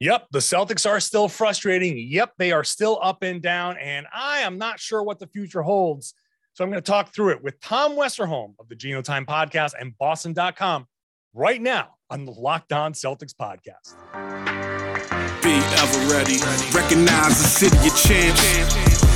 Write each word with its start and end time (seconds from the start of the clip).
Yep, 0.00 0.26
the 0.30 0.40
Celtics 0.40 0.88
are 0.88 1.00
still 1.00 1.26
frustrating. 1.26 1.96
Yep, 1.96 2.32
they 2.38 2.52
are 2.52 2.64
still 2.64 2.98
up 3.02 3.22
and 3.22 3.40
down, 3.40 3.78
and 3.78 4.06
I 4.12 4.40
am 4.40 4.58
not 4.58 4.78
sure 4.78 5.02
what 5.02 5.18
the 5.18 5.26
future 5.26 5.62
holds. 5.62 6.12
So 6.52 6.64
I'm 6.64 6.70
going 6.70 6.82
to 6.82 6.90
talk 6.90 7.14
through 7.14 7.30
it 7.30 7.42
with 7.42 7.60
Tom 7.60 7.92
Westerholm 7.92 8.54
of 8.58 8.68
the 8.68 8.76
Gino 8.76 9.02
Time 9.02 9.26
podcast 9.26 9.72
and 9.78 9.96
Boston.com 9.98 10.86
right 11.34 11.60
now 11.60 11.96
on 12.10 12.24
the 12.24 12.32
Locked 12.32 12.72
On 12.72 12.92
Celtics 12.92 13.34
podcast. 13.34 13.94
Be 15.42 15.54
ever 15.54 16.12
ready. 16.12 16.38
Recognize 16.74 17.38
the 17.38 17.48
city 17.48 17.76
of 17.76 17.96
champs. 17.96 19.15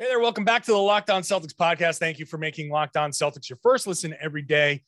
Hey 0.00 0.06
there, 0.06 0.20
welcome 0.20 0.44
back 0.44 0.62
to 0.62 0.70
the 0.70 0.78
Locked 0.78 1.10
On 1.10 1.22
Celtics 1.22 1.52
podcast. 1.52 1.98
Thank 1.98 2.20
you 2.20 2.24
for 2.24 2.38
making 2.38 2.70
Locked 2.70 2.96
On 2.96 3.10
Celtics 3.10 3.50
your 3.50 3.58
first 3.64 3.84
listen 3.84 4.14
every 4.20 4.42
day. 4.42 4.84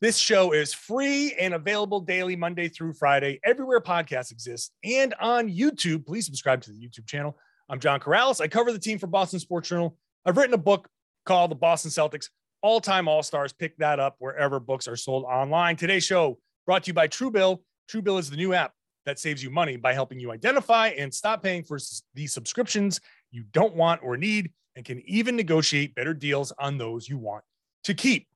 This 0.00 0.16
show 0.16 0.52
is 0.52 0.72
free 0.72 1.34
and 1.34 1.52
available 1.52 1.98
daily, 1.98 2.36
Monday 2.36 2.68
through 2.68 2.92
Friday, 2.92 3.40
everywhere 3.42 3.80
podcasts 3.80 4.30
exist, 4.30 4.70
and 4.84 5.14
on 5.20 5.48
YouTube. 5.48 6.06
Please 6.06 6.26
subscribe 6.26 6.62
to 6.62 6.70
the 6.70 6.78
YouTube 6.78 7.08
channel. 7.08 7.36
I'm 7.68 7.80
John 7.80 7.98
Karalis. 7.98 8.40
I 8.40 8.46
cover 8.46 8.70
the 8.70 8.78
team 8.78 9.00
for 9.00 9.08
Boston 9.08 9.40
Sports 9.40 9.68
Journal. 9.68 9.96
I've 10.24 10.36
written 10.36 10.54
a 10.54 10.58
book 10.58 10.88
called 11.26 11.50
The 11.50 11.56
Boston 11.56 11.90
Celtics 11.90 12.28
All 12.62 12.80
Time 12.80 13.08
All 13.08 13.24
Stars. 13.24 13.52
Pick 13.52 13.76
that 13.78 13.98
up 13.98 14.14
wherever 14.20 14.60
books 14.60 14.86
are 14.86 14.94
sold 14.94 15.24
online. 15.24 15.74
Today's 15.74 16.04
show 16.04 16.38
brought 16.66 16.84
to 16.84 16.90
you 16.90 16.94
by 16.94 17.08
Truebill. 17.08 17.58
Truebill 17.90 18.20
is 18.20 18.30
the 18.30 18.36
new 18.36 18.54
app 18.54 18.74
that 19.06 19.18
saves 19.18 19.42
you 19.42 19.50
money 19.50 19.76
by 19.76 19.92
helping 19.92 20.20
you 20.20 20.30
identify 20.30 20.90
and 20.90 21.12
stop 21.12 21.42
paying 21.42 21.64
for 21.64 21.80
the 22.14 22.28
subscriptions 22.28 23.00
you 23.32 23.44
don't 23.52 23.74
want 23.74 24.02
or 24.04 24.16
need, 24.16 24.52
and 24.76 24.84
can 24.84 25.02
even 25.06 25.34
negotiate 25.36 25.94
better 25.94 26.14
deals 26.14 26.52
on 26.58 26.78
those 26.78 27.08
you 27.08 27.18
want 27.18 27.44
to 27.84 27.94
keep. 27.94 28.28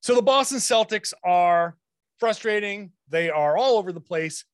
So 0.00 0.14
the 0.14 0.22
Boston 0.22 0.58
Celtics 0.58 1.12
are 1.22 1.76
frustrating. 2.18 2.92
They 3.08 3.30
are 3.30 3.56
all 3.56 3.76
over 3.76 3.92
the 3.92 4.00
place. 4.00 4.44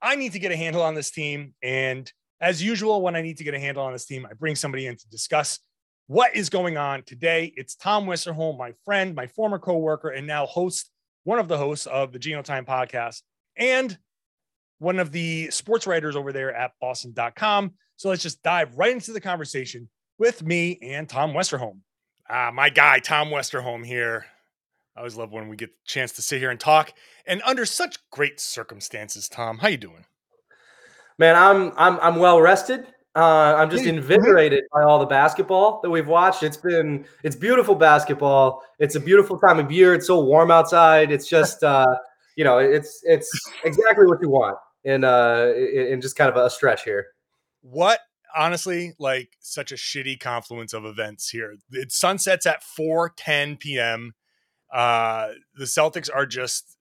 I 0.00 0.16
need 0.16 0.32
to 0.32 0.38
get 0.38 0.52
a 0.52 0.56
handle 0.56 0.82
on 0.82 0.94
this 0.94 1.10
team. 1.10 1.54
And 1.62 2.10
as 2.40 2.62
usual, 2.62 3.00
when 3.00 3.16
I 3.16 3.22
need 3.22 3.38
to 3.38 3.44
get 3.44 3.54
a 3.54 3.58
handle 3.58 3.84
on 3.84 3.92
this 3.92 4.06
team, 4.06 4.26
I 4.28 4.34
bring 4.34 4.56
somebody 4.56 4.86
in 4.86 4.96
to 4.96 5.08
discuss 5.08 5.60
what 6.06 6.36
is 6.36 6.50
going 6.50 6.76
on 6.76 7.02
today. 7.04 7.52
It's 7.56 7.74
Tom 7.74 8.04
Westerholm, 8.06 8.58
my 8.58 8.74
friend, 8.84 9.14
my 9.14 9.26
former 9.26 9.58
coworker, 9.58 10.10
and 10.10 10.26
now 10.26 10.44
host, 10.44 10.90
one 11.22 11.38
of 11.38 11.48
the 11.48 11.56
hosts 11.56 11.86
of 11.86 12.12
the 12.12 12.18
Gino 12.18 12.42
Time 12.42 12.66
podcast, 12.66 13.22
and 13.56 13.96
one 14.84 14.98
of 14.98 15.10
the 15.10 15.50
sports 15.50 15.86
writers 15.86 16.14
over 16.14 16.32
there 16.32 16.54
at 16.54 16.72
boston.com. 16.80 17.72
So 17.96 18.10
let's 18.10 18.22
just 18.22 18.42
dive 18.42 18.76
right 18.76 18.92
into 18.92 19.12
the 19.12 19.20
conversation 19.20 19.88
with 20.18 20.42
me 20.42 20.78
and 20.82 21.08
Tom 21.08 21.32
Westerholm. 21.32 21.78
Ah, 22.28 22.50
my 22.52 22.68
guy, 22.68 22.98
Tom 22.98 23.28
Westerholm 23.28 23.84
here. 23.84 24.26
I 24.94 25.00
always 25.00 25.16
love 25.16 25.32
when 25.32 25.48
we 25.48 25.56
get 25.56 25.70
the 25.70 25.86
chance 25.86 26.12
to 26.12 26.22
sit 26.22 26.38
here 26.38 26.50
and 26.50 26.60
talk 26.60 26.92
and 27.26 27.42
under 27.44 27.64
such 27.64 27.98
great 28.10 28.38
circumstances. 28.38 29.28
Tom, 29.28 29.58
how 29.58 29.68
you 29.68 29.76
doing? 29.76 30.04
Man, 31.18 31.34
I'm 31.34 31.72
I'm 31.76 31.98
I'm 32.00 32.16
well 32.16 32.40
rested. 32.40 32.86
Uh, 33.16 33.54
I'm 33.56 33.70
just 33.70 33.86
invigorated 33.86 34.64
by 34.72 34.82
all 34.82 34.98
the 34.98 35.06
basketball 35.06 35.80
that 35.82 35.90
we've 35.90 36.08
watched. 36.08 36.42
It's 36.42 36.56
been 36.56 37.06
it's 37.22 37.36
beautiful 37.36 37.74
basketball. 37.74 38.62
It's 38.78 38.96
a 38.96 39.00
beautiful 39.00 39.38
time 39.38 39.58
of 39.58 39.70
year. 39.72 39.94
It's 39.94 40.08
so 40.08 40.20
warm 40.20 40.50
outside. 40.50 41.10
It's 41.10 41.28
just 41.28 41.62
uh, 41.62 41.86
you 42.36 42.44
know, 42.44 42.58
it's 42.58 43.00
it's 43.04 43.30
exactly 43.64 44.06
what 44.06 44.20
you 44.20 44.28
want 44.28 44.58
in 44.84 45.04
uh 45.04 45.52
in 45.56 46.00
just 46.00 46.16
kind 46.16 46.30
of 46.30 46.36
a 46.36 46.50
stretch 46.50 46.84
here. 46.84 47.06
What 47.62 48.00
honestly 48.36 48.94
like 48.98 49.30
such 49.40 49.72
a 49.72 49.76
shitty 49.76 50.20
confluence 50.20 50.72
of 50.72 50.84
events 50.84 51.30
here. 51.30 51.56
It 51.70 51.92
sunsets 51.92 52.46
at 52.46 52.62
4 52.62 53.12
10 53.16 53.56
p.m. 53.56 54.14
Uh 54.72 55.28
the 55.56 55.64
Celtics 55.64 56.10
are 56.14 56.26
just 56.26 56.76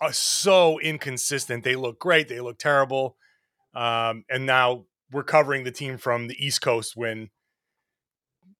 uh, 0.00 0.10
so 0.12 0.78
inconsistent. 0.80 1.64
They 1.64 1.76
look 1.76 1.98
great, 1.98 2.28
they 2.28 2.40
look 2.40 2.58
terrible. 2.58 3.16
Um, 3.74 4.24
and 4.30 4.46
now 4.46 4.84
we're 5.12 5.22
covering 5.22 5.64
the 5.64 5.70
team 5.70 5.98
from 5.98 6.28
the 6.28 6.44
East 6.44 6.62
Coast 6.62 6.96
when 6.96 7.30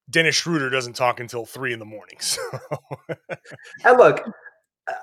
Dennis 0.09 0.37
Schroeder 0.37 0.71
doesn't 0.71 0.95
talk 0.95 1.21
until 1.21 1.45
three 1.45 1.73
in 1.73 1.78
the 1.78 1.84
morning. 1.84 2.19
So. 2.21 2.41
and 3.84 3.99
look, 3.99 4.25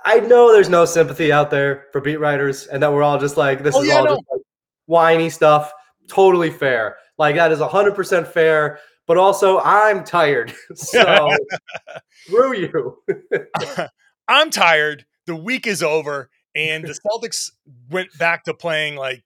I 0.06 0.20
know 0.20 0.52
there's 0.52 0.70
no 0.70 0.86
sympathy 0.86 1.32
out 1.32 1.52
there 1.52 1.88
for 1.92 2.00
beat 2.00 2.18
writers, 2.18 2.68
and 2.68 2.82
that 2.82 2.92
we're 2.92 3.04
all 3.04 3.20
just 3.20 3.38
like 3.38 3.64
this 3.64 3.76
oh, 3.76 3.82
is 3.82 3.88
yeah, 3.88 3.96
all 3.96 4.06
no. 4.06 4.16
just 4.16 4.24
like 4.32 4.42
whiny 4.86 5.30
stuff. 5.30 5.72
Totally 6.08 6.52
fair. 6.52 6.98
Like 7.18 7.36
that 7.36 7.52
is 7.52 7.60
hundred 7.60 7.96
percent 7.96 8.28
fair. 8.28 8.80
But 9.06 9.18
also, 9.18 9.60
I'm 9.60 10.04
tired. 10.04 10.54
So 10.76 11.30
screw 12.26 12.56
you. 12.56 12.98
I'm 14.28 14.50
tired. 14.50 15.06
The 15.26 15.36
week 15.36 15.68
is 15.68 15.84
over, 15.84 16.30
and 16.56 16.86
the 16.86 16.98
Celtics 17.06 17.52
went 17.90 18.18
back 18.18 18.46
to 18.46 18.54
playing 18.54 18.96
like 18.96 19.24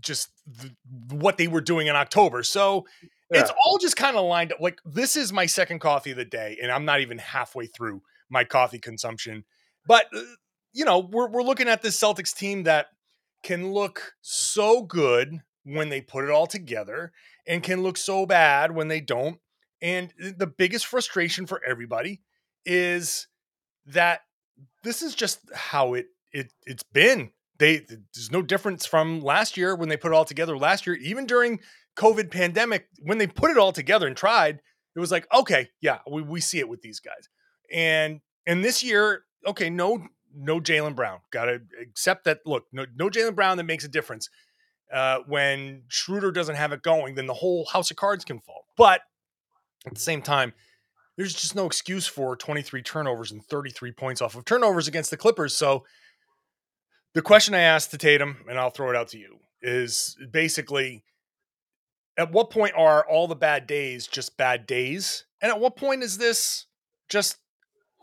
just 0.00 0.28
the, 0.46 0.70
what 1.14 1.38
they 1.38 1.48
were 1.48 1.60
doing 1.62 1.86
in 1.86 1.96
October. 1.96 2.42
So 2.42 2.86
yeah. 3.30 3.40
it's 3.40 3.50
all 3.64 3.78
just 3.78 3.96
kind 3.96 4.16
of 4.16 4.24
lined 4.26 4.52
up. 4.52 4.60
Like 4.60 4.78
this 4.84 5.16
is 5.16 5.32
my 5.32 5.46
second 5.46 5.78
coffee 5.78 6.10
of 6.10 6.18
the 6.18 6.24
day, 6.24 6.58
and 6.62 6.70
I'm 6.70 6.84
not 6.84 7.00
even 7.00 7.18
halfway 7.18 7.66
through 7.66 8.02
my 8.28 8.44
coffee 8.44 8.78
consumption. 8.78 9.44
But 9.86 10.06
uh, 10.14 10.20
you 10.72 10.84
know, 10.84 10.98
we're 10.98 11.28
we're 11.28 11.42
looking 11.42 11.68
at 11.68 11.82
this 11.82 11.98
Celtics 11.98 12.34
team 12.34 12.64
that 12.64 12.86
can 13.42 13.72
look 13.72 14.14
so 14.20 14.82
good 14.82 15.40
when 15.64 15.88
they 15.88 16.00
put 16.00 16.24
it 16.24 16.30
all 16.30 16.46
together 16.46 17.12
and 17.46 17.62
can 17.62 17.82
look 17.82 17.96
so 17.96 18.26
bad 18.26 18.74
when 18.74 18.88
they 18.88 19.00
don't. 19.00 19.38
And 19.82 20.12
the 20.18 20.46
biggest 20.46 20.86
frustration 20.86 21.46
for 21.46 21.60
everybody 21.66 22.22
is 22.64 23.26
that 23.86 24.22
this 24.82 25.02
is 25.02 25.14
just 25.14 25.40
how 25.54 25.94
it 25.94 26.06
it 26.32 26.52
it's 26.66 26.82
been. 26.82 27.30
They 27.58 27.78
there's 28.14 28.32
no 28.32 28.42
difference 28.42 28.86
from 28.86 29.20
last 29.20 29.56
year 29.56 29.76
when 29.76 29.88
they 29.88 29.96
put 29.96 30.12
it 30.12 30.14
all 30.14 30.24
together 30.24 30.56
last 30.56 30.86
year, 30.86 30.96
even 30.96 31.26
during 31.26 31.60
COVID 31.96 32.30
pandemic, 32.30 32.88
when 32.98 33.18
they 33.18 33.26
put 33.26 33.50
it 33.50 33.58
all 33.58 33.72
together 33.72 34.06
and 34.06 34.16
tried, 34.16 34.60
it 34.96 35.00
was 35.00 35.12
like, 35.12 35.26
okay, 35.32 35.68
yeah, 35.80 35.98
we, 36.10 36.22
we 36.22 36.40
see 36.40 36.58
it 36.58 36.68
with 36.68 36.82
these 36.82 37.00
guys. 37.00 37.28
And 37.72 38.20
and 38.46 38.64
this 38.64 38.82
year, 38.82 39.24
okay, 39.46 39.70
no, 39.70 40.06
no 40.34 40.60
Jaylen 40.60 40.94
Brown. 40.94 41.20
Gotta 41.30 41.60
accept 41.80 42.24
that. 42.24 42.40
Look, 42.46 42.64
no, 42.72 42.86
no 42.96 43.08
Jaylen 43.08 43.34
Brown 43.34 43.56
that 43.56 43.64
makes 43.64 43.84
a 43.84 43.88
difference. 43.88 44.28
Uh, 44.92 45.18
when 45.26 45.82
Schroeder 45.88 46.30
doesn't 46.30 46.56
have 46.56 46.72
it 46.72 46.82
going, 46.82 47.14
then 47.14 47.26
the 47.26 47.34
whole 47.34 47.66
house 47.66 47.90
of 47.90 47.96
cards 47.96 48.24
can 48.24 48.40
fall. 48.40 48.66
But 48.76 49.00
at 49.86 49.94
the 49.94 50.00
same 50.00 50.22
time, 50.22 50.52
there's 51.16 51.34
just 51.34 51.54
no 51.54 51.66
excuse 51.66 52.06
for 52.06 52.36
23 52.36 52.82
turnovers 52.82 53.32
and 53.32 53.44
33 53.44 53.92
points 53.92 54.20
off 54.20 54.34
of 54.34 54.44
turnovers 54.44 54.88
against 54.88 55.10
the 55.10 55.16
Clippers. 55.16 55.56
So 55.56 55.84
the 57.14 57.22
question 57.22 57.54
I 57.54 57.60
asked 57.60 57.92
to 57.92 57.98
Tatum, 57.98 58.44
and 58.48 58.58
I'll 58.58 58.70
throw 58.70 58.90
it 58.90 58.96
out 58.96 59.08
to 59.08 59.18
you, 59.18 59.38
is 59.62 60.16
basically 60.30 61.04
at 62.16 62.32
what 62.32 62.50
point 62.50 62.74
are 62.76 63.06
all 63.08 63.26
the 63.26 63.36
bad 63.36 63.66
days 63.66 64.06
just 64.06 64.36
bad 64.36 64.66
days? 64.66 65.24
And 65.40 65.50
at 65.50 65.60
what 65.60 65.76
point 65.76 66.02
is 66.02 66.18
this 66.18 66.66
just 67.08 67.36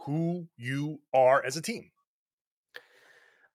who 0.05 0.47
you 0.57 0.99
are 1.13 1.43
as 1.45 1.57
a 1.57 1.61
team? 1.61 1.91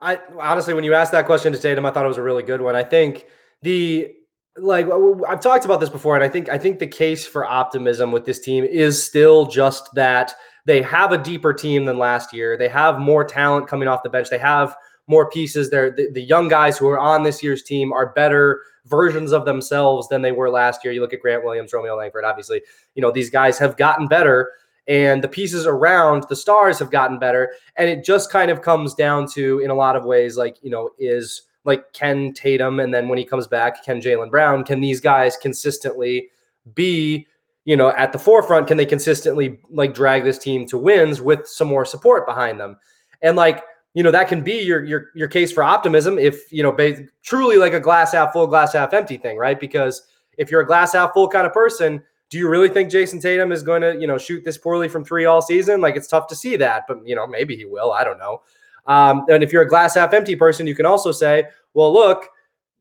I 0.00 0.18
honestly, 0.38 0.74
when 0.74 0.84
you 0.84 0.94
asked 0.94 1.12
that 1.12 1.26
question 1.26 1.52
to 1.52 1.58
Tatum, 1.58 1.86
I 1.86 1.90
thought 1.90 2.04
it 2.04 2.08
was 2.08 2.18
a 2.18 2.22
really 2.22 2.42
good 2.42 2.60
one. 2.60 2.76
I 2.76 2.84
think 2.84 3.26
the 3.62 4.12
like 4.58 4.86
I've 5.28 5.40
talked 5.40 5.64
about 5.64 5.80
this 5.80 5.88
before, 5.88 6.14
and 6.14 6.24
I 6.24 6.28
think 6.28 6.48
I 6.48 6.58
think 6.58 6.78
the 6.78 6.86
case 6.86 7.26
for 7.26 7.44
optimism 7.44 8.12
with 8.12 8.24
this 8.24 8.40
team 8.40 8.64
is 8.64 9.02
still 9.02 9.46
just 9.46 9.94
that 9.94 10.34
they 10.66 10.82
have 10.82 11.12
a 11.12 11.18
deeper 11.18 11.52
team 11.52 11.84
than 11.84 11.98
last 11.98 12.32
year. 12.32 12.56
They 12.56 12.68
have 12.68 12.98
more 12.98 13.24
talent 13.24 13.68
coming 13.68 13.88
off 13.88 14.02
the 14.02 14.10
bench. 14.10 14.28
They 14.30 14.38
have 14.38 14.76
more 15.06 15.30
pieces. 15.30 15.70
There, 15.70 15.90
the, 15.90 16.10
the 16.12 16.22
young 16.22 16.48
guys 16.48 16.76
who 16.76 16.88
are 16.88 16.98
on 16.98 17.22
this 17.22 17.42
year's 17.42 17.62
team 17.62 17.92
are 17.92 18.12
better 18.12 18.62
versions 18.86 19.32
of 19.32 19.44
themselves 19.44 20.08
than 20.08 20.22
they 20.22 20.32
were 20.32 20.50
last 20.50 20.84
year. 20.84 20.92
You 20.92 21.00
look 21.00 21.12
at 21.12 21.20
Grant 21.20 21.44
Williams, 21.44 21.72
Romeo 21.72 21.96
Langford. 21.96 22.24
Obviously, 22.24 22.62
you 22.94 23.02
know 23.02 23.10
these 23.10 23.30
guys 23.30 23.58
have 23.58 23.76
gotten 23.76 24.08
better 24.08 24.52
and 24.88 25.22
the 25.22 25.28
pieces 25.28 25.66
around 25.66 26.24
the 26.28 26.36
stars 26.36 26.78
have 26.78 26.90
gotten 26.90 27.18
better. 27.18 27.54
And 27.76 27.88
it 27.88 28.04
just 28.04 28.30
kind 28.30 28.50
of 28.50 28.62
comes 28.62 28.94
down 28.94 29.26
to 29.32 29.58
in 29.60 29.70
a 29.70 29.74
lot 29.74 29.96
of 29.96 30.04
ways 30.04 30.36
like 30.36 30.56
you 30.62 30.70
know 30.70 30.90
is 30.98 31.42
like 31.64 31.92
Ken 31.92 32.32
Tatum 32.32 32.78
and 32.80 32.94
then 32.94 33.08
when 33.08 33.18
he 33.18 33.24
comes 33.24 33.46
back 33.46 33.84
Ken 33.84 34.00
Jaylen 34.00 34.30
Brown 34.30 34.64
can 34.64 34.80
these 34.80 35.00
guys 35.00 35.36
consistently 35.36 36.28
be 36.74 37.26
you 37.64 37.76
know 37.76 37.88
at 37.90 38.12
the 38.12 38.18
forefront? 38.18 38.68
Can 38.68 38.76
they 38.76 38.86
consistently 38.86 39.58
like 39.70 39.94
drag 39.94 40.24
this 40.24 40.38
team 40.38 40.66
to 40.68 40.78
wins 40.78 41.20
with 41.20 41.46
some 41.46 41.68
more 41.68 41.84
support 41.84 42.26
behind 42.26 42.60
them? 42.60 42.78
And 43.22 43.36
like 43.36 43.64
you 43.94 44.02
know 44.02 44.10
that 44.10 44.28
can 44.28 44.42
be 44.42 44.62
your 44.62 44.84
your 44.84 45.06
your 45.14 45.28
case 45.28 45.50
for 45.50 45.62
optimism 45.62 46.18
if 46.18 46.52
you 46.52 46.62
know 46.62 46.76
truly 47.22 47.56
like 47.56 47.72
a 47.72 47.80
glass 47.80 48.12
half 48.12 48.32
full 48.32 48.46
glass 48.46 48.72
half 48.72 48.94
empty 48.94 49.16
thing 49.16 49.36
right? 49.36 49.58
Because 49.58 50.02
if 50.38 50.50
you're 50.50 50.60
a 50.60 50.66
glass 50.66 50.92
half 50.92 51.12
full 51.14 51.28
kind 51.28 51.46
of 51.46 51.52
person 51.52 52.02
do 52.30 52.38
you 52.38 52.48
really 52.48 52.68
think 52.68 52.90
Jayson 52.90 53.20
Tatum 53.20 53.52
is 53.52 53.62
going 53.62 53.82
to 53.82 53.96
you 53.98 54.06
know 54.06 54.18
shoot 54.18 54.44
this 54.44 54.58
poorly 54.58 54.88
from 54.88 55.04
three 55.04 55.24
all 55.24 55.42
season 55.42 55.80
like 55.80 55.96
it's 55.96 56.08
tough 56.08 56.26
to 56.28 56.36
see 56.36 56.56
that 56.56 56.84
but 56.88 56.98
you 57.06 57.14
know 57.14 57.26
maybe 57.26 57.56
he 57.56 57.64
will 57.64 57.92
I 57.92 58.04
don't 58.04 58.18
know 58.18 58.42
um, 58.86 59.24
and 59.28 59.42
if 59.42 59.52
you're 59.52 59.62
a 59.62 59.68
glass 59.68 59.94
half 59.94 60.12
empty 60.12 60.36
person 60.36 60.66
you 60.66 60.74
can 60.74 60.86
also 60.86 61.12
say 61.12 61.44
well 61.74 61.92
look 61.92 62.28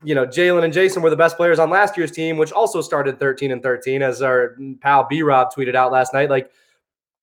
you 0.03 0.15
know 0.15 0.25
Jaylen 0.25 0.63
and 0.63 0.73
Jayson 0.73 1.01
were 1.01 1.09
the 1.09 1.15
best 1.15 1.37
players 1.37 1.59
on 1.59 1.69
last 1.69 1.97
year's 1.97 2.11
team 2.11 2.37
which 2.37 2.51
also 2.51 2.81
started 2.81 3.19
13 3.19 3.51
and 3.51 3.61
13 3.61 4.01
as 4.01 4.21
our 4.21 4.55
pal 4.81 5.07
B 5.09 5.21
Rob 5.21 5.53
tweeted 5.53 5.75
out 5.75 5.91
last 5.91 6.13
night 6.13 6.29
like 6.29 6.51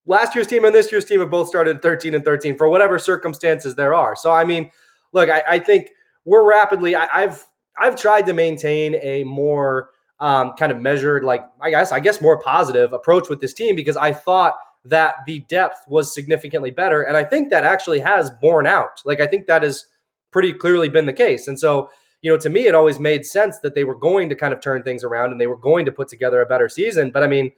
last 0.07 0.35
year's 0.35 0.47
team 0.47 0.65
and 0.65 0.75
this 0.75 0.91
year's 0.91 1.05
team 1.05 1.21
have 1.21 1.31
both 1.31 1.49
started 1.49 1.83
13 1.83 2.15
and 2.15 2.25
13 2.25 2.57
for 2.57 2.69
whatever 2.69 2.99
circumstances 2.99 3.75
there 3.75 3.95
are. 3.95 4.17
So 4.17 4.33
I 4.33 4.45
mean, 4.45 4.71
look, 5.13 5.31
I, 5.31 5.43
I 5.49 5.59
think 5.59 5.91
we're 6.25 6.49
rapidly. 6.49 6.95
I, 6.95 7.07
have 7.21 7.45
I've 7.79 7.97
tried 7.97 8.27
to 8.27 8.33
maintain 8.33 8.97
a 8.97 9.25
more 9.25 9.91
um, 10.23 10.53
kind 10.57 10.71
of 10.71 10.81
measured, 10.81 11.25
like 11.25 11.45
I 11.61 11.71
guess 11.71 11.91
I 11.91 12.01
guess 12.01 12.21
more 12.21 12.41
positive 12.41 12.93
approach 12.93 13.29
with 13.29 13.41
this 13.41 13.53
team 13.53 13.75
because 13.75 13.97
I 13.97 14.13
thought 14.13 14.55
that 14.85 15.17
the 15.27 15.41
depth 15.41 15.81
was 15.89 16.15
significantly 16.15 16.71
better, 16.71 17.03
and 17.03 17.17
I 17.17 17.25
think 17.25 17.51
that 17.51 17.65
actually 17.65 17.99
has 18.01 18.31
borne 18.41 18.67
out. 18.67 19.03
Like 19.05 19.21
I 19.21 19.27
think 19.27 19.47
that 19.49 19.65
has 19.65 19.87
pretty 20.31 20.53
clearly 20.53 20.89
been 20.89 21.07
the 21.07 21.13
case, 21.13 21.49
and 21.49 21.59
so. 21.59 21.91
You 22.25 22.31
know, 22.31 22.39
to 22.39 22.51
me, 22.51 22.69
it 22.69 22.75
always 22.77 23.01
made 23.01 23.27
sense 23.27 23.59
that 23.65 23.75
they 23.75 23.83
were 23.83 23.97
going 23.97 24.29
to 24.29 24.37
kind 24.37 24.55
of 24.55 24.61
turn 24.61 24.85
things 24.85 25.03
around 25.03 25.33
and 25.33 25.41
they 25.41 25.49
were 25.49 25.57
going 25.57 25.85
to 25.87 25.91
put 25.91 26.07
together 26.07 26.41
a 26.41 26.47
better 26.47 26.69
season. 26.69 27.11
But 27.11 27.25
I 27.25 27.27
mean, 27.27 27.51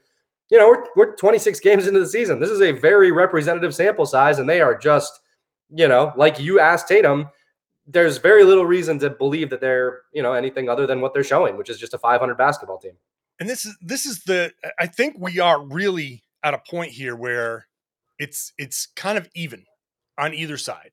you 0.50 0.56
know, 0.56 0.68
we're, 0.68 0.84
we're 0.96 1.16
26 1.16 1.60
games 1.60 1.86
into 1.86 2.00
the 2.00 2.08
season. 2.08 2.40
This 2.40 2.48
is 2.48 2.62
a 2.62 2.72
very 2.72 3.12
representative 3.12 3.74
sample 3.74 4.06
size, 4.06 4.38
and 4.38 4.48
they 4.48 4.62
are 4.62 4.74
just, 4.74 5.20
you 5.68 5.86
know, 5.86 6.14
like 6.16 6.40
you 6.40 6.60
asked 6.60 6.88
Tatum, 6.88 7.28
there's 7.86 8.18
very 8.18 8.44
little 8.44 8.64
reason 8.64 8.98
to 9.00 9.10
believe 9.10 9.50
that 9.50 9.60
they're, 9.60 10.02
you 10.12 10.22
know, 10.22 10.32
anything 10.32 10.68
other 10.68 10.86
than 10.86 11.00
what 11.00 11.12
they're 11.12 11.24
showing, 11.24 11.56
which 11.56 11.68
is 11.68 11.78
just 11.78 11.94
a 11.94 11.98
500 11.98 12.36
basketball 12.36 12.78
team. 12.78 12.94
And 13.40 13.48
this 13.48 13.66
is 13.66 13.76
this 13.80 14.06
is 14.06 14.22
the 14.24 14.52
I 14.78 14.86
think 14.86 15.16
we 15.18 15.40
are 15.40 15.60
really 15.60 16.24
at 16.42 16.54
a 16.54 16.58
point 16.70 16.92
here 16.92 17.16
where 17.16 17.66
it's 18.18 18.52
it's 18.58 18.86
kind 18.94 19.18
of 19.18 19.28
even 19.34 19.64
on 20.16 20.34
either 20.34 20.56
side. 20.56 20.92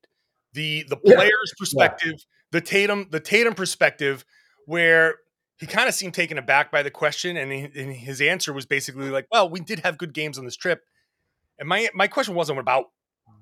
The 0.52 0.84
the 0.88 0.96
player's 0.96 1.52
yeah. 1.52 1.58
perspective, 1.58 2.12
yeah. 2.12 2.50
the 2.50 2.60
Tatum 2.60 3.08
the 3.10 3.20
Tatum 3.20 3.54
perspective, 3.54 4.24
where 4.66 5.16
he 5.58 5.66
kind 5.66 5.88
of 5.88 5.94
seemed 5.94 6.14
taken 6.14 6.38
aback 6.38 6.72
by 6.72 6.82
the 6.82 6.90
question, 6.90 7.36
and, 7.36 7.52
he, 7.52 7.80
and, 7.80 7.92
his 7.92 8.20
answer 8.20 8.52
was 8.52 8.66
basically 8.66 9.10
like, 9.10 9.26
"Well, 9.30 9.48
we 9.48 9.60
did 9.60 9.78
have 9.80 9.96
good 9.96 10.12
games 10.12 10.36
on 10.36 10.44
this 10.44 10.56
trip." 10.56 10.82
And 11.58 11.68
my 11.68 11.88
my 11.94 12.08
question 12.08 12.34
wasn't 12.34 12.58
about 12.58 12.86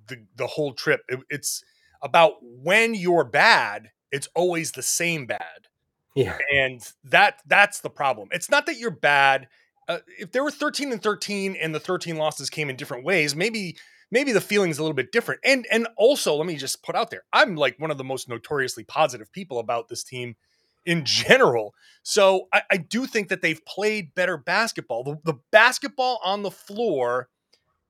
the 0.08 0.26
the 0.36 0.46
whole 0.46 0.74
trip. 0.74 1.00
It, 1.08 1.20
it's 1.30 1.64
about 2.02 2.34
when 2.42 2.94
you're 2.94 3.24
bad, 3.24 3.90
it's 4.10 4.28
always 4.34 4.72
the 4.72 4.82
same 4.82 5.26
bad. 5.26 5.68
Yeah, 6.14 6.38
and 6.52 6.80
that 7.04 7.40
that's 7.46 7.80
the 7.80 7.90
problem. 7.90 8.28
It's 8.32 8.50
not 8.50 8.66
that 8.66 8.78
you're 8.78 8.90
bad. 8.90 9.48
Uh, 9.88 9.98
if 10.18 10.32
there 10.32 10.44
were 10.44 10.50
13 10.50 10.92
and 10.92 11.02
13 11.02 11.56
and 11.56 11.74
the 11.74 11.80
13 11.80 12.16
losses 12.16 12.50
came 12.50 12.68
in 12.68 12.76
different 12.76 13.04
ways, 13.04 13.34
maybe 13.34 13.76
maybe 14.10 14.32
the 14.32 14.40
feeling's 14.40 14.78
a 14.78 14.82
little 14.82 14.94
bit 14.94 15.12
different. 15.12 15.40
And 15.44 15.66
and 15.70 15.86
also, 15.96 16.34
let 16.34 16.46
me 16.46 16.56
just 16.56 16.82
put 16.82 16.96
out 16.96 17.10
there, 17.10 17.22
I'm 17.32 17.54
like 17.54 17.78
one 17.78 17.90
of 17.90 17.98
the 17.98 18.04
most 18.04 18.28
notoriously 18.28 18.84
positive 18.84 19.32
people 19.32 19.58
about 19.58 19.88
this 19.88 20.02
team 20.02 20.36
in 20.84 21.04
general. 21.04 21.74
So 22.02 22.48
I, 22.52 22.62
I, 22.70 22.76
do 22.78 23.06
think 23.06 23.28
that 23.28 23.42
they've 23.42 23.64
played 23.66 24.14
better 24.14 24.36
basketball. 24.36 25.04
The, 25.04 25.18
the, 25.24 25.38
basketball 25.50 26.18
on 26.24 26.42
the 26.42 26.50
floor 26.50 27.28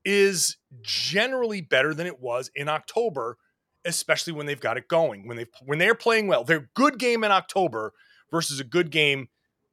is 0.03 0.57
generally 0.81 1.61
better 1.61 1.93
than 1.93 2.07
it 2.07 2.19
was 2.19 2.51
in 2.55 2.67
October, 2.67 3.37
especially 3.85 4.33
when 4.33 4.45
they've 4.45 4.59
got 4.59 4.77
it 4.77 4.87
going. 4.87 5.27
When 5.27 5.37
they 5.37 5.45
when 5.65 5.79
they're 5.79 5.95
playing 5.95 6.27
well, 6.27 6.43
their 6.43 6.69
good 6.73 6.97
game 6.99 7.23
in 7.23 7.31
October 7.31 7.93
versus 8.29 8.59
a 8.59 8.63
good 8.63 8.91
game 8.91 9.29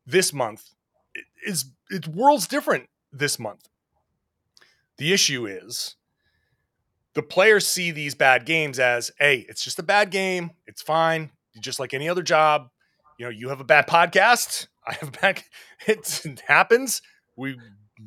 this 0.06 0.32
month 0.32 0.70
is 1.44 1.66
it's 1.90 2.08
worlds 2.08 2.46
different 2.46 2.88
this 3.12 3.38
month. 3.38 3.68
The 4.96 5.12
issue 5.12 5.46
is 5.46 5.96
the 7.14 7.22
players 7.22 7.66
see 7.66 7.90
these 7.90 8.14
bad 8.14 8.44
games 8.44 8.78
as, 8.78 9.10
hey, 9.18 9.46
it's 9.48 9.62
just 9.62 9.78
a 9.78 9.82
bad 9.82 10.10
game. 10.10 10.50
It's 10.66 10.82
fine. 10.82 11.30
Just 11.60 11.80
like 11.80 11.94
any 11.94 12.08
other 12.08 12.22
job 12.22 12.70
you 13.18 13.26
know, 13.26 13.30
you 13.30 13.48
have 13.48 13.60
a 13.60 13.64
bad 13.64 13.86
podcast. 13.86 14.68
I 14.86 14.94
have 14.94 15.08
a 15.08 15.12
bad. 15.12 15.42
It 15.86 16.42
happens. 16.46 17.02
We 17.36 17.58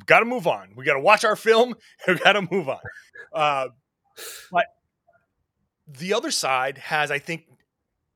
got 0.05 0.19
to 0.19 0.25
move 0.25 0.47
on. 0.47 0.73
We 0.75 0.83
got 0.83 0.95
to 0.95 0.99
watch 0.99 1.23
our 1.23 1.35
film. 1.35 1.75
We 2.07 2.15
got 2.15 2.33
to 2.33 2.47
move 2.49 2.69
on. 2.69 2.79
Uh, 3.33 3.67
but 4.51 4.65
the 5.87 6.13
other 6.13 6.31
side 6.31 6.77
has, 6.77 7.11
I 7.11 7.19
think, 7.19 7.45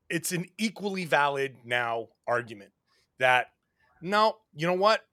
it's 0.08 0.32
an 0.32 0.46
equally 0.56 1.04
valid 1.04 1.56
now 1.64 2.08
argument 2.26 2.70
that 3.18 3.48
no, 4.00 4.36
you 4.54 4.66
know 4.66 4.74
what? 4.74 5.04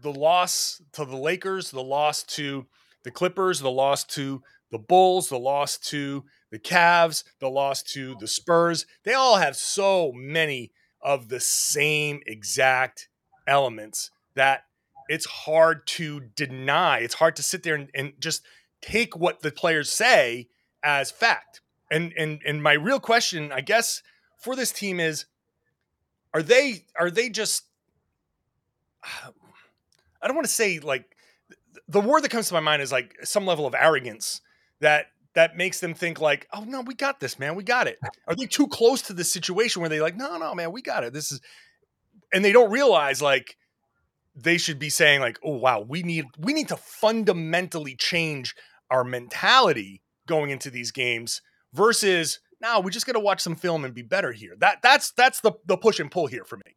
The 0.00 0.12
loss 0.12 0.80
to 0.92 1.04
the 1.04 1.16
Lakers, 1.16 1.70
the 1.70 1.82
loss 1.82 2.22
to 2.24 2.66
the 3.04 3.10
Clippers, 3.10 3.60
the 3.60 3.70
loss 3.70 4.04
to 4.04 4.42
the 4.70 4.78
Bulls, 4.78 5.28
the 5.28 5.38
loss 5.38 5.76
to 5.78 6.24
the 6.50 6.58
Cavs, 6.58 7.24
the 7.40 7.50
loss 7.50 7.82
to 7.82 8.14
the 8.20 8.28
Spurs, 8.28 8.86
they 9.04 9.12
all 9.12 9.36
have 9.36 9.56
so 9.56 10.12
many 10.12 10.72
of 11.02 11.28
the 11.28 11.40
same 11.40 12.20
exact 12.26 13.08
elements 13.46 14.10
that 14.34 14.64
it's 15.08 15.26
hard 15.26 15.86
to 15.86 16.20
deny. 16.20 16.98
It's 16.98 17.14
hard 17.14 17.36
to 17.36 17.42
sit 17.42 17.62
there 17.62 17.74
and, 17.74 17.90
and 17.94 18.12
just 18.18 18.42
take 18.80 19.16
what 19.16 19.40
the 19.40 19.50
players 19.50 19.90
say 19.90 20.48
as 20.82 21.10
fact. 21.10 21.60
And 21.90 22.12
and 22.16 22.40
and 22.46 22.62
my 22.62 22.72
real 22.74 23.00
question, 23.00 23.52
I 23.52 23.60
guess, 23.60 24.02
for 24.38 24.54
this 24.54 24.72
team 24.72 25.00
is 25.00 25.26
are 26.34 26.42
they 26.42 26.84
are 26.98 27.10
they 27.10 27.30
just 27.30 27.64
I 29.04 30.26
don't 30.26 30.36
want 30.36 30.46
to 30.46 30.52
say 30.52 30.78
like 30.78 31.16
the 31.88 32.00
word 32.00 32.22
that 32.22 32.30
comes 32.30 32.48
to 32.48 32.54
my 32.54 32.60
mind 32.60 32.82
is 32.82 32.92
like 32.92 33.16
some 33.22 33.46
level 33.46 33.66
of 33.66 33.74
arrogance 33.74 34.40
that 34.80 35.06
that 35.34 35.56
makes 35.56 35.80
them 35.80 35.94
think 35.94 36.20
like, 36.20 36.48
oh 36.52 36.64
no, 36.64 36.80
we 36.80 36.94
got 36.94 37.20
this, 37.20 37.38
man, 37.38 37.54
we 37.54 37.62
got 37.62 37.86
it. 37.86 37.98
Are 38.26 38.34
they 38.34 38.46
too 38.46 38.66
close 38.66 39.02
to 39.02 39.12
the 39.12 39.24
situation 39.24 39.80
where 39.80 39.88
they 39.88 40.00
like, 40.00 40.16
no, 40.16 40.36
no, 40.36 40.54
man, 40.54 40.72
we 40.72 40.82
got 40.82 41.04
it. 41.04 41.12
This 41.12 41.30
is, 41.30 41.40
and 42.32 42.44
they 42.44 42.52
don't 42.52 42.70
realize 42.70 43.22
like 43.22 43.56
they 44.34 44.58
should 44.58 44.78
be 44.78 44.90
saying 44.90 45.20
like, 45.20 45.38
oh 45.44 45.56
wow, 45.56 45.80
we 45.80 46.02
need 46.02 46.26
we 46.38 46.52
need 46.52 46.68
to 46.68 46.76
fundamentally 46.76 47.94
change 47.96 48.54
our 48.90 49.04
mentality 49.04 50.02
going 50.26 50.50
into 50.50 50.70
these 50.70 50.90
games 50.90 51.40
versus 51.72 52.40
now 52.60 52.80
we 52.80 52.90
just 52.90 53.06
got 53.06 53.12
to 53.12 53.20
watch 53.20 53.40
some 53.40 53.54
film 53.54 53.84
and 53.84 53.94
be 53.94 54.02
better 54.02 54.32
here. 54.32 54.54
That 54.58 54.78
that's 54.82 55.12
that's 55.12 55.40
the 55.40 55.52
the 55.66 55.76
push 55.76 56.00
and 56.00 56.10
pull 56.10 56.26
here 56.26 56.44
for 56.44 56.56
me. 56.56 56.76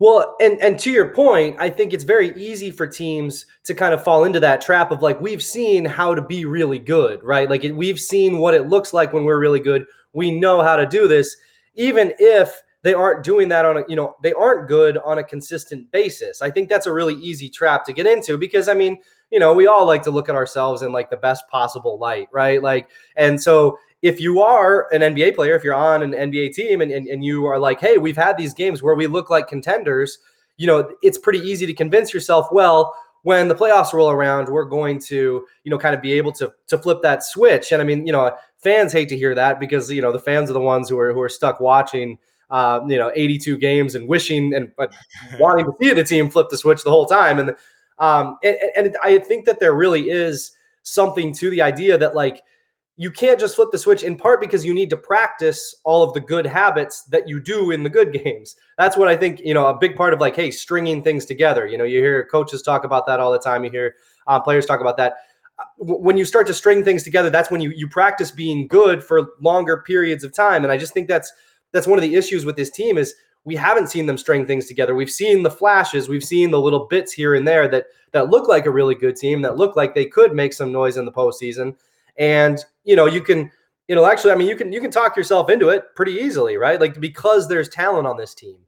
Well, 0.00 0.34
and 0.40 0.58
and 0.62 0.78
to 0.80 0.90
your 0.90 1.12
point, 1.14 1.56
I 1.58 1.68
think 1.68 1.92
it's 1.92 2.04
very 2.04 2.30
easy 2.34 2.70
for 2.70 2.86
teams 2.86 3.44
to 3.64 3.74
kind 3.74 3.92
of 3.92 4.02
fall 4.02 4.24
into 4.24 4.40
that 4.40 4.62
trap 4.62 4.90
of 4.90 5.02
like 5.02 5.20
we've 5.20 5.42
seen 5.42 5.84
how 5.84 6.14
to 6.14 6.22
be 6.22 6.46
really 6.46 6.78
good, 6.78 7.22
right? 7.22 7.48
Like 7.48 7.62
we've 7.74 8.00
seen 8.00 8.38
what 8.38 8.54
it 8.54 8.68
looks 8.68 8.94
like 8.94 9.12
when 9.12 9.24
we're 9.24 9.38
really 9.38 9.60
good. 9.60 9.84
We 10.14 10.30
know 10.30 10.62
how 10.62 10.76
to 10.76 10.86
do 10.86 11.06
this, 11.06 11.36
even 11.74 12.14
if 12.18 12.62
they 12.82 12.94
aren't 12.94 13.22
doing 13.22 13.48
that 13.50 13.66
on 13.66 13.78
a 13.78 13.84
you 13.88 13.96
know 13.96 14.16
they 14.22 14.32
aren't 14.32 14.68
good 14.68 14.96
on 14.98 15.18
a 15.18 15.24
consistent 15.24 15.90
basis. 15.92 16.40
I 16.40 16.50
think 16.50 16.68
that's 16.68 16.86
a 16.86 16.92
really 16.92 17.14
easy 17.16 17.50
trap 17.50 17.84
to 17.84 17.92
get 17.92 18.06
into 18.06 18.38
because 18.38 18.68
I 18.68 18.74
mean 18.74 18.98
you 19.30 19.38
know 19.38 19.52
we 19.52 19.66
all 19.66 19.84
like 19.84 20.02
to 20.04 20.10
look 20.10 20.30
at 20.30 20.34
ourselves 20.34 20.80
in 20.82 20.92
like 20.92 21.10
the 21.10 21.16
best 21.18 21.46
possible 21.48 21.98
light, 21.98 22.28
right? 22.32 22.62
Like 22.62 22.88
and 23.16 23.40
so 23.40 23.78
if 24.02 24.20
you 24.20 24.40
are 24.40 24.92
an 24.92 25.02
NBA 25.02 25.34
player, 25.34 25.54
if 25.54 25.62
you're 25.62 25.74
on 25.74 26.02
an 26.02 26.12
NBA 26.12 26.54
team 26.54 26.80
and, 26.80 26.90
and, 26.90 27.06
and 27.06 27.24
you 27.24 27.46
are 27.46 27.58
like, 27.58 27.80
hey, 27.80 27.98
we've 27.98 28.16
had 28.16 28.36
these 28.36 28.54
games 28.54 28.82
where 28.82 28.94
we 28.94 29.06
look 29.06 29.28
like 29.28 29.48
contenders, 29.48 30.18
you 30.56 30.66
know, 30.66 30.90
it's 31.02 31.18
pretty 31.18 31.40
easy 31.40 31.66
to 31.66 31.74
convince 31.74 32.14
yourself, 32.14 32.48
well, 32.50 32.94
when 33.22 33.48
the 33.48 33.54
playoffs 33.54 33.92
roll 33.92 34.10
around, 34.10 34.48
we're 34.48 34.64
going 34.64 34.98
to, 34.98 35.46
you 35.64 35.70
know, 35.70 35.78
kind 35.78 35.94
of 35.94 36.00
be 36.00 36.12
able 36.12 36.32
to 36.32 36.52
to 36.68 36.78
flip 36.78 37.02
that 37.02 37.22
switch. 37.22 37.72
And 37.72 37.82
I 37.82 37.84
mean, 37.84 38.06
you 38.06 38.12
know, 38.12 38.34
fans 38.56 38.92
hate 38.92 39.08
to 39.10 39.16
hear 39.16 39.34
that 39.34 39.60
because 39.60 39.90
you 39.90 40.00
know 40.00 40.12
the 40.12 40.18
fans 40.18 40.48
are 40.48 40.54
the 40.54 40.60
ones 40.60 40.88
who 40.88 40.98
are 40.98 41.12
who 41.12 41.20
are 41.20 41.28
stuck 41.28 41.60
watching, 41.60 42.18
uh, 42.50 42.80
you 42.86 42.96
know, 42.96 43.12
82 43.14 43.58
games 43.58 43.94
and 43.94 44.08
wishing 44.08 44.54
and 44.54 44.72
uh, 44.78 44.86
wanting 45.38 45.66
to 45.66 45.72
see 45.80 45.92
the 45.92 46.04
team 46.04 46.30
flip 46.30 46.48
the 46.50 46.56
switch 46.56 46.82
the 46.82 46.90
whole 46.90 47.06
time. 47.06 47.38
And 47.38 47.54
um, 47.98 48.38
and, 48.42 48.56
and 48.76 48.96
I 49.02 49.18
think 49.18 49.44
that 49.44 49.60
there 49.60 49.74
really 49.74 50.08
is 50.08 50.52
something 50.82 51.34
to 51.34 51.50
the 51.50 51.60
idea 51.60 51.98
that 51.98 52.14
like 52.14 52.42
you 53.00 53.10
can't 53.10 53.40
just 53.40 53.56
flip 53.56 53.70
the 53.72 53.78
switch 53.78 54.02
in 54.02 54.14
part 54.14 54.42
because 54.42 54.62
you 54.62 54.74
need 54.74 54.90
to 54.90 54.96
practice 54.96 55.74
all 55.84 56.02
of 56.02 56.12
the 56.12 56.20
good 56.20 56.44
habits 56.44 57.04
that 57.04 57.26
you 57.26 57.40
do 57.40 57.70
in 57.70 57.82
the 57.82 57.88
good 57.88 58.12
games. 58.24 58.56
That's 58.76 58.94
what 58.94 59.08
I 59.08 59.16
think, 59.16 59.40
you 59.40 59.54
know, 59.54 59.68
a 59.68 59.74
big 59.74 59.96
part 59.96 60.12
of 60.12 60.20
like, 60.20 60.36
hey, 60.36 60.50
stringing 60.50 61.02
things 61.02 61.24
together. 61.24 61.66
You 61.66 61.78
know, 61.78 61.84
you 61.84 62.00
hear 62.00 62.26
coaches 62.26 62.60
talk 62.60 62.84
about 62.84 63.06
that 63.06 63.18
all 63.18 63.32
the 63.32 63.38
time. 63.38 63.64
You 63.64 63.70
hear 63.70 63.94
uh, 64.26 64.38
players 64.38 64.66
talk 64.66 64.82
about 64.82 64.98
that. 64.98 65.14
Uh, 65.58 65.64
when 65.78 66.18
you 66.18 66.26
start 66.26 66.46
to 66.48 66.52
string 66.52 66.84
things 66.84 67.02
together, 67.02 67.30
that's 67.30 67.50
when 67.50 67.62
you 67.62 67.70
you 67.70 67.88
practice 67.88 68.30
being 68.30 68.66
good 68.66 69.02
for 69.02 69.30
longer 69.40 69.78
periods 69.78 70.22
of 70.22 70.34
time. 70.34 70.62
And 70.62 70.70
I 70.70 70.76
just 70.76 70.92
think 70.92 71.08
that's 71.08 71.32
that's 71.72 71.86
one 71.86 71.98
of 71.98 72.02
the 72.02 72.16
issues 72.16 72.44
with 72.44 72.56
this 72.56 72.70
team 72.70 72.98
is 72.98 73.14
we 73.44 73.56
haven't 73.56 73.88
seen 73.88 74.04
them 74.04 74.18
string 74.18 74.46
things 74.46 74.66
together. 74.66 74.94
We've 74.94 75.10
seen 75.10 75.42
the 75.42 75.50
flashes, 75.50 76.10
we've 76.10 76.22
seen 76.22 76.50
the 76.50 76.60
little 76.60 76.86
bits 76.86 77.14
here 77.14 77.34
and 77.34 77.48
there 77.48 77.66
that 77.68 77.86
that 78.12 78.28
look 78.28 78.46
like 78.46 78.66
a 78.66 78.70
really 78.70 78.94
good 78.94 79.16
team, 79.16 79.40
that 79.40 79.56
look 79.56 79.74
like 79.74 79.94
they 79.94 80.04
could 80.04 80.34
make 80.34 80.52
some 80.52 80.70
noise 80.70 80.98
in 80.98 81.06
the 81.06 81.12
postseason. 81.12 81.76
And, 82.20 82.64
you 82.84 82.94
know, 82.94 83.06
you 83.06 83.22
can, 83.22 83.50
you 83.88 83.96
know, 83.96 84.06
actually, 84.06 84.30
I 84.30 84.36
mean, 84.36 84.46
you 84.46 84.54
can 84.54 84.72
you 84.72 84.80
can 84.80 84.92
talk 84.92 85.16
yourself 85.16 85.50
into 85.50 85.70
it 85.70 85.86
pretty 85.96 86.12
easily, 86.12 86.56
right? 86.56 86.80
Like 86.80 87.00
because 87.00 87.48
there's 87.48 87.68
talent 87.68 88.06
on 88.06 88.16
this 88.16 88.34
team. 88.34 88.58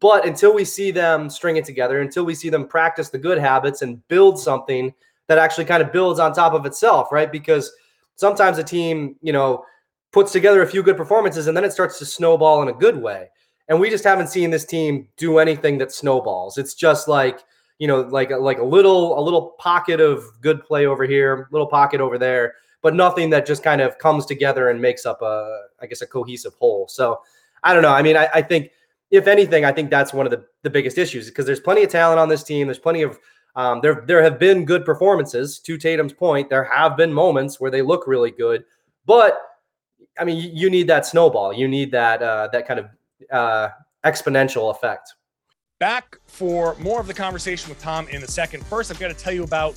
But 0.00 0.26
until 0.26 0.54
we 0.54 0.64
see 0.64 0.90
them 0.90 1.28
string 1.28 1.56
it 1.56 1.66
together, 1.66 2.00
until 2.00 2.24
we 2.24 2.34
see 2.34 2.48
them 2.48 2.66
practice 2.66 3.10
the 3.10 3.18
good 3.18 3.36
habits 3.36 3.82
and 3.82 4.06
build 4.08 4.38
something 4.40 4.94
that 5.26 5.36
actually 5.36 5.66
kind 5.66 5.82
of 5.82 5.92
builds 5.92 6.18
on 6.18 6.32
top 6.32 6.54
of 6.54 6.64
itself, 6.64 7.12
right? 7.12 7.30
Because 7.30 7.70
sometimes 8.16 8.56
a 8.56 8.64
team, 8.64 9.16
you 9.20 9.32
know, 9.34 9.64
puts 10.12 10.32
together 10.32 10.62
a 10.62 10.66
few 10.66 10.82
good 10.82 10.96
performances 10.96 11.46
and 11.46 11.56
then 11.56 11.64
it 11.64 11.72
starts 11.72 11.98
to 11.98 12.06
snowball 12.06 12.62
in 12.62 12.68
a 12.68 12.72
good 12.72 12.96
way. 12.96 13.28
And 13.68 13.78
we 13.78 13.90
just 13.90 14.04
haven't 14.04 14.28
seen 14.28 14.50
this 14.50 14.64
team 14.64 15.06
do 15.16 15.38
anything 15.38 15.78
that 15.78 15.92
snowballs. 15.92 16.58
It's 16.58 16.74
just 16.74 17.06
like, 17.06 17.40
you 17.78 17.86
know, 17.86 18.00
like 18.00 18.30
like 18.30 18.58
a 18.58 18.64
little 18.64 19.18
a 19.18 19.22
little 19.22 19.54
pocket 19.58 20.00
of 20.00 20.24
good 20.40 20.64
play 20.64 20.86
over 20.86 21.04
here, 21.04 21.48
little 21.52 21.68
pocket 21.68 22.00
over 22.00 22.18
there, 22.18 22.54
but 22.82 22.94
nothing 22.94 23.30
that 23.30 23.46
just 23.46 23.62
kind 23.62 23.80
of 23.80 23.98
comes 23.98 24.26
together 24.26 24.70
and 24.70 24.80
makes 24.80 25.06
up 25.06 25.22
a 25.22 25.62
I 25.80 25.86
guess 25.86 26.02
a 26.02 26.06
cohesive 26.06 26.54
whole. 26.54 26.88
So 26.88 27.20
I 27.62 27.74
don't 27.74 27.82
know. 27.82 27.92
I 27.92 28.02
mean, 28.02 28.16
I, 28.16 28.28
I 28.34 28.42
think 28.42 28.70
if 29.10 29.26
anything, 29.26 29.64
I 29.64 29.72
think 29.72 29.90
that's 29.90 30.12
one 30.12 30.26
of 30.26 30.30
the, 30.30 30.44
the 30.62 30.70
biggest 30.70 30.98
issues 30.98 31.28
because 31.28 31.44
there's 31.44 31.60
plenty 31.60 31.82
of 31.82 31.90
talent 31.90 32.20
on 32.20 32.28
this 32.28 32.42
team. 32.42 32.66
There's 32.66 32.78
plenty 32.78 33.02
of 33.02 33.18
um, 33.56 33.80
there 33.80 34.04
there 34.06 34.22
have 34.22 34.38
been 34.38 34.64
good 34.64 34.84
performances. 34.84 35.58
To 35.60 35.76
Tatum's 35.76 36.12
point, 36.12 36.48
there 36.48 36.64
have 36.64 36.96
been 36.96 37.12
moments 37.12 37.60
where 37.60 37.70
they 37.70 37.82
look 37.82 38.06
really 38.06 38.30
good, 38.30 38.64
but 39.06 39.38
I 40.18 40.24
mean, 40.24 40.36
you, 40.36 40.50
you 40.52 40.70
need 40.70 40.86
that 40.88 41.06
snowball. 41.06 41.52
You 41.52 41.66
need 41.66 41.90
that 41.92 42.22
uh, 42.22 42.48
that 42.52 42.66
kind 42.66 42.80
of 42.80 42.86
uh, 43.30 43.68
exponential 44.04 44.70
effect. 44.70 45.14
Back 45.78 46.18
for 46.26 46.76
more 46.78 47.00
of 47.00 47.06
the 47.06 47.14
conversation 47.14 47.68
with 47.70 47.80
Tom 47.80 48.06
in 48.08 48.22
a 48.22 48.28
second. 48.28 48.64
First, 48.66 48.90
I've 48.90 49.00
got 49.00 49.08
to 49.08 49.14
tell 49.14 49.32
you 49.32 49.44
about 49.44 49.74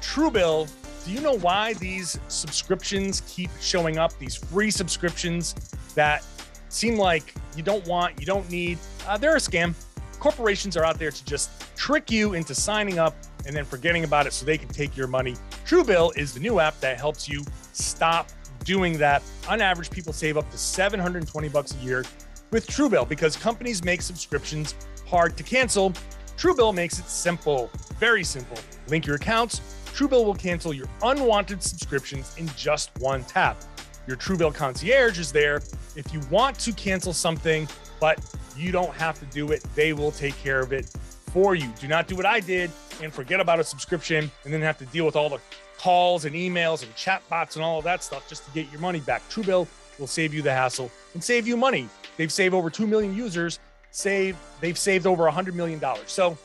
Truebill. 0.00 0.70
Do 1.04 1.10
you 1.10 1.20
know 1.20 1.36
why 1.38 1.74
these 1.74 2.18
subscriptions 2.28 3.22
keep 3.26 3.50
showing 3.60 3.98
up? 3.98 4.16
These 4.18 4.36
free 4.36 4.70
subscriptions 4.70 5.54
that 5.94 6.24
seem 6.68 6.96
like 6.96 7.34
you 7.56 7.62
don't 7.62 7.84
want, 7.86 8.18
you 8.20 8.26
don't 8.26 8.48
need. 8.50 8.78
Uh, 9.06 9.16
they're 9.18 9.36
a 9.36 9.40
scam. 9.40 9.74
Corporations 10.20 10.76
are 10.76 10.84
out 10.84 10.98
there 10.98 11.10
to 11.10 11.24
just 11.24 11.50
trick 11.76 12.10
you 12.10 12.34
into 12.34 12.54
signing 12.54 13.00
up 13.00 13.16
and 13.46 13.56
then 13.56 13.64
forgetting 13.64 14.04
about 14.04 14.26
it 14.26 14.32
so 14.32 14.46
they 14.46 14.56
can 14.56 14.68
take 14.68 14.96
your 14.96 15.08
money. 15.08 15.34
Truebill 15.66 16.16
is 16.16 16.32
the 16.32 16.40
new 16.40 16.60
app 16.60 16.78
that 16.78 16.96
helps 16.98 17.28
you 17.28 17.42
stop 17.72 18.28
doing 18.64 18.96
that. 18.98 19.22
On 19.48 19.60
average, 19.60 19.90
people 19.90 20.12
save 20.12 20.36
up 20.36 20.48
to 20.52 20.58
720 20.58 21.48
bucks 21.48 21.74
a 21.74 21.84
year 21.84 22.04
with 22.52 22.66
Truebill 22.68 23.08
because 23.08 23.36
companies 23.36 23.82
make 23.82 24.00
subscriptions 24.00 24.76
hard 25.06 25.36
to 25.36 25.42
cancel. 25.42 25.92
Truebill 26.36 26.72
makes 26.74 27.00
it 27.00 27.06
simple, 27.06 27.70
very 27.98 28.22
simple. 28.22 28.58
Link 28.88 29.06
your 29.06 29.16
accounts. 29.16 29.60
Truebill 29.94 30.24
will 30.24 30.34
cancel 30.34 30.72
your 30.72 30.86
unwanted 31.02 31.62
subscriptions 31.62 32.34
in 32.38 32.48
just 32.56 32.90
one 32.98 33.24
tap. 33.24 33.62
Your 34.06 34.16
Truebill 34.16 34.54
concierge 34.54 35.18
is 35.18 35.30
there 35.30 35.62
if 35.96 36.12
you 36.12 36.20
want 36.30 36.58
to 36.60 36.72
cancel 36.72 37.12
something, 37.12 37.68
but 38.00 38.18
you 38.56 38.72
don't 38.72 38.92
have 38.94 39.18
to 39.20 39.26
do 39.26 39.52
it. 39.52 39.62
They 39.74 39.92
will 39.92 40.10
take 40.10 40.36
care 40.38 40.60
of 40.60 40.72
it 40.72 40.86
for 41.32 41.54
you. 41.54 41.70
Do 41.78 41.88
not 41.88 42.08
do 42.08 42.16
what 42.16 42.26
I 42.26 42.40
did 42.40 42.70
and 43.02 43.12
forget 43.12 43.38
about 43.38 43.60
a 43.60 43.64
subscription 43.64 44.30
and 44.44 44.52
then 44.52 44.60
have 44.62 44.78
to 44.78 44.86
deal 44.86 45.04
with 45.04 45.14
all 45.14 45.28
the 45.28 45.38
calls 45.78 46.24
and 46.24 46.34
emails 46.34 46.82
and 46.82 46.94
chat 46.94 47.22
bots 47.28 47.56
and 47.56 47.64
all 47.64 47.78
of 47.78 47.84
that 47.84 48.02
stuff 48.02 48.28
just 48.28 48.44
to 48.46 48.50
get 48.52 48.70
your 48.72 48.80
money 48.80 49.00
back. 49.00 49.22
Truebill 49.28 49.66
will 49.98 50.06
save 50.06 50.32
you 50.32 50.42
the 50.42 50.52
hassle 50.52 50.90
and 51.14 51.22
save 51.22 51.46
you 51.46 51.56
money. 51.56 51.88
They've 52.16 52.32
saved 52.32 52.54
over 52.54 52.70
2 52.70 52.86
million 52.86 53.14
users, 53.14 53.58
save 53.90 54.36
they've 54.60 54.78
saved 54.78 55.06
over 55.06 55.24
100 55.24 55.54
million 55.54 55.78
dollars. 55.78 56.10
So 56.10 56.36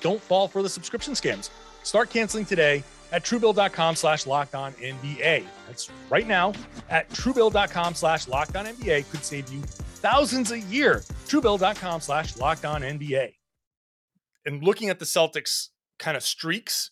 don't 0.00 0.20
fall 0.20 0.48
for 0.48 0.62
the 0.62 0.68
subscription 0.68 1.14
scams. 1.14 1.50
Start 1.82 2.10
canceling 2.10 2.44
today 2.44 2.82
at 3.12 3.24
truebill.com 3.24 3.96
slash 3.96 4.26
locked 4.26 4.54
on 4.54 4.72
NBA. 4.74 5.44
That's 5.66 5.90
right 6.10 6.26
now 6.26 6.52
at 6.90 7.08
truebill.com 7.10 7.94
slash 7.94 8.28
locked 8.28 8.56
on 8.56 8.66
NBA 8.66 9.10
could 9.10 9.24
save 9.24 9.50
you 9.52 9.62
thousands 9.62 10.52
a 10.52 10.60
year. 10.60 11.02
Truebill.com 11.26 12.00
slash 12.00 12.36
locked 12.36 12.64
on 12.64 12.82
NBA. 12.82 13.34
And 14.46 14.62
looking 14.62 14.88
at 14.88 14.98
the 14.98 15.04
Celtics 15.04 15.68
kind 15.98 16.16
of 16.16 16.22
streaks, 16.22 16.90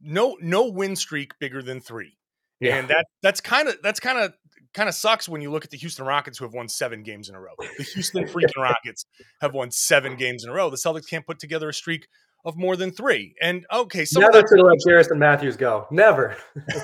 no 0.00 0.36
no 0.40 0.68
win 0.68 0.96
streak 0.96 1.38
bigger 1.38 1.62
than 1.62 1.80
three. 1.80 2.18
Yeah. 2.60 2.76
And 2.76 2.88
that 2.88 3.06
that's 3.22 3.40
kind 3.40 3.68
of 3.68 3.76
that's 3.82 4.00
kind 4.00 4.18
of 4.18 4.32
kind 4.74 4.88
of 4.88 4.94
sucks 4.94 5.28
when 5.28 5.40
you 5.40 5.50
look 5.50 5.64
at 5.64 5.70
the 5.70 5.76
Houston 5.78 6.04
Rockets 6.04 6.38
who 6.38 6.44
have 6.44 6.54
won 6.54 6.68
seven 6.68 7.02
games 7.02 7.28
in 7.28 7.34
a 7.34 7.40
row. 7.40 7.54
The 7.78 7.84
Houston 7.84 8.24
freaking 8.24 8.56
Rockets 8.56 9.06
have 9.40 9.54
won 9.54 9.70
seven 9.70 10.16
games 10.16 10.44
in 10.44 10.50
a 10.50 10.52
row. 10.52 10.70
The 10.70 10.76
Celtics 10.76 11.08
can't 11.08 11.26
put 11.26 11.38
together 11.38 11.68
a 11.68 11.74
streak 11.74 12.06
of 12.44 12.56
more 12.56 12.76
than 12.76 12.90
three. 12.90 13.34
And 13.40 13.66
okay, 13.72 14.04
so 14.04 14.20
never 14.20 14.42
to 14.42 14.62
let 14.62 14.78
Garrison 14.86 15.18
Matthews 15.18 15.56
go. 15.56 15.86
Never. 15.90 16.36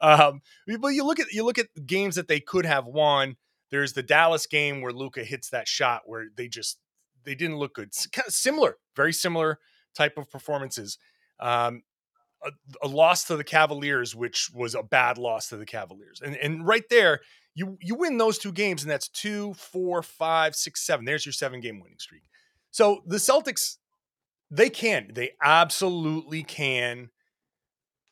um, 0.00 0.40
but 0.80 0.88
you 0.88 1.04
look 1.04 1.20
at 1.20 1.32
you 1.32 1.44
look 1.44 1.58
at 1.58 1.66
games 1.86 2.16
that 2.16 2.28
they 2.28 2.40
could 2.40 2.66
have 2.66 2.86
won. 2.86 3.36
There's 3.70 3.92
the 3.92 4.02
Dallas 4.02 4.46
game 4.46 4.80
where 4.80 4.92
Luka 4.92 5.24
hits 5.24 5.50
that 5.50 5.68
shot 5.68 6.02
where 6.06 6.26
they 6.36 6.48
just 6.48 6.78
they 7.24 7.34
didn't 7.34 7.58
look 7.58 7.74
good. 7.74 7.90
Kind 8.12 8.26
of 8.26 8.34
similar, 8.34 8.78
very 8.94 9.12
similar 9.12 9.58
type 9.94 10.16
of 10.16 10.30
performances. 10.30 10.98
Um, 11.40 11.82
a, 12.44 12.50
a, 12.86 12.88
loss 12.88 13.24
to 13.24 13.36
the 13.36 13.44
Cavaliers, 13.44 14.14
which 14.14 14.50
was 14.54 14.74
a 14.74 14.82
bad 14.82 15.18
loss 15.18 15.48
to 15.48 15.56
the 15.56 15.66
Cavaliers, 15.66 16.22
and 16.24 16.36
and 16.36 16.66
right 16.66 16.84
there, 16.88 17.20
you 17.54 17.76
you 17.80 17.94
win 17.94 18.18
those 18.18 18.38
two 18.38 18.52
games, 18.52 18.82
and 18.82 18.90
that's 18.90 19.08
two, 19.08 19.54
four, 19.54 20.02
five, 20.02 20.54
six, 20.54 20.86
seven. 20.86 21.04
There's 21.04 21.26
your 21.26 21.32
seven 21.32 21.60
game 21.60 21.80
winning 21.80 21.98
streak. 21.98 22.22
So 22.76 23.00
the 23.06 23.16
Celtics, 23.16 23.78
they 24.50 24.68
can, 24.68 25.10
they 25.14 25.30
absolutely 25.42 26.42
can 26.42 27.08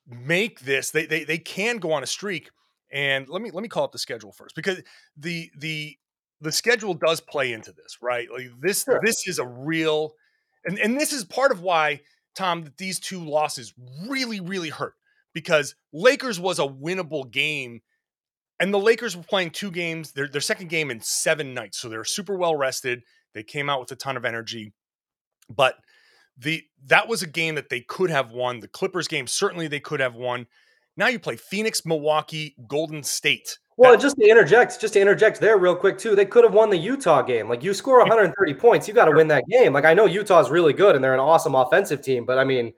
make 0.07 0.61
this. 0.61 0.91
They 0.91 1.05
they 1.05 1.25
they 1.25 1.37
can 1.37 1.77
go 1.77 1.93
on 1.93 2.03
a 2.03 2.07
streak. 2.07 2.49
And 2.91 3.29
let 3.29 3.43
me 3.43 3.51
let 3.51 3.61
me 3.61 3.69
call 3.69 3.85
up 3.85 3.93
the 3.93 3.99
schedule 3.99 4.33
first 4.33 4.57
because 4.57 4.81
the 5.19 5.51
the 5.59 5.99
the 6.41 6.51
schedule 6.51 6.95
does 6.95 7.21
play 7.21 7.53
into 7.53 7.73
this, 7.73 7.99
right? 8.01 8.27
Like 8.33 8.53
this 8.59 8.85
sure. 8.85 9.03
this 9.05 9.29
is 9.29 9.39
a 9.39 9.47
real 9.47 10.15
and 10.65 10.79
and 10.79 10.99
this 10.99 11.13
is 11.13 11.27
part 11.27 11.53
of 11.53 11.61
why 11.61 12.01
Tom 12.35 12.63
that 12.63 12.79
these 12.79 12.99
two 12.99 13.23
losses 13.23 13.75
really 14.09 14.41
really 14.41 14.71
hurt 14.71 14.95
because 15.35 15.75
Lakers 15.93 16.41
was 16.41 16.59
a 16.59 16.67
winnable 16.67 17.31
game 17.31 17.83
and 18.61 18.73
the 18.73 18.79
Lakers 18.79 19.15
were 19.15 19.25
playing 19.25 19.51
two 19.51 19.71
games, 19.71 20.13
their, 20.13 20.27
their 20.27 20.41
second 20.41 20.69
game 20.69 20.91
in 20.91 21.03
seven 21.03 21.53
nights. 21.53 21.79
So 21.81 21.91
they're 21.91 22.05
super 22.05 22.35
well 22.39 22.57
rested. 22.57 23.03
They 23.35 23.43
came 23.43 23.69
out 23.69 23.81
with 23.81 23.93
a 23.93 23.97
ton 23.97 24.17
of 24.17 24.25
energy, 24.25 24.73
but 25.49 25.77
the 26.37 26.63
that 26.87 27.09
was 27.09 27.23
a 27.23 27.27
game 27.27 27.55
that 27.55 27.69
they 27.69 27.81
could 27.81 28.11
have 28.11 28.31
won. 28.31 28.61
The 28.61 28.69
Clippers 28.69 29.09
game 29.09 29.27
certainly 29.27 29.69
they 29.69 29.81
could 29.81 30.01
have 30.01 30.15
won. 30.15 30.47
Now 30.97 31.09
you 31.09 31.19
play 31.19 31.37
Phoenix, 31.37 31.85
Milwaukee, 31.85 32.55
Golden 32.69 33.03
State. 33.03 33.59
Well, 33.77 33.93
that, 33.93 34.01
just 34.01 34.17
to 34.17 34.29
interject, 34.29 34.81
just 34.81 34.95
to 34.95 35.01
interject 35.01 35.41
there 35.41 35.59
real 35.59 35.75
quick 35.75 35.99
too, 35.99 36.15
they 36.15 36.25
could 36.25 36.45
have 36.45 36.55
won 36.55 36.71
the 36.71 36.77
Utah 36.77 37.23
game. 37.23 37.49
Like 37.49 37.65
you 37.65 37.75
score 37.75 37.99
130 37.99 38.55
points, 38.55 38.87
you 38.87 38.95
got 38.95 39.07
to 39.07 39.13
win 39.13 39.29
that 39.29 39.45
game. 39.49 39.73
Like 39.73 39.85
I 39.85 39.95
know 39.95 40.07
Utah's 40.07 40.51
really 40.51 40.73
good 40.73 40.95
and 40.95 41.03
they're 41.03 41.15
an 41.15 41.21
awesome 41.21 41.55
offensive 41.55 42.01
team, 42.01 42.25
but 42.25 42.39
I 42.39 42.45
mean, 42.45 42.73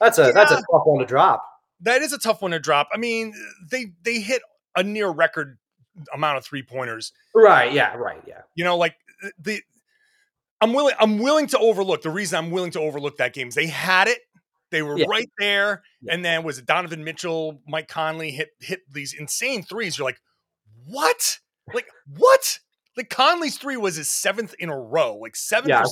that's 0.00 0.18
a 0.18 0.26
yeah, 0.26 0.32
that's 0.32 0.50
a 0.50 0.56
tough 0.56 0.82
one 0.84 0.98
to 0.98 1.06
drop. 1.06 1.44
That 1.80 2.02
is 2.02 2.12
a 2.12 2.18
tough 2.18 2.42
one 2.42 2.50
to 2.50 2.58
drop. 2.58 2.88
I 2.92 2.98
mean, 2.98 3.32
they 3.70 3.92
they 4.02 4.20
hit 4.20 4.42
a 4.76 4.82
near 4.82 5.08
record 5.08 5.58
amount 6.12 6.38
of 6.38 6.44
three 6.44 6.62
pointers. 6.62 7.12
Right. 7.34 7.72
Yeah. 7.72 7.94
Right. 7.94 8.20
Yeah. 8.26 8.42
You 8.54 8.64
know, 8.64 8.76
like 8.76 8.96
the 9.38 9.60
I'm 10.60 10.72
willing. 10.72 10.94
I'm 10.98 11.18
willing 11.18 11.46
to 11.48 11.58
overlook. 11.58 12.02
The 12.02 12.10
reason 12.10 12.38
I'm 12.38 12.50
willing 12.50 12.70
to 12.72 12.80
overlook 12.80 13.16
that 13.16 13.32
game 13.32 13.48
is 13.48 13.54
they 13.54 13.66
had 13.66 14.08
it. 14.08 14.18
They 14.70 14.82
were 14.82 14.98
yeah. 14.98 15.06
right 15.08 15.30
there, 15.38 15.82
yeah. 16.02 16.14
and 16.14 16.24
then 16.24 16.44
was 16.44 16.58
it 16.58 16.66
Donovan 16.66 17.02
Mitchell, 17.02 17.60
Mike 17.66 17.88
Conley 17.88 18.30
hit 18.30 18.50
hit 18.60 18.80
these 18.90 19.14
insane 19.14 19.62
threes. 19.62 19.98
You're 19.98 20.06
like, 20.06 20.20
what? 20.86 21.38
Like 21.72 21.86
what? 22.16 22.58
Like 22.96 23.08
Conley's 23.08 23.56
three 23.56 23.76
was 23.76 23.96
his 23.96 24.08
seventh 24.08 24.54
in 24.58 24.68
a 24.68 24.78
row, 24.78 25.16
like 25.16 25.34
seventh 25.34 25.70
yeah. 25.70 25.84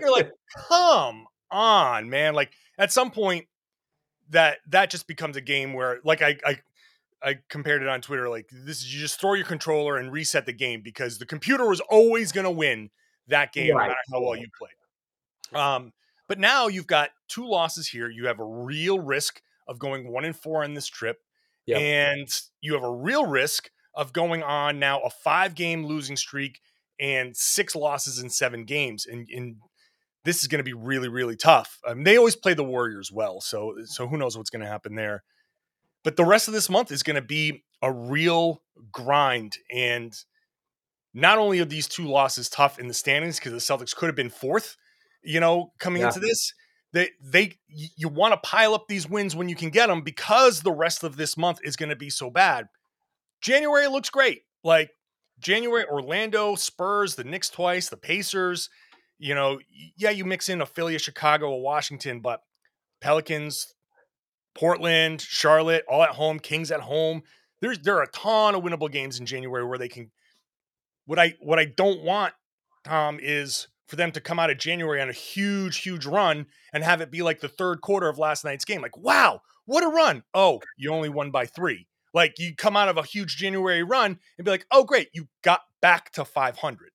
You're 0.00 0.12
like, 0.12 0.30
come 0.68 1.26
on, 1.50 2.10
man. 2.10 2.34
Like 2.34 2.52
at 2.78 2.92
some 2.92 3.10
point, 3.10 3.46
that 4.30 4.58
that 4.68 4.90
just 4.90 5.06
becomes 5.06 5.36
a 5.36 5.40
game 5.40 5.72
where, 5.72 6.00
like 6.04 6.22
I 6.22 6.36
I 6.44 6.58
I 7.22 7.38
compared 7.48 7.82
it 7.82 7.88
on 7.88 8.00
Twitter, 8.00 8.28
like 8.28 8.48
this 8.52 8.78
is 8.78 8.94
you 8.94 9.00
just 9.00 9.20
throw 9.20 9.34
your 9.34 9.46
controller 9.46 9.96
and 9.96 10.12
reset 10.12 10.46
the 10.46 10.52
game 10.52 10.80
because 10.82 11.18
the 11.18 11.26
computer 11.26 11.68
was 11.68 11.80
always 11.80 12.32
going 12.32 12.44
to 12.44 12.50
win 12.50 12.90
that 13.30 13.52
game, 13.52 13.74
right. 13.74 13.84
no 13.84 13.88
matter 13.88 14.00
how 14.12 14.20
well 14.20 14.36
you 14.36 14.46
played. 14.56 15.60
Um, 15.60 15.92
but 16.28 16.38
now 16.38 16.68
you've 16.68 16.86
got 16.86 17.10
two 17.28 17.48
losses 17.48 17.88
here. 17.88 18.08
You 18.08 18.26
have 18.26 18.38
a 18.38 18.44
real 18.44 19.00
risk 19.00 19.42
of 19.66 19.78
going 19.78 20.10
one 20.12 20.24
and 20.24 20.36
four 20.36 20.62
on 20.62 20.74
this 20.74 20.86
trip, 20.86 21.18
yep. 21.66 21.80
and 21.80 22.28
you 22.60 22.74
have 22.74 22.84
a 22.84 22.90
real 22.90 23.26
risk 23.26 23.70
of 23.94 24.12
going 24.12 24.42
on 24.42 24.78
now 24.78 25.00
a 25.00 25.10
five 25.10 25.54
game 25.54 25.84
losing 25.84 26.16
streak 26.16 26.60
and 27.00 27.36
six 27.36 27.74
losses 27.74 28.20
in 28.20 28.30
seven 28.30 28.64
games. 28.64 29.06
And, 29.06 29.28
and 29.34 29.56
this 30.24 30.42
is 30.42 30.48
going 30.48 30.58
to 30.58 30.64
be 30.64 30.74
really, 30.74 31.08
really 31.08 31.36
tough. 31.36 31.78
Um, 31.86 32.04
they 32.04 32.16
always 32.16 32.36
play 32.36 32.54
the 32.54 32.64
Warriors 32.64 33.10
well, 33.10 33.40
so 33.40 33.74
so 33.84 34.06
who 34.06 34.16
knows 34.16 34.36
what's 34.36 34.50
going 34.50 34.62
to 34.62 34.68
happen 34.68 34.94
there. 34.94 35.24
But 36.04 36.16
the 36.16 36.24
rest 36.24 36.48
of 36.48 36.54
this 36.54 36.70
month 36.70 36.92
is 36.92 37.02
going 37.02 37.16
to 37.16 37.22
be 37.22 37.64
a 37.82 37.92
real 37.92 38.62
grind, 38.92 39.56
and 39.72 40.14
not 41.12 41.38
only 41.38 41.60
are 41.60 41.64
these 41.64 41.88
two 41.88 42.06
losses 42.06 42.48
tough 42.48 42.78
in 42.78 42.88
the 42.88 42.94
standings 42.94 43.38
because 43.38 43.52
the 43.52 43.58
Celtics 43.58 43.94
could 43.94 44.06
have 44.06 44.16
been 44.16 44.30
fourth, 44.30 44.76
you 45.22 45.40
know, 45.40 45.72
coming 45.78 46.02
yeah. 46.02 46.08
into 46.08 46.20
this, 46.20 46.52
they 46.92 47.10
they 47.22 47.58
you 47.68 48.08
want 48.08 48.32
to 48.32 48.48
pile 48.48 48.74
up 48.74 48.86
these 48.88 49.08
wins 49.08 49.36
when 49.36 49.48
you 49.48 49.54
can 49.54 49.70
get 49.70 49.86
them 49.86 50.02
because 50.02 50.60
the 50.60 50.72
rest 50.72 51.04
of 51.04 51.16
this 51.16 51.36
month 51.36 51.60
is 51.62 51.76
going 51.76 51.90
to 51.90 51.96
be 51.96 52.10
so 52.10 52.30
bad. 52.30 52.66
January 53.40 53.86
looks 53.88 54.10
great. 54.10 54.42
Like 54.64 54.90
January, 55.38 55.86
Orlando, 55.86 56.54
Spurs, 56.54 57.14
the 57.14 57.24
Knicks 57.24 57.48
twice, 57.48 57.88
the 57.88 57.96
Pacers. 57.96 58.68
You 59.18 59.34
know, 59.34 59.58
yeah, 59.96 60.10
you 60.10 60.24
mix 60.24 60.48
in 60.48 60.60
a 60.60 60.66
Philly, 60.66 60.94
a 60.94 60.98
Chicago, 60.98 61.52
a 61.52 61.58
Washington, 61.58 62.20
but 62.20 62.40
Pelicans, 63.00 63.74
Portland, 64.54 65.20
Charlotte, 65.20 65.84
all 65.88 66.02
at 66.02 66.10
home, 66.10 66.38
Kings 66.38 66.70
at 66.70 66.80
home. 66.80 67.22
There's 67.60 67.78
there 67.80 67.96
are 67.96 68.02
a 68.02 68.10
ton 68.10 68.54
of 68.54 68.62
winnable 68.62 68.90
games 68.90 69.20
in 69.20 69.26
January 69.26 69.64
where 69.64 69.78
they 69.78 69.88
can. 69.88 70.10
What 71.10 71.18
I 71.18 71.34
what 71.40 71.58
I 71.58 71.64
don't 71.64 72.04
want, 72.04 72.34
Tom, 72.84 73.18
is 73.20 73.66
for 73.88 73.96
them 73.96 74.12
to 74.12 74.20
come 74.20 74.38
out 74.38 74.48
of 74.48 74.58
January 74.58 75.02
on 75.02 75.08
a 75.08 75.12
huge, 75.12 75.78
huge 75.78 76.06
run 76.06 76.46
and 76.72 76.84
have 76.84 77.00
it 77.00 77.10
be 77.10 77.20
like 77.20 77.40
the 77.40 77.48
third 77.48 77.80
quarter 77.80 78.08
of 78.08 78.16
last 78.16 78.44
night's 78.44 78.64
game. 78.64 78.80
Like, 78.80 78.96
wow, 78.96 79.40
what 79.64 79.82
a 79.82 79.88
run! 79.88 80.22
Oh, 80.34 80.60
you 80.76 80.92
only 80.92 81.08
won 81.08 81.32
by 81.32 81.46
three. 81.46 81.88
Like 82.14 82.38
you 82.38 82.54
come 82.54 82.76
out 82.76 82.88
of 82.88 82.96
a 82.96 83.02
huge 83.02 83.36
January 83.38 83.82
run 83.82 84.20
and 84.38 84.44
be 84.44 84.52
like, 84.52 84.66
oh, 84.70 84.84
great, 84.84 85.08
you 85.12 85.26
got 85.42 85.62
back 85.82 86.12
to 86.12 86.24
500. 86.24 86.90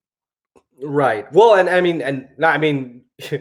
Right. 0.82 1.30
Well, 1.34 1.56
and 1.56 1.68
I 1.68 1.82
mean, 1.82 2.02
and 2.02 2.30
I 2.42 2.58
mean, 2.58 3.02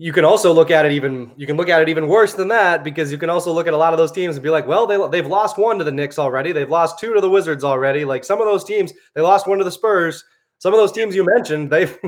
you 0.00 0.12
can 0.12 0.24
also 0.24 0.52
look 0.52 0.70
at 0.70 0.86
it 0.86 0.92
even 0.92 1.32
you 1.36 1.44
can 1.44 1.56
look 1.56 1.68
at 1.68 1.82
it 1.82 1.88
even 1.88 2.06
worse 2.06 2.32
than 2.32 2.46
that 2.46 2.84
because 2.84 3.10
you 3.10 3.18
can 3.18 3.28
also 3.28 3.52
look 3.52 3.66
at 3.66 3.74
a 3.74 3.76
lot 3.76 3.92
of 3.92 3.98
those 3.98 4.12
teams 4.12 4.36
and 4.36 4.42
be 4.44 4.48
like, 4.48 4.66
well, 4.66 4.86
they 4.86 4.96
they've 5.10 5.26
lost 5.28 5.58
one 5.58 5.76
to 5.76 5.84
the 5.84 5.90
Knicks 5.90 6.20
already, 6.20 6.52
they've 6.52 6.70
lost 6.70 7.00
two 7.00 7.12
to 7.14 7.20
the 7.20 7.28
Wizards 7.28 7.64
already. 7.64 8.04
Like 8.04 8.24
some 8.24 8.40
of 8.40 8.46
those 8.46 8.64
teams, 8.64 8.92
they 9.14 9.20
lost 9.20 9.48
one 9.48 9.58
to 9.58 9.64
the 9.64 9.72
Spurs. 9.72 10.24
Some 10.58 10.72
of 10.72 10.78
those 10.78 10.92
teams 10.92 11.16
you 11.16 11.24
mentioned, 11.24 11.68
they've 11.72 11.98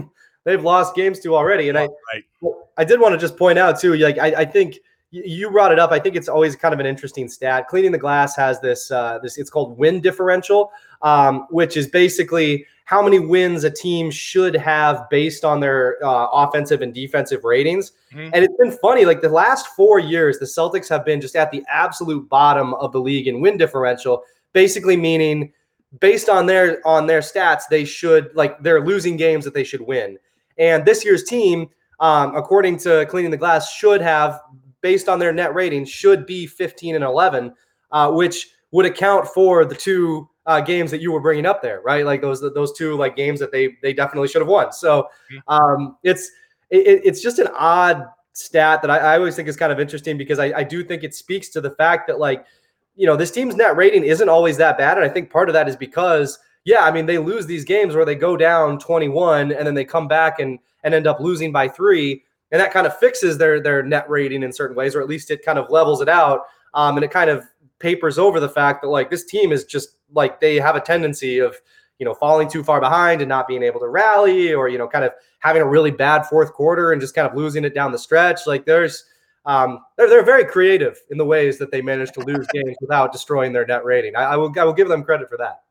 they've 0.45 0.63
lost 0.63 0.95
games 0.95 1.19
to 1.21 1.35
already. 1.35 1.69
And 1.69 1.77
I 1.77 1.89
right. 2.15 2.55
I 2.77 2.85
did 2.85 3.01
want 3.01 3.13
to 3.13 3.19
just 3.19 3.37
point 3.37 3.59
out 3.59 3.81
too, 3.81 3.95
like 3.97 4.19
I, 4.19 4.43
I 4.43 4.45
think 4.45 4.79
you 5.11 5.51
brought 5.51 5.73
it 5.73 5.81
up. 5.81 5.91
I 5.91 5.99
think 5.99 6.15
it's 6.15 6.29
always 6.29 6.55
kind 6.55 6.73
of 6.73 6.79
an 6.79 6.87
interesting 6.87 7.29
stat. 7.29 7.67
Cleaning 7.67 7.91
the 7.91 7.99
Glass 7.99 8.37
has 8.37 8.61
this 8.61 8.93
uh, 8.93 9.19
this 9.21 9.37
it's 9.37 9.51
called 9.51 9.77
win 9.77 10.01
differential, 10.01 10.71
um, 11.03 11.47
which 11.51 11.77
is 11.77 11.89
basically 11.89 12.67
how 12.85 13.01
many 13.01 13.21
wins 13.21 13.63
a 13.63 13.71
team 13.71 14.11
should 14.11 14.57
have 14.57 15.09
based 15.11 15.45
on 15.45 15.61
their 15.61 16.05
uh, 16.05 16.27
offensive 16.33 16.83
and 16.83 16.93
defensive 16.93 17.45
ratings. 17.45 17.93
Mm-hmm. 18.13 18.31
And 18.35 18.45
it's 18.45 18.57
been 18.57 18.73
funny, 18.73 19.05
like 19.05 19.21
the 19.21 19.29
last 19.29 19.69
four 19.69 20.01
years, 20.01 20.39
the 20.39 20.47
Celtics 20.47 20.89
have 20.89 21.05
been 21.05 21.21
just 21.21 21.37
at 21.37 21.53
the 21.53 21.63
absolute 21.69 22.29
bottom 22.29 22.75
of 22.75 22.91
the 22.91 23.01
league 23.01 23.29
in 23.29 23.41
win 23.41 23.57
differential, 23.57 24.25
basically 24.53 24.97
meaning 24.97 25.53
based 25.99 26.29
on 26.29 26.47
their 26.47 26.87
on 26.87 27.07
their 27.07 27.21
stats, 27.21 27.63
they 27.69 27.85
should 27.85 28.31
like 28.35 28.61
they're 28.63 28.85
losing 28.85 29.17
games 29.17 29.45
that 29.45 29.55
they 29.55 29.65
should 29.65 29.81
win. 29.81 30.19
And 30.59 30.85
this 30.85 31.05
year's 31.05 31.25
team, 31.25 31.69
um, 31.99 32.37
according 32.37 32.79
to 32.79 33.07
Cleaning 33.07 33.31
the 33.31 33.37
Glass, 33.37 33.73
should 33.73 34.01
have 34.01 34.41
based 34.81 35.09
on 35.09 35.19
their 35.19 35.33
net 35.33 35.55
rating 35.55 35.85
should 35.85 36.27
be 36.27 36.47
15 36.47 36.95
and 36.95 37.05
11, 37.05 37.55
uh, 37.93 38.11
which 38.11 38.49
would 38.71 38.87
account 38.87 39.27
for 39.27 39.65
the 39.65 39.75
two 39.75 40.29
uh, 40.47 40.61
games 40.61 40.91
that 40.91 41.01
you 41.01 41.13
were 41.13 41.21
bringing 41.21 41.47
up 41.47 41.63
there, 41.63 41.81
right? 41.83 42.05
Like 42.05 42.21
those 42.21 42.41
those 42.41 42.73
two 42.73 42.97
like 42.97 43.17
games 43.17 43.41
that 43.41 43.53
they 43.53 43.77
they 43.83 43.93
definitely 43.93 44.29
should 44.29 44.43
have 44.43 44.49
won. 44.49 44.73
So 44.73 45.09
mm-hmm. 45.33 45.53
um, 45.53 45.97
it's 46.03 46.31
it, 46.71 47.03
it's 47.05 47.21
just 47.21 47.39
an 47.39 47.49
odd 47.55 48.07
stat 48.33 48.81
that 48.83 48.91
I, 48.91 48.99
I, 48.99 49.19
always 49.19 49.35
think 49.35 49.49
is 49.49 49.57
kind 49.57 49.73
of 49.73 49.81
interesting 49.81 50.17
because 50.17 50.39
I, 50.39 50.47
I 50.59 50.63
do 50.63 50.85
think 50.85 51.03
it 51.03 51.15
speaks 51.15 51.49
to 51.51 51.61
the 51.61 51.71
fact 51.71 52.07
that 52.07 52.19
like 52.19 52.47
you 52.95 53.07
know 53.07 53.17
this 53.17 53.31
team's 53.31 53.57
net 53.57 53.77
rating 53.77 54.05
isn't 54.05 54.29
always 54.29 54.57
that 54.59 54.79
bad, 54.79 54.97
and 54.97 55.05
I 55.05 55.09
think 55.09 55.31
part 55.31 55.49
of 55.49 55.53
that 55.53 55.69
is 55.69 55.77
because 55.77 56.39
yeah, 56.65 56.85
I 56.85 56.91
mean 56.91 57.07
they 57.07 57.19
lose 57.19 57.47
these 57.47 57.65
games 57.65 57.95
where 57.95 58.05
they 58.05 58.15
go 58.15 58.37
down 58.37 58.79
21 58.79 59.53
and 59.53 59.67
then 59.67 59.75
they 59.75 59.85
come 59.85 60.09
back 60.09 60.39
and 60.39 60.59
and 60.85 60.95
end 60.95 61.07
up 61.07 61.21
losing 61.21 61.53
by 61.53 61.69
three, 61.69 62.25
and 62.51 62.61
that 62.61 62.73
kind 62.73 62.87
of 62.87 62.97
fixes 62.99 63.37
their 63.37 63.61
their 63.61 63.83
net 63.83 64.09
rating 64.09 64.43
in 64.43 64.53
certain 64.53 64.77
ways, 64.77 64.95
or 64.95 65.03
at 65.03 65.09
least 65.09 65.31
it 65.31 65.45
kind 65.45 65.59
of 65.59 65.71
levels 65.71 66.01
it 66.01 66.09
out, 66.09 66.41
um, 66.75 66.97
and 66.97 67.05
it 67.05 67.11
kind 67.11 67.31
of 67.31 67.45
papers 67.81 68.19
over 68.19 68.39
the 68.39 68.49
fact 68.49 68.83
that 68.83 68.89
like 68.89 69.11
this 69.11 69.25
team 69.25 69.51
is 69.53 69.65
just 69.65 69.97
like 70.13 70.41
they 70.41 70.57
have 70.57 70.77
a 70.77 70.81
tendency 70.81 71.39
of 71.39 71.57
you 71.99 72.07
know 72.07 72.15
falling 72.15 72.49
too 72.49 72.63
far 72.63 72.81
behind 72.81 73.21
and 73.21 73.29
not 73.29 73.49
being 73.49 73.63
able 73.63 73.81
to 73.81 73.89
rally 73.89 74.53
or 74.53 74.69
you 74.69 74.79
know 74.79 74.87
kind 74.87 75.05
of 75.05 75.13
having 75.41 75.63
a 75.63 75.67
really 75.67 75.91
bad 75.91 76.23
fourth 76.27 76.53
quarter 76.53 76.93
and 76.93 77.01
just 77.01 77.15
kind 77.15 77.29
of 77.29 77.37
losing 77.37 77.65
it 77.65 77.75
down 77.75 77.93
the 77.93 77.99
stretch. 77.99 78.47
Like 78.47 78.65
there's 78.65 79.05
um, 79.47 79.81
they're, 79.97 80.09
they're 80.09 80.25
very 80.25 80.45
creative 80.45 81.01
in 81.11 81.17
the 81.19 81.25
ways 81.25 81.59
that 81.59 81.71
they 81.71 81.81
manage 81.81 82.13
to 82.13 82.21
lose 82.21 82.47
games 82.53 82.77
without 82.81 83.11
destroying 83.11 83.55
their 83.55 83.65
net 83.65 83.85
rating. 83.85 84.15
I, 84.15 84.25
I, 84.25 84.37
will 84.37 84.53
I 84.59 84.65
will 84.65 84.75
give 84.75 84.89
them 84.89 85.03
credit 85.03 85.29
for 85.29 85.39
that. 85.39 85.63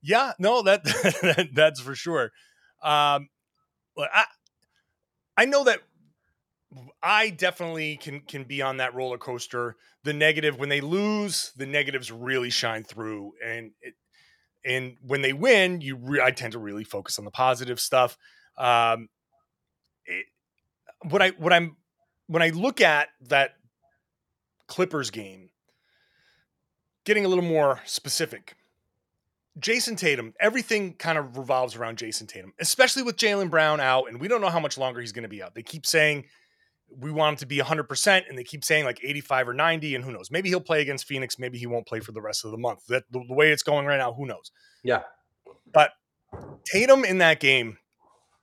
Yeah 0.00 0.32
no 0.38 0.62
that, 0.62 0.84
that 0.84 1.48
that's 1.52 1.80
for 1.80 1.94
sure. 1.94 2.32
Um, 2.82 3.28
I 3.98 4.24
I 5.36 5.44
know 5.44 5.64
that 5.64 5.80
I 7.02 7.30
definitely 7.30 7.96
can 7.96 8.20
can 8.20 8.44
be 8.44 8.62
on 8.62 8.78
that 8.78 8.94
roller 8.94 9.18
coaster. 9.18 9.76
The 10.04 10.12
negative 10.12 10.58
when 10.58 10.68
they 10.68 10.80
lose, 10.80 11.52
the 11.56 11.66
negatives 11.66 12.10
really 12.10 12.50
shine 12.50 12.82
through, 12.82 13.32
and 13.44 13.72
it, 13.80 13.94
and 14.64 14.96
when 15.02 15.22
they 15.22 15.32
win, 15.32 15.80
you 15.80 15.96
re- 15.96 16.22
I 16.22 16.30
tend 16.30 16.52
to 16.52 16.58
really 16.58 16.84
focus 16.84 17.18
on 17.18 17.24
the 17.24 17.30
positive 17.30 17.78
stuff. 17.80 18.16
Um, 18.56 19.08
it, 20.06 20.26
what 21.08 21.20
I 21.20 21.30
what 21.30 21.52
I'm 21.52 21.76
when 22.26 22.42
I 22.42 22.50
look 22.50 22.80
at 22.80 23.08
that 23.28 23.52
Clippers 24.66 25.10
game, 25.10 25.50
getting 27.04 27.24
a 27.24 27.28
little 27.28 27.44
more 27.44 27.80
specific. 27.84 28.56
Jayson 29.58 29.96
Tatum, 29.96 30.32
everything 30.40 30.94
kind 30.94 31.18
of 31.18 31.36
revolves 31.36 31.76
around 31.76 31.98
Jayson 31.98 32.26
Tatum, 32.26 32.54
especially 32.58 33.02
with 33.02 33.18
Jaylen 33.18 33.50
Brown 33.50 33.80
out, 33.80 34.08
and 34.08 34.18
we 34.18 34.26
don't 34.26 34.40
know 34.40 34.48
how 34.48 34.60
much 34.60 34.78
longer 34.78 35.00
he's 35.00 35.12
going 35.12 35.24
to 35.24 35.28
be 35.28 35.42
out. 35.42 35.54
They 35.54 35.62
keep 35.62 35.84
saying 35.84 36.24
we 36.98 37.10
want 37.10 37.34
him 37.34 37.36
to 37.38 37.46
be 37.46 37.58
100% 37.58 38.28
and 38.28 38.38
they 38.38 38.44
keep 38.44 38.64
saying 38.64 38.84
like 38.84 39.00
85 39.02 39.48
or 39.48 39.54
90 39.54 39.94
and 39.94 40.04
who 40.04 40.12
knows? 40.12 40.30
Maybe 40.30 40.48
he'll 40.48 40.60
play 40.60 40.80
against 40.82 41.06
phoenix 41.06 41.38
maybe 41.38 41.58
he 41.58 41.66
won't 41.66 41.86
play 41.86 42.00
for 42.00 42.12
the 42.12 42.20
rest 42.20 42.44
of 42.44 42.50
the 42.50 42.58
month. 42.58 42.86
That 42.88 43.04
the, 43.10 43.22
the 43.26 43.34
way 43.34 43.50
it's 43.50 43.62
going 43.62 43.86
right 43.86 43.98
now 43.98 44.12
who 44.12 44.26
knows? 44.26 44.50
Yeah. 44.82 45.02
But 45.72 45.92
tatum 46.64 47.04
in 47.04 47.18
that 47.18 47.40
game 47.40 47.78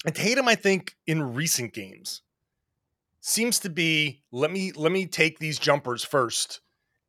and 0.06 0.16
tatum 0.16 0.48
i 0.48 0.56
think 0.56 0.96
in 1.08 1.34
recent 1.34 1.74
games 1.74 2.22
seems 3.22 3.60
to 3.60 3.70
be 3.70 4.22
let 4.32 4.52
me 4.52 4.72
let 4.72 4.92
me 4.92 5.06
take 5.06 5.40
these 5.40 5.60
jumpers 5.60 6.04
first 6.04 6.62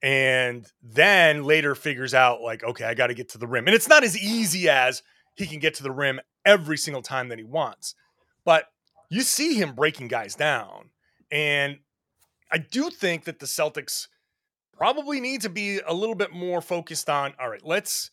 and 0.03 0.67
then 0.83 1.45
later 1.45 1.75
figures 1.75 2.15
out 2.15 2.41
like 2.41 2.65
okay 2.65 2.85
i 2.85 2.95
got 2.95 3.09
to 3.09 3.15
get 3.15 3.29
to 3.29 3.39
the 3.39 3.47
rim. 3.47 3.67
And 3.67 3.75
it's 3.75 3.89
not 3.89 4.03
as 4.03 4.19
easy 4.19 4.69
as 4.69 5.03
he 5.37 5.47
can 5.47 5.59
get 5.59 5.75
to 5.75 5.83
the 5.83 5.91
rim 5.91 6.21
every 6.45 6.77
single 6.77 7.03
time 7.03 7.29
that 7.29 7.39
he 7.39 7.45
wants 7.45 7.95
but 8.45 8.65
you 9.09 9.23
see 9.23 9.55
him 9.55 9.75
breaking 9.75 10.09
guys 10.09 10.35
down 10.35 10.91
and 11.31 11.79
I 12.51 12.59
do 12.59 12.91
think 12.91 13.25
that 13.25 13.39
the 13.39 13.47
Celtics 13.47 14.09
probably 14.73 15.21
need 15.21 15.43
to 15.43 15.49
be 15.49 15.81
a 15.87 15.95
little 15.95 16.15
bit 16.15 16.33
more 16.33 16.61
focused 16.61 17.09
on 17.09 17.35
all 17.41 17.49
right, 17.49 17.65
let's 17.65 18.11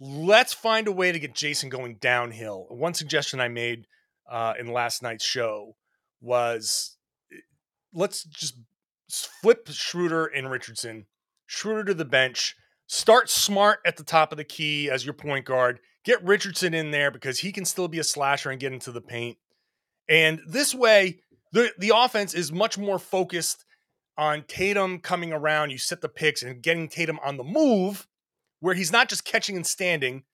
let's 0.00 0.52
find 0.52 0.86
a 0.88 0.92
way 0.92 1.12
to 1.12 1.18
get 1.18 1.34
Jayson 1.34 1.68
going 1.68 1.96
downhill. 1.96 2.66
One 2.68 2.94
suggestion 2.94 3.40
I 3.40 3.48
made 3.48 3.86
uh, 4.30 4.54
in 4.58 4.72
last 4.72 5.02
night's 5.02 5.24
show 5.24 5.76
was 6.20 6.96
eh, 7.32 7.36
let's 7.92 8.24
just 8.24 8.56
flip 9.08 9.68
Schroeder 9.70 10.26
and 10.26 10.50
Richardson, 10.50 11.06
Schroeder 11.46 11.84
to 11.84 11.94
the 11.94 12.04
bench, 12.04 12.56
start 12.86 13.30
smart 13.30 13.80
at 13.84 13.96
the 13.96 14.04
top 14.04 14.32
of 14.32 14.38
the 14.38 14.44
key 14.44 14.90
as 14.90 15.04
your 15.04 15.14
point 15.14 15.44
guard, 15.44 15.80
get 16.04 16.22
Richardson 16.22 16.74
in 16.74 16.90
there 16.90 17.10
because 17.10 17.38
he 17.40 17.52
can 17.52 17.64
still 17.64 17.88
be 17.88 17.98
a 17.98 18.04
slasher 18.04 18.50
and 18.50 18.60
get 18.60 18.72
into 18.72 18.92
the 18.92 19.00
paint. 19.00 19.38
And 20.08 20.40
this 20.46 20.74
way, 20.74 21.20
the 21.52 21.72
the 21.78 21.92
offense 21.94 22.34
is 22.34 22.52
much 22.52 22.78
more 22.78 22.98
focused 22.98 23.64
on 24.16 24.44
Tatum 24.48 24.98
coming 24.98 25.32
around. 25.32 25.70
You 25.70 25.78
set 25.78 26.00
the 26.00 26.08
picks 26.08 26.42
and 26.42 26.62
getting 26.62 26.88
Tatum 26.88 27.18
on 27.24 27.36
the 27.36 27.44
move, 27.44 28.06
where 28.60 28.74
he's 28.74 28.92
not 28.92 29.08
just 29.08 29.24
catching 29.24 29.56
and 29.56 29.66
standing, 29.66 30.24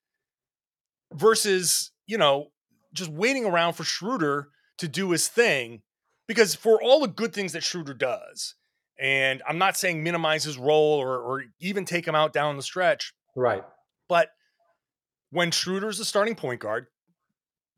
versus 1.12 1.92
you 2.07 2.18
know 2.18 2.48
just 2.92 3.11
waiting 3.11 3.44
around 3.44 3.74
for 3.74 3.85
Schroeder 3.85 4.48
to 4.79 4.88
do 4.88 5.11
his 5.11 5.29
thing. 5.29 5.83
Because 6.27 6.55
for 6.55 6.83
all 6.83 7.00
the 7.00 7.09
good 7.09 7.35
things 7.35 7.53
that 7.53 7.62
Schroeder 7.62 7.92
does, 7.92 8.55
and 8.98 9.42
I'm 9.46 9.59
not 9.59 9.77
saying 9.77 10.03
minimize 10.03 10.44
his 10.44 10.57
role 10.57 10.98
or, 10.98 11.18
or 11.18 11.44
even 11.61 11.85
take 11.85 12.07
him 12.07 12.14
out 12.14 12.33
down 12.33 12.57
the 12.57 12.62
stretch, 12.62 13.12
right? 13.37 13.62
But 14.09 14.31
when 15.31 15.50
Schroeder's 15.50 15.98
the 15.98 16.05
starting 16.05 16.35
point 16.35 16.61
guard, 16.61 16.87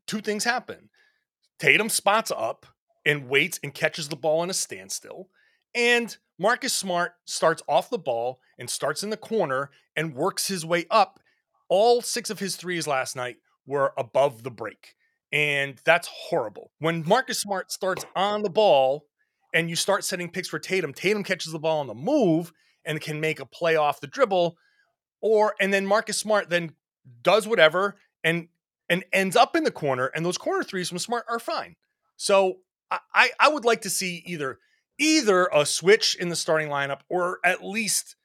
two 0.05 0.21
things 0.21 0.43
happen. 0.43 0.89
Tatum 1.59 1.89
spots 1.89 2.31
up 2.31 2.65
and 3.07 3.29
waits 3.29 3.59
and 3.63 3.73
catches 3.73 4.09
the 4.09 4.15
ball 4.15 4.43
in 4.43 4.49
a 4.49 4.53
standstill. 4.53 5.29
And 5.73 6.15
Marcus 6.37 6.73
Smart 6.73 7.13
starts 7.25 7.63
off 7.67 7.89
the 7.89 7.97
ball 7.97 8.39
and 8.59 8.69
starts 8.69 9.01
in 9.01 9.09
the 9.09 9.17
corner 9.17 9.71
and 9.95 10.13
works 10.13 10.47
his 10.47 10.65
way 10.65 10.85
up. 10.91 11.19
All 11.69 12.01
six 12.01 12.29
of 12.29 12.39
his 12.39 12.57
threes 12.57 12.85
last 12.85 13.15
night 13.15 13.37
were 13.65 13.93
above 13.97 14.43
the 14.43 14.51
break. 14.51 14.95
And 15.31 15.79
that's 15.85 16.09
horrible. 16.11 16.71
When 16.79 17.07
Marcus 17.07 17.39
Smart 17.39 17.71
starts 17.71 18.05
on 18.15 18.43
the 18.43 18.49
ball 18.49 19.05
and 19.53 19.69
you 19.69 19.75
start 19.75 20.03
setting 20.03 20.29
picks 20.29 20.47
for 20.49 20.59
Tatum, 20.59 20.93
Tatum 20.93 21.23
catches 21.23 21.51
the 21.51 21.59
ball 21.59 21.79
on 21.79 21.87
the 21.87 21.95
move 21.95 22.51
and 22.85 23.01
can 23.01 23.19
make 23.19 23.39
a 23.39 23.45
play 23.45 23.75
off 23.75 24.01
the 24.01 24.07
dribble. 24.07 24.57
Or 25.21 25.55
and 25.59 25.73
then 25.73 25.85
Marcus 25.85 26.17
Smart 26.17 26.49
then 26.49 26.73
does 27.23 27.47
whatever 27.47 27.95
and 28.23 28.49
and 28.89 29.03
ends 29.11 29.35
up 29.35 29.55
in 29.55 29.63
the 29.63 29.71
corner. 29.71 30.07
And 30.07 30.25
those 30.25 30.37
corner 30.37 30.63
threes 30.63 30.89
from 30.89 30.99
Smart 30.99 31.25
are 31.29 31.39
fine. 31.39 31.75
So 32.15 32.59
I, 32.91 33.29
I 33.39 33.49
would 33.49 33.65
like 33.65 33.81
to 33.81 33.89
see 33.89 34.23
either 34.25 34.59
either 34.99 35.49
a 35.53 35.65
switch 35.65 36.15
in 36.15 36.29
the 36.29 36.35
starting 36.35 36.69
lineup 36.69 37.01
or 37.09 37.39
at 37.43 37.63
least 37.63 38.15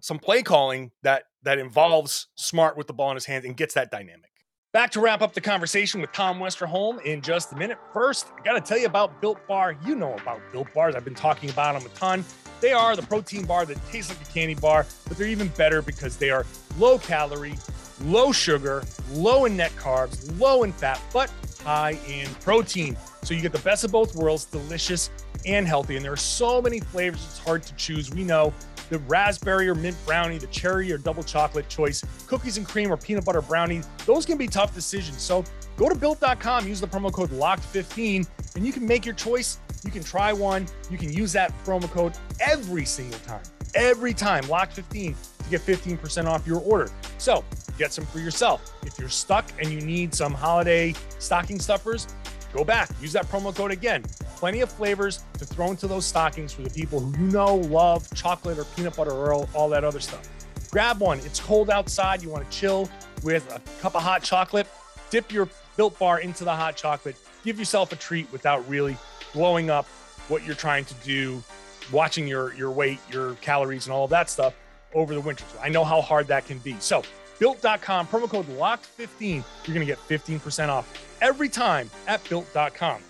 some 0.00 0.18
play 0.18 0.42
calling 0.42 0.90
that 1.02 1.24
that 1.42 1.58
involves 1.58 2.28
Smart 2.34 2.76
with 2.76 2.86
the 2.86 2.92
ball 2.92 3.10
in 3.10 3.16
his 3.16 3.24
hands 3.24 3.44
and 3.44 3.56
gets 3.56 3.74
that 3.74 3.90
dynamic. 3.90 4.30
Back 4.72 4.90
to 4.92 5.00
wrap 5.00 5.20
up 5.20 5.34
the 5.34 5.40
conversation 5.40 6.00
with 6.00 6.12
Tom 6.12 6.38
Westerholm 6.38 7.02
in 7.04 7.20
just 7.20 7.52
a 7.52 7.56
minute. 7.56 7.78
First, 7.92 8.28
I 8.38 8.42
got 8.42 8.54
to 8.54 8.60
tell 8.60 8.78
you 8.78 8.86
about 8.86 9.20
Built 9.20 9.46
Bar. 9.46 9.76
You 9.84 9.94
know 9.94 10.14
about 10.14 10.40
Built 10.50 10.72
Bars. 10.72 10.94
I've 10.94 11.04
been 11.04 11.14
talking 11.14 11.50
about 11.50 11.78
them 11.78 11.90
a 11.90 11.94
ton. 11.94 12.24
They 12.62 12.72
are 12.72 12.96
the 12.96 13.02
protein 13.02 13.44
bar 13.44 13.66
that 13.66 13.76
tastes 13.90 14.10
like 14.10 14.26
a 14.26 14.32
candy 14.32 14.54
bar, 14.54 14.86
but 15.08 15.18
they're 15.18 15.26
even 15.26 15.48
better 15.48 15.82
because 15.82 16.16
they 16.16 16.30
are 16.30 16.46
low 16.78 16.96
calorie, 16.96 17.58
low 18.04 18.32
sugar, 18.32 18.84
low 19.10 19.44
in 19.44 19.56
net 19.56 19.72
carbs, 19.72 20.40
low 20.40 20.62
in 20.62 20.72
fat, 20.72 21.00
but 21.12 21.30
high 21.62 21.98
in 22.08 22.28
protein. 22.36 22.96
So 23.22 23.34
you 23.34 23.40
get 23.40 23.52
the 23.52 23.58
best 23.60 23.84
of 23.84 23.92
both 23.92 24.14
worlds, 24.14 24.44
delicious 24.44 25.10
and 25.46 25.66
healthy. 25.66 25.96
And 25.96 26.04
there 26.04 26.12
are 26.12 26.16
so 26.16 26.60
many 26.62 26.80
flavors, 26.80 27.24
it's 27.24 27.38
hard 27.38 27.62
to 27.64 27.74
choose. 27.76 28.10
We 28.10 28.24
know 28.24 28.52
the 28.90 28.98
raspberry 29.00 29.68
or 29.68 29.74
mint 29.74 29.96
brownie, 30.04 30.38
the 30.38 30.46
cherry 30.48 30.92
or 30.92 30.98
double 30.98 31.22
chocolate 31.22 31.68
choice, 31.68 32.04
cookies 32.26 32.58
and 32.58 32.66
cream 32.66 32.92
or 32.92 32.96
peanut 32.96 33.24
butter 33.24 33.40
brownie. 33.40 33.82
Those 34.04 34.26
can 34.26 34.36
be 34.36 34.46
tough 34.46 34.74
decisions. 34.74 35.22
So 35.22 35.44
go 35.76 35.88
to 35.88 35.94
built.com, 35.94 36.68
use 36.68 36.80
the 36.80 36.86
promo 36.86 37.12
code 37.12 37.30
LOCKED15, 37.30 38.28
and 38.56 38.66
you 38.66 38.72
can 38.72 38.86
make 38.86 39.06
your 39.06 39.14
choice. 39.14 39.58
You 39.84 39.90
can 39.90 40.04
try 40.04 40.32
one. 40.32 40.66
You 40.90 40.98
can 40.98 41.12
use 41.12 41.32
that 41.32 41.52
promo 41.64 41.90
code 41.90 42.12
every 42.40 42.84
single 42.84 43.18
time. 43.20 43.42
Every 43.74 44.12
time, 44.12 44.46
lock 44.48 44.70
15 44.70 45.14
to 45.44 45.50
get 45.50 45.60
15% 45.62 46.26
off 46.26 46.46
your 46.46 46.60
order. 46.60 46.90
So 47.18 47.44
get 47.78 47.92
some 47.92 48.04
for 48.04 48.18
yourself. 48.18 48.72
If 48.84 48.98
you're 48.98 49.08
stuck 49.08 49.46
and 49.58 49.70
you 49.70 49.80
need 49.80 50.14
some 50.14 50.34
holiday 50.34 50.94
stocking 51.18 51.58
stuffers, 51.58 52.06
go 52.52 52.64
back, 52.64 52.90
use 53.00 53.12
that 53.14 53.26
promo 53.26 53.54
code 53.54 53.70
again. 53.70 54.02
Plenty 54.36 54.60
of 54.60 54.70
flavors 54.70 55.24
to 55.38 55.46
throw 55.46 55.70
into 55.70 55.86
those 55.86 56.04
stockings 56.04 56.52
for 56.52 56.62
the 56.62 56.70
people 56.70 57.00
who 57.00 57.24
you 57.24 57.30
know 57.30 57.56
love 57.56 58.06
chocolate 58.14 58.58
or 58.58 58.64
peanut 58.64 58.94
butter 58.94 59.12
or 59.12 59.46
all, 59.54 59.68
that 59.70 59.84
other 59.84 60.00
stuff. 60.00 60.28
Grab 60.70 61.00
one. 61.00 61.18
It's 61.20 61.40
cold 61.40 61.70
outside. 61.70 62.22
You 62.22 62.28
want 62.28 62.50
to 62.50 62.56
chill 62.56 62.90
with 63.22 63.50
a 63.54 63.60
cup 63.80 63.94
of 63.94 64.02
hot 64.02 64.22
chocolate. 64.22 64.66
Dip 65.10 65.32
your 65.32 65.48
built 65.76 65.98
bar 65.98 66.20
into 66.20 66.44
the 66.44 66.54
hot 66.54 66.76
chocolate. 66.76 67.16
Give 67.44 67.58
yourself 67.58 67.92
a 67.92 67.96
treat 67.96 68.30
without 68.32 68.68
really 68.68 68.96
blowing 69.32 69.70
up 69.70 69.86
what 70.28 70.44
you're 70.44 70.54
trying 70.54 70.84
to 70.84 70.94
do, 71.04 71.42
watching 71.90 72.26
your 72.28 72.54
your 72.54 72.70
weight, 72.70 72.98
your 73.10 73.34
calories, 73.36 73.86
and 73.86 73.92
all 73.92 74.08
that 74.08 74.30
stuff 74.30 74.54
over 74.94 75.14
the 75.14 75.20
winter. 75.20 75.44
So 75.52 75.58
I 75.60 75.68
know 75.68 75.84
how 75.84 76.00
hard 76.00 76.26
that 76.28 76.46
can 76.46 76.58
be. 76.58 76.76
So 76.80 77.02
built.com, 77.38 78.06
promo 78.06 78.28
code 78.28 78.46
LOCKED15, 78.46 79.42
you're 79.64 79.74
going 79.74 79.86
to 79.86 79.86
get 79.86 79.98
15% 79.98 80.68
off 80.68 80.86
every 81.20 81.48
time 81.48 81.90
at 82.06 82.22
built.com. 82.28 83.00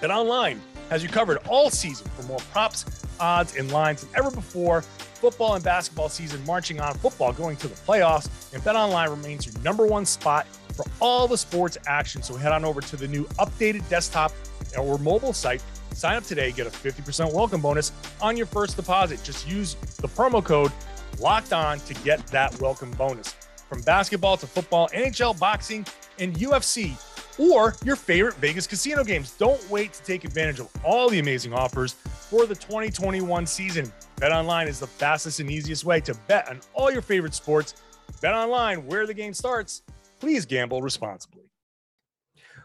Bet 0.00 0.10
online 0.10 0.60
has 0.90 1.02
you 1.02 1.08
covered 1.08 1.38
all 1.48 1.70
season 1.70 2.06
for 2.16 2.24
more 2.24 2.40
props, 2.52 2.84
odds, 3.18 3.56
and 3.56 3.72
lines 3.72 4.02
than 4.02 4.10
ever 4.16 4.30
before. 4.30 4.82
Football 4.82 5.54
and 5.54 5.64
basketball 5.64 6.10
season 6.10 6.44
marching 6.44 6.80
on, 6.80 6.94
football 6.94 7.32
going 7.32 7.56
to 7.56 7.68
the 7.68 7.74
playoffs, 7.74 8.52
and 8.52 8.62
Bet 8.62 8.76
Online 8.76 9.08
remains 9.08 9.46
your 9.46 9.58
number 9.62 9.86
one 9.86 10.04
spot 10.04 10.46
for 10.74 10.84
all 11.00 11.26
the 11.26 11.38
sports 11.38 11.78
action. 11.86 12.22
So 12.22 12.36
head 12.36 12.52
on 12.52 12.64
over 12.64 12.82
to 12.82 12.96
the 12.96 13.08
new 13.08 13.24
updated 13.38 13.88
desktop 13.88 14.32
or 14.78 14.98
mobile 14.98 15.32
site. 15.32 15.62
Sign 15.94 16.16
up 16.16 16.24
today, 16.24 16.50
get 16.50 16.66
a 16.66 16.70
50% 16.70 17.32
welcome 17.32 17.60
bonus 17.60 17.92
on 18.20 18.36
your 18.36 18.46
first 18.46 18.76
deposit. 18.76 19.22
Just 19.22 19.48
use 19.48 19.74
the 19.74 20.08
promo 20.08 20.44
code 20.44 20.72
locked 21.20 21.52
on 21.52 21.78
to 21.80 21.94
get 21.94 22.26
that 22.28 22.60
welcome 22.60 22.90
bonus. 22.92 23.32
From 23.68 23.80
basketball 23.82 24.36
to 24.38 24.46
football, 24.46 24.88
NHL, 24.88 25.38
boxing, 25.38 25.86
and 26.18 26.34
UFC, 26.34 26.96
or 27.38 27.74
your 27.84 27.96
favorite 27.96 28.34
Vegas 28.34 28.66
casino 28.66 29.04
games. 29.04 29.32
Don't 29.32 29.70
wait 29.70 29.92
to 29.92 30.02
take 30.02 30.24
advantage 30.24 30.58
of 30.58 30.68
all 30.84 31.08
the 31.08 31.20
amazing 31.20 31.54
offers 31.54 31.92
for 31.92 32.44
the 32.46 32.54
2021 32.54 33.46
season. 33.46 33.92
Bet 34.16 34.32
online 34.32 34.66
is 34.66 34.80
the 34.80 34.86
fastest 34.86 35.40
and 35.40 35.50
easiest 35.50 35.84
way 35.84 36.00
to 36.00 36.14
bet 36.26 36.48
on 36.48 36.60
all 36.74 36.90
your 36.90 37.02
favorite 37.02 37.34
sports. 37.34 37.74
Bet 38.20 38.34
online, 38.34 38.86
where 38.86 39.06
the 39.06 39.14
game 39.14 39.32
starts. 39.32 39.82
Please 40.18 40.44
gamble 40.44 40.82
responsibly. 40.82 41.43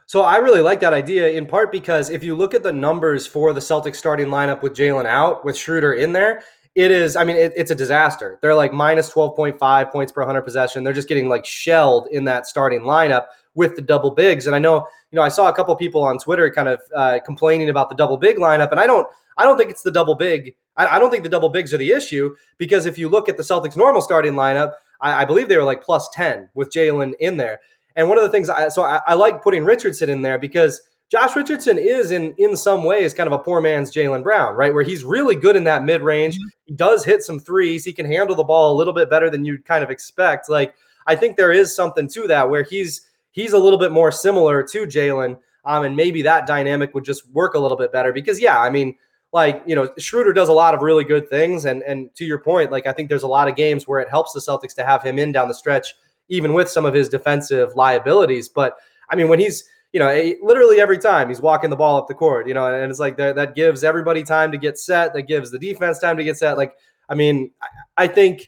So 0.10 0.24
I 0.24 0.38
really 0.38 0.62
like 0.62 0.80
that 0.80 0.91
idea 0.91 1.30
in 1.30 1.45
part 1.45 1.72
because 1.72 2.10
if 2.10 2.24
you 2.24 2.36
look 2.36 2.56
at 2.56 2.63
the 2.63 2.74
numbers 2.74 3.28
for 3.28 3.54
the 3.54 3.60
Celtics 3.60 3.98
starting 3.98 4.26
lineup 4.26 4.63
with 4.63 4.74
Jaylen 4.74 5.06
out, 5.06 5.45
with 5.45 5.56
Schroeder 5.56 5.93
in 5.93 6.13
there, 6.13 6.41
it 6.74 6.89
is, 6.89 7.15
I 7.15 7.24
mean, 7.24 7.36
it, 7.36 7.54
it's 7.56 7.69
a 7.69 7.76
disaster. 7.76 8.39
They're 8.41 8.56
like 8.56 8.74
minus 8.74 9.12
12.5 9.12 9.91
points 9.91 10.12
per 10.12 10.22
100 10.22 10.41
possession. 10.41 10.84
They're 10.84 10.93
just 10.93 11.10
getting 11.10 11.30
like 11.30 11.45
shelled 11.45 12.08
in 12.12 12.24
that 12.24 12.48
starting 12.48 12.82
lineup 12.82 13.28
with 13.54 13.76
the 13.76 13.84
double 13.84 14.10
bigs. 14.10 14.48
And 14.48 14.56
I 14.56 14.60
know, 14.60 14.78
you 15.12 15.15
know, 15.15 15.22
I 15.22 15.30
saw 15.30 15.48
a 15.48 15.54
couple 15.54 15.76
people 15.76 16.02
on 16.02 16.17
Twitter 16.17 16.50
kind 16.50 16.69
of 16.69 16.82
uh, 16.95 17.19
complaining 17.24 17.69
about 17.69 17.89
the 17.89 17.95
double 17.95 18.17
big 18.17 18.38
lineup, 18.38 18.72
and 18.72 18.80
I 18.80 18.88
don't, 18.88 19.06
I 19.38 19.43
don't 19.43 19.60
think 19.60 19.69
it's 19.69 19.84
the 19.84 19.91
double 19.91 20.15
big. 20.15 20.56
I, 20.76 20.88
I, 20.88 20.98
don't 20.98 21.12
think 21.12 21.22
the 21.22 21.30
double 21.30 21.50
bigs 21.50 21.72
are 21.72 21.78
the 21.78 21.91
issue 21.91 22.36
because 22.58 22.88
if 22.88 22.98
you 22.98 23.10
look 23.10 23.30
at 23.30 23.38
the 23.38 23.43
Celtics' 23.43 23.78
normal 23.78 24.02
starting 24.02 24.34
lineup, 24.34 24.74
I, 25.02 25.22
I 25.22 25.26
believe 25.26 25.50
they 25.50 25.58
were 25.58 25.63
like 25.63 25.84
plus 25.84 26.10
10 26.13 26.50
with 26.56 26.72
Jaylen 26.72 27.13
in 27.19 27.38
there. 27.38 27.60
And 27.95 28.08
one 28.08 28.17
of 28.17 28.23
the 28.23 28.30
things, 28.30 28.49
I, 28.49 28.69
so 28.69 28.84
I, 28.84 29.02
I 29.08 29.13
like 29.13 29.41
putting 29.43 29.65
Richardson 29.65 30.10
in 30.10 30.21
there 30.21 30.38
because 30.38 30.82
Josh 31.10 31.36
Richardson 31.36 31.80
is 31.80 32.12
in 32.12 32.34
in 32.38 32.56
some 32.56 32.84
ways 32.84 33.15
kind 33.15 33.25
of 33.25 33.34
a 33.34 33.43
poor 33.43 33.62
man's 33.62 33.91
Jaylen 33.91 34.21
Brown, 34.21 34.56
right? 34.56 34.73
Where 34.73 34.84
he's 34.84 35.04
really 35.04 35.36
good 35.36 35.56
in 35.56 35.63
that 35.63 35.84
mid 35.84 36.02
range. 36.02 36.36
Mm-hmm. 36.36 36.47
He 36.65 36.73
does 36.75 37.04
hit 37.04 37.23
some 37.23 37.39
threes. 37.39 37.84
He 37.84 37.91
can 37.91 38.06
handle 38.06 38.36
the 38.36 38.43
ball 38.43 38.73
a 38.73 38.78
little 38.78 38.93
bit 38.93 39.10
better 39.10 39.30
than 39.30 39.43
you'd 39.43 39.65
kind 39.65 39.84
of 39.84 39.89
expect. 39.89 40.49
Like 40.49 40.75
I 41.08 41.15
think 41.15 41.36
there 41.36 41.52
is 41.52 41.75
something 41.75 42.08
to 42.10 42.28
that 42.28 42.47
where 42.47 42.63
he's 42.63 43.02
he's 43.32 43.54
a 43.54 43.58
little 43.58 43.80
bit 43.80 43.91
more 43.91 44.12
similar 44.12 44.62
to 44.63 44.86
Jaylen. 44.86 45.39
um, 45.65 45.84
and 45.84 45.95
maybe 45.95 46.21
that 46.21 46.45
dynamic 46.45 46.93
would 46.93 47.06
just 47.06 47.28
work 47.32 47.56
a 47.56 47.60
little 47.60 47.78
bit 47.78 47.91
better. 47.91 48.13
Because 48.13 48.39
yeah, 48.39 48.60
I 48.60 48.69
mean, 48.69 48.95
like 49.34 49.63
you 49.65 49.75
know, 49.75 49.91
Schroeder 49.97 50.34
does 50.34 50.49
a 50.49 50.54
lot 50.54 50.75
of 50.75 50.82
really 50.82 51.04
good 51.04 51.28
things, 51.28 51.65
and 51.65 51.82
and 51.84 52.13
to 52.15 52.25
your 52.25 52.39
point, 52.39 52.71
like 52.71 52.86
I 52.86 52.93
think 52.93 53.10
there's 53.10 53.23
a 53.23 53.28
lot 53.28 53.47
of 53.47 53.56
games 53.56 53.88
where 53.88 53.99
it 53.99 54.10
helps 54.10 54.34
the 54.34 54.39
Celtics 54.39 54.75
to 54.75 54.86
have 54.86 55.02
him 55.02 55.17
in 55.17 55.32
down 55.32 55.47
the 55.47 55.56
stretch, 55.56 55.95
even 56.30 56.54
with 56.54 56.70
some 56.70 56.86
of 56.86 56.94
his 56.94 57.10
defensive 57.10 57.76
liabilities. 57.76 58.48
But 58.50 58.78
I 59.10 59.15
mean, 59.15 59.28
when 59.28 59.39
he's 59.39 59.63
you 59.92 60.00
know, 60.00 60.34
literally 60.42 60.80
every 60.80 61.00
time 61.00 61.30
he's 61.30 61.42
walking 61.42 61.70
the 61.70 61.76
ball 61.76 61.98
up 61.98 62.08
the 62.08 62.13
court, 62.13 62.48
you 62.48 62.54
know, 62.54 62.74
and 62.74 62.92
it's 62.92 63.00
like 63.00 63.18
that, 63.18 63.36
that 63.36 63.56
gives 63.56 63.84
everybody 63.84 64.24
time 64.24 64.52
to 64.52 64.58
get 64.58 64.78
set. 64.78 65.13
That 65.13 65.24
gives 65.24 65.50
the 65.50 65.58
defense 65.58 66.00
time 66.00 66.18
to 66.18 66.24
get 66.24 66.38
set. 66.38 66.58
Like, 66.58 66.74
I 67.10 67.15
mean, 67.15 67.52
I, 67.62 68.04
I 68.04 68.08
think, 68.08 68.48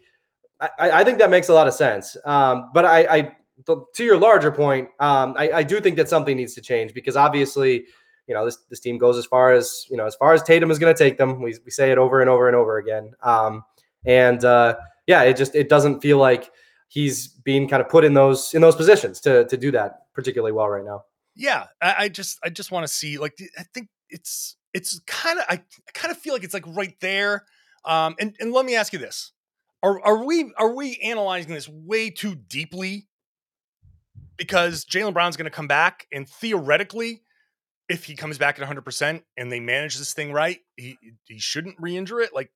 I, 0.60 0.70
I, 0.80 1.04
think 1.04 1.18
that 1.18 1.32
makes 1.32 1.50
a 1.50 1.54
lot 1.54 1.68
of 1.68 1.74
sense. 1.74 2.16
Um, 2.26 2.70
but 2.76 2.86
I, 2.86 3.00
I, 3.10 3.36
to 3.66 4.04
your 4.04 4.18
larger 4.18 4.52
point, 4.52 4.90
um, 5.00 5.34
I, 5.36 5.52
I 5.52 5.64
do 5.64 5.82
think 5.82 5.98
that 5.98 6.10
something 6.10 6.38
needs 6.38 6.54
to 6.56 6.62
change 6.62 6.94
because 6.94 7.16
obviously, 7.16 7.86
you 8.28 8.36
know, 8.36 8.46
this, 8.46 8.58
this 8.70 8.80
team 8.80 9.00
goes 9.00 9.18
as 9.18 9.26
far 9.26 9.52
as, 9.52 9.88
you 9.90 9.98
know, 9.98 10.06
as 10.06 10.16
far 10.16 10.34
as 10.34 10.44
Tatum 10.44 10.70
is 10.70 10.78
going 10.78 10.94
to 10.94 11.04
take 11.04 11.18
them. 11.18 11.42
We, 11.42 11.56
we 11.66 11.72
say 11.72 11.92
it 11.92 11.98
over 11.98 12.22
and 12.22 12.30
over 12.30 12.48
and 12.48 12.56
over 12.56 12.78
again. 12.78 13.14
Um, 13.24 13.64
and 14.06 14.46
uh, 14.46 14.76
yeah, 15.08 15.24
it 15.24 15.38
just, 15.38 15.56
it 15.56 15.70
doesn't 15.70 16.02
feel 16.02 16.20
like 16.20 16.52
he's 16.92 17.28
being 17.28 17.68
kind 17.68 17.82
of 17.82 17.90
put 17.90 18.04
in 18.04 18.14
those, 18.14 18.54
in 18.54 18.62
those 18.62 18.76
positions 18.76 19.20
to, 19.22 19.46
to 19.46 19.58
do 19.58 19.72
that 19.72 20.02
particularly 20.14 20.52
well 20.52 20.68
right 20.68 20.86
now 20.86 21.04
yeah, 21.36 21.68
I, 21.82 21.96
I 22.00 22.10
just 22.10 22.40
I 22.44 22.50
just 22.50 22.72
want 22.72 22.86
to 22.86 22.92
see 22.92 23.18
like 23.18 23.38
I 23.58 23.64
think 23.74 23.88
it's 24.10 24.58
it's 24.74 25.00
kind 25.08 25.40
of 25.40 25.46
I, 25.50 25.56
I 25.56 25.92
kind 25.94 26.12
of 26.12 26.18
feel 26.18 26.34
like 26.34 26.44
it's 26.44 26.54
like 26.54 26.66
right 26.68 26.96
there. 27.00 27.46
Um, 27.86 28.16
and 28.20 28.36
and 28.40 28.52
let 28.52 28.66
me 28.66 28.76
ask 28.76 28.94
you 28.94 29.00
this: 29.00 29.32
Are 29.82 30.02
are 30.02 30.24
we 30.24 30.52
are 30.58 30.74
we 30.74 30.98
analyzing 30.98 31.54
this 31.54 31.70
way 31.70 32.10
too 32.10 32.36
deeply? 32.36 33.08
Because 34.38 34.86
Jaylen 34.86 35.14
Brown's 35.14 35.38
going 35.38 35.46
to 35.46 35.56
come 35.56 35.68
back, 35.68 36.08
and 36.12 36.28
theoretically, 36.28 37.22
if 37.88 38.06
he 38.06 38.16
comes 38.16 38.38
back 38.38 38.56
at 38.56 38.62
100 38.62 38.82
percent 38.82 39.24
and 39.38 39.52
they 39.52 39.60
manage 39.60 39.98
this 39.98 40.14
thing 40.14 40.32
right, 40.34 40.60
he 40.76 40.98
he 41.26 41.40
shouldn't 41.40 41.76
re-injure 41.80 42.20
it. 42.20 42.34
Like 42.34 42.52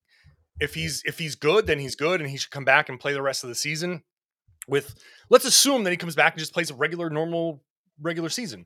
if 0.59 0.73
he's 0.73 1.01
if 1.05 1.17
he's 1.17 1.35
good, 1.35 1.65
then 1.65 1.79
he's 1.79 1.95
good, 1.95 2.21
and 2.21 2.29
he 2.29 2.37
should 2.37 2.51
come 2.51 2.65
back 2.65 2.89
and 2.89 2.99
play 2.99 3.13
the 3.13 3.21
rest 3.21 3.43
of 3.43 3.49
the 3.49 3.55
season. 3.55 4.03
With 4.67 4.95
let's 5.29 5.45
assume 5.45 5.83
that 5.83 5.91
he 5.91 5.97
comes 5.97 6.15
back 6.15 6.33
and 6.33 6.39
just 6.39 6.53
plays 6.53 6.71
a 6.71 6.75
regular, 6.75 7.09
normal 7.09 7.61
regular 8.01 8.29
season. 8.29 8.65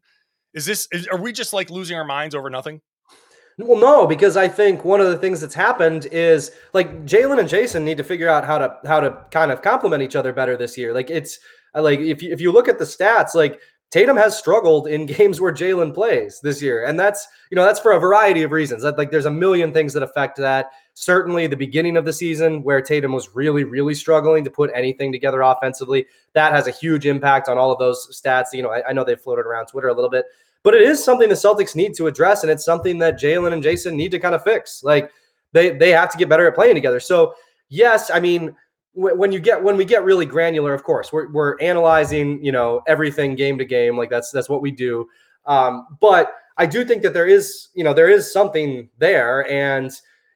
Is 0.53 0.65
this 0.65 0.87
is, 0.91 1.07
are 1.07 1.19
we 1.19 1.31
just 1.31 1.53
like 1.53 1.69
losing 1.69 1.97
our 1.97 2.05
minds 2.05 2.35
over 2.35 2.49
nothing? 2.49 2.81
Well, 3.57 3.79
no, 3.79 4.07
because 4.07 4.37
I 4.37 4.47
think 4.47 4.85
one 4.85 5.01
of 5.01 5.07
the 5.07 5.17
things 5.17 5.41
that's 5.41 5.53
happened 5.53 6.07
is 6.11 6.51
like 6.73 7.05
jaylen 7.05 7.39
and 7.39 7.49
jayson 7.49 7.83
need 7.83 7.97
to 7.97 8.05
figure 8.05 8.29
out 8.29 8.45
how 8.45 8.57
to 8.57 8.77
how 8.85 9.01
to 9.01 9.25
kind 9.31 9.51
of 9.51 9.61
complement 9.61 10.01
each 10.01 10.15
other 10.15 10.31
better 10.31 10.55
this 10.55 10.77
year. 10.77 10.93
Like 10.93 11.09
it's 11.09 11.39
uh, 11.75 11.81
like 11.81 11.99
if 11.99 12.23
you, 12.23 12.31
if 12.31 12.39
you 12.39 12.51
look 12.51 12.69
at 12.69 12.79
the 12.79 12.85
stats, 12.85 13.35
like 13.35 13.59
Tatum 13.91 14.17
has 14.17 14.37
struggled 14.37 14.87
in 14.87 15.05
games 15.17 15.41
where 15.41 15.51
Jalen 15.51 15.93
plays 15.93 16.39
this 16.41 16.61
year, 16.61 16.85
and 16.85 16.99
that's 16.99 17.27
you 17.51 17.55
know 17.55 17.65
that's 17.65 17.79
for 17.79 17.91
a 17.91 17.99
variety 17.99 18.43
of 18.43 18.51
reasons. 18.51 18.83
That 18.83 18.97
like 18.97 19.11
there's 19.11 19.25
a 19.25 19.31
million 19.31 19.73
things 19.73 19.93
that 19.93 20.03
affect 20.03 20.37
that. 20.37 20.67
Certainly, 20.99 21.47
the 21.47 21.55
beginning 21.55 21.95
of 21.95 22.03
the 22.03 22.11
season 22.11 22.61
where 22.61 22.81
Tatum 22.81 23.13
was 23.13 23.33
really 23.33 23.63
really 23.63 23.95
struggling 23.95 24.43
to 24.43 24.51
put 24.51 24.69
anything 24.75 25.13
together 25.13 25.41
offensively, 25.41 26.05
that 26.33 26.51
has 26.51 26.67
a 26.67 26.71
huge 26.71 27.05
impact 27.05 27.47
on 27.47 27.57
all 27.57 27.71
of 27.71 27.79
those 27.79 28.21
stats. 28.21 28.47
You 28.51 28.63
know, 28.63 28.71
I, 28.71 28.89
I 28.89 28.91
know 28.91 29.05
they 29.05 29.15
floated 29.15 29.45
around 29.45 29.67
Twitter 29.67 29.87
a 29.87 29.93
little 29.93 30.09
bit, 30.09 30.25
but 30.61 30.73
it 30.73 30.81
is 30.81 31.01
something 31.01 31.29
the 31.29 31.35
Celtics 31.35 31.73
need 31.73 31.93
to 31.95 32.07
address, 32.07 32.43
and 32.43 32.51
it's 32.51 32.65
something 32.65 32.97
that 32.99 33.17
Jaylen 33.17 33.53
and 33.53 33.63
Jayson 33.63 33.95
need 33.95 34.11
to 34.11 34.19
kind 34.19 34.35
of 34.35 34.43
fix. 34.43 34.83
Like 34.83 35.09
they 35.53 35.69
they 35.69 35.91
have 35.91 36.11
to 36.11 36.17
get 36.17 36.27
better 36.27 36.45
at 36.47 36.55
playing 36.55 36.75
together. 36.75 36.99
So 36.99 37.33
yes, 37.69 38.11
I 38.11 38.19
mean 38.19 38.53
when 38.93 39.31
you 39.31 39.39
get 39.39 39.63
when 39.63 39.77
we 39.77 39.85
get 39.85 40.03
really 40.03 40.25
granular, 40.25 40.73
of 40.73 40.83
course, 40.83 41.13
we're 41.13 41.31
we're 41.31 41.57
analyzing, 41.59 42.43
you 42.43 42.51
know, 42.51 42.81
everything 42.87 43.35
game 43.35 43.57
to 43.57 43.63
game. 43.63 43.97
Like 43.97 44.09
that's 44.09 44.31
that's 44.31 44.49
what 44.49 44.61
we 44.61 44.71
do. 44.71 45.07
Um, 45.45 45.97
but 46.01 46.33
I 46.57 46.65
do 46.65 46.83
think 46.83 47.03
that 47.03 47.13
there 47.13 47.25
is, 47.25 47.69
you 47.73 47.85
know, 47.85 47.93
there 47.93 48.09
is 48.09 48.33
something 48.33 48.89
there. 48.97 49.49
And 49.49 49.91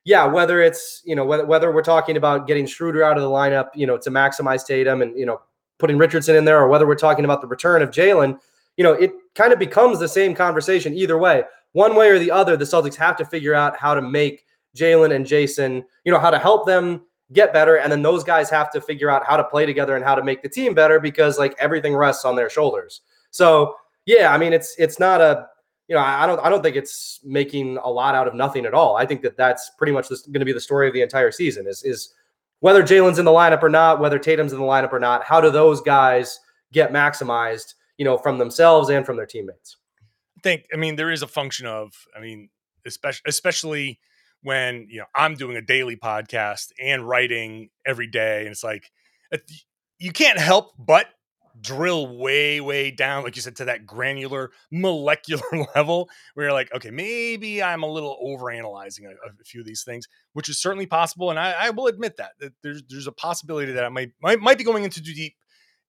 yeah, 0.05 0.25
whether 0.25 0.61
it's, 0.61 1.01
you 1.05 1.15
know, 1.15 1.25
whether, 1.25 1.45
whether 1.45 1.71
we're 1.71 1.81
talking 1.81 2.17
about 2.17 2.47
getting 2.47 2.65
Schroeder 2.65 3.03
out 3.03 3.17
of 3.17 3.23
the 3.23 3.29
lineup, 3.29 3.69
you 3.73 3.87
know, 3.87 3.97
to 3.97 4.09
maximize 4.09 4.65
Tatum 4.65 5.01
and, 5.01 5.17
you 5.17 5.25
know, 5.25 5.41
putting 5.79 5.97
Richardson 5.97 6.35
in 6.35 6.45
there, 6.45 6.59
or 6.59 6.67
whether 6.67 6.85
we're 6.85 6.95
talking 6.95 7.25
about 7.25 7.41
the 7.41 7.47
return 7.47 7.81
of 7.81 7.89
Jaylen, 7.89 8.37
you 8.77 8.83
know, 8.83 8.93
it 8.93 9.11
kind 9.35 9.53
of 9.53 9.59
becomes 9.59 9.99
the 9.99 10.07
same 10.07 10.33
conversation 10.35 10.93
either 10.93 11.17
way. 11.17 11.43
One 11.73 11.95
way 11.95 12.09
or 12.09 12.19
the 12.19 12.31
other, 12.31 12.55
the 12.57 12.65
Celtics 12.65 12.95
have 12.95 13.15
to 13.17 13.25
figure 13.25 13.53
out 13.53 13.77
how 13.77 13.93
to 13.93 14.01
make 14.01 14.45
Jaylen 14.75 15.15
and 15.15 15.25
Jayson, 15.25 15.83
you 16.05 16.11
know, 16.11 16.19
how 16.19 16.29
to 16.29 16.39
help 16.39 16.65
them 16.65 17.01
get 17.31 17.53
better. 17.53 17.77
And 17.77 17.91
then 17.91 18.01
those 18.01 18.23
guys 18.23 18.49
have 18.49 18.71
to 18.71 18.81
figure 18.81 19.09
out 19.09 19.25
how 19.25 19.37
to 19.37 19.43
play 19.43 19.65
together 19.65 19.95
and 19.95 20.03
how 20.03 20.15
to 20.15 20.23
make 20.23 20.41
the 20.41 20.49
team 20.49 20.73
better 20.73 20.99
because 20.99 21.37
like 21.39 21.55
everything 21.59 21.95
rests 21.95 22.25
on 22.25 22.35
their 22.35 22.49
shoulders. 22.49 23.01
So 23.31 23.75
yeah, 24.05 24.33
I 24.33 24.37
mean, 24.37 24.53
it's 24.53 24.75
it's 24.77 24.99
not 24.99 25.21
a 25.21 25.47
you 25.87 25.95
know, 25.95 26.01
I 26.01 26.25
don't 26.25 26.39
I 26.39 26.49
don't 26.49 26.63
think 26.63 26.75
it's 26.75 27.19
making 27.23 27.77
a 27.77 27.89
lot 27.89 28.15
out 28.15 28.27
of 28.27 28.33
nothing 28.33 28.65
at 28.65 28.73
all. 28.73 28.95
I 28.95 29.05
think 29.05 29.21
that 29.23 29.37
that's 29.37 29.71
pretty 29.77 29.91
much 29.91 30.09
going 30.09 30.39
to 30.39 30.45
be 30.45 30.53
the 30.53 30.61
story 30.61 30.87
of 30.87 30.93
the 30.93 31.01
entire 31.01 31.31
season 31.31 31.67
is 31.67 31.83
is 31.83 32.13
whether 32.59 32.81
Jaylen's 32.81 33.19
in 33.19 33.25
the 33.25 33.31
lineup 33.31 33.61
or 33.61 33.69
not, 33.69 33.99
whether 33.99 34.17
Tatum's 34.17 34.53
in 34.53 34.59
the 34.59 34.65
lineup 34.65 34.93
or 34.93 34.99
not. 34.99 35.25
How 35.25 35.41
do 35.41 35.51
those 35.51 35.81
guys 35.81 36.39
get 36.71 36.93
maximized, 36.93 37.73
you 37.97 38.05
know, 38.05 38.17
from 38.17 38.37
themselves 38.37 38.89
and 38.89 39.05
from 39.05 39.17
their 39.17 39.25
teammates? 39.25 39.77
I 40.37 40.41
think 40.41 40.65
I 40.73 40.77
mean 40.77 40.95
there 40.95 41.11
is 41.11 41.21
a 41.21 41.27
function 41.27 41.65
of 41.65 41.93
I 42.15 42.21
mean 42.21 42.49
especially 42.85 43.23
especially 43.27 43.99
when 44.41 44.87
you 44.89 44.99
know 44.99 45.05
I'm 45.15 45.35
doing 45.35 45.57
a 45.57 45.61
daily 45.61 45.97
podcast 45.97 46.71
and 46.81 47.07
writing 47.07 47.69
every 47.85 48.07
day, 48.07 48.41
and 48.41 48.49
it's 48.49 48.63
like 48.63 48.89
you 49.99 50.11
can't 50.11 50.39
help 50.39 50.73
but 50.77 51.07
drill 51.61 52.17
way, 52.17 52.59
way 52.61 52.91
down, 52.91 53.23
like 53.23 53.35
you 53.35 53.41
said, 53.41 53.55
to 53.57 53.65
that 53.65 53.85
granular 53.85 54.51
molecular 54.71 55.43
level 55.75 56.09
where 56.33 56.47
you're 56.47 56.53
like, 56.53 56.73
okay, 56.73 56.89
maybe 56.91 57.61
I'm 57.61 57.83
a 57.83 57.87
little 57.87 58.17
overanalyzing 58.23 59.05
a, 59.05 59.11
a 59.11 59.43
few 59.45 59.61
of 59.61 59.67
these 59.67 59.83
things, 59.83 60.07
which 60.33 60.49
is 60.49 60.59
certainly 60.59 60.85
possible. 60.85 61.29
And 61.29 61.39
I, 61.39 61.51
I, 61.51 61.69
will 61.69 61.87
admit 61.87 62.17
that, 62.17 62.31
that 62.39 62.53
there's 62.61 62.83
there's 62.89 63.07
a 63.07 63.11
possibility 63.11 63.71
that 63.73 63.83
I 63.83 63.89
might 63.89 64.11
might, 64.21 64.39
might 64.39 64.57
be 64.57 64.63
going 64.63 64.83
into 64.83 65.01
too 65.01 65.13
deep 65.13 65.35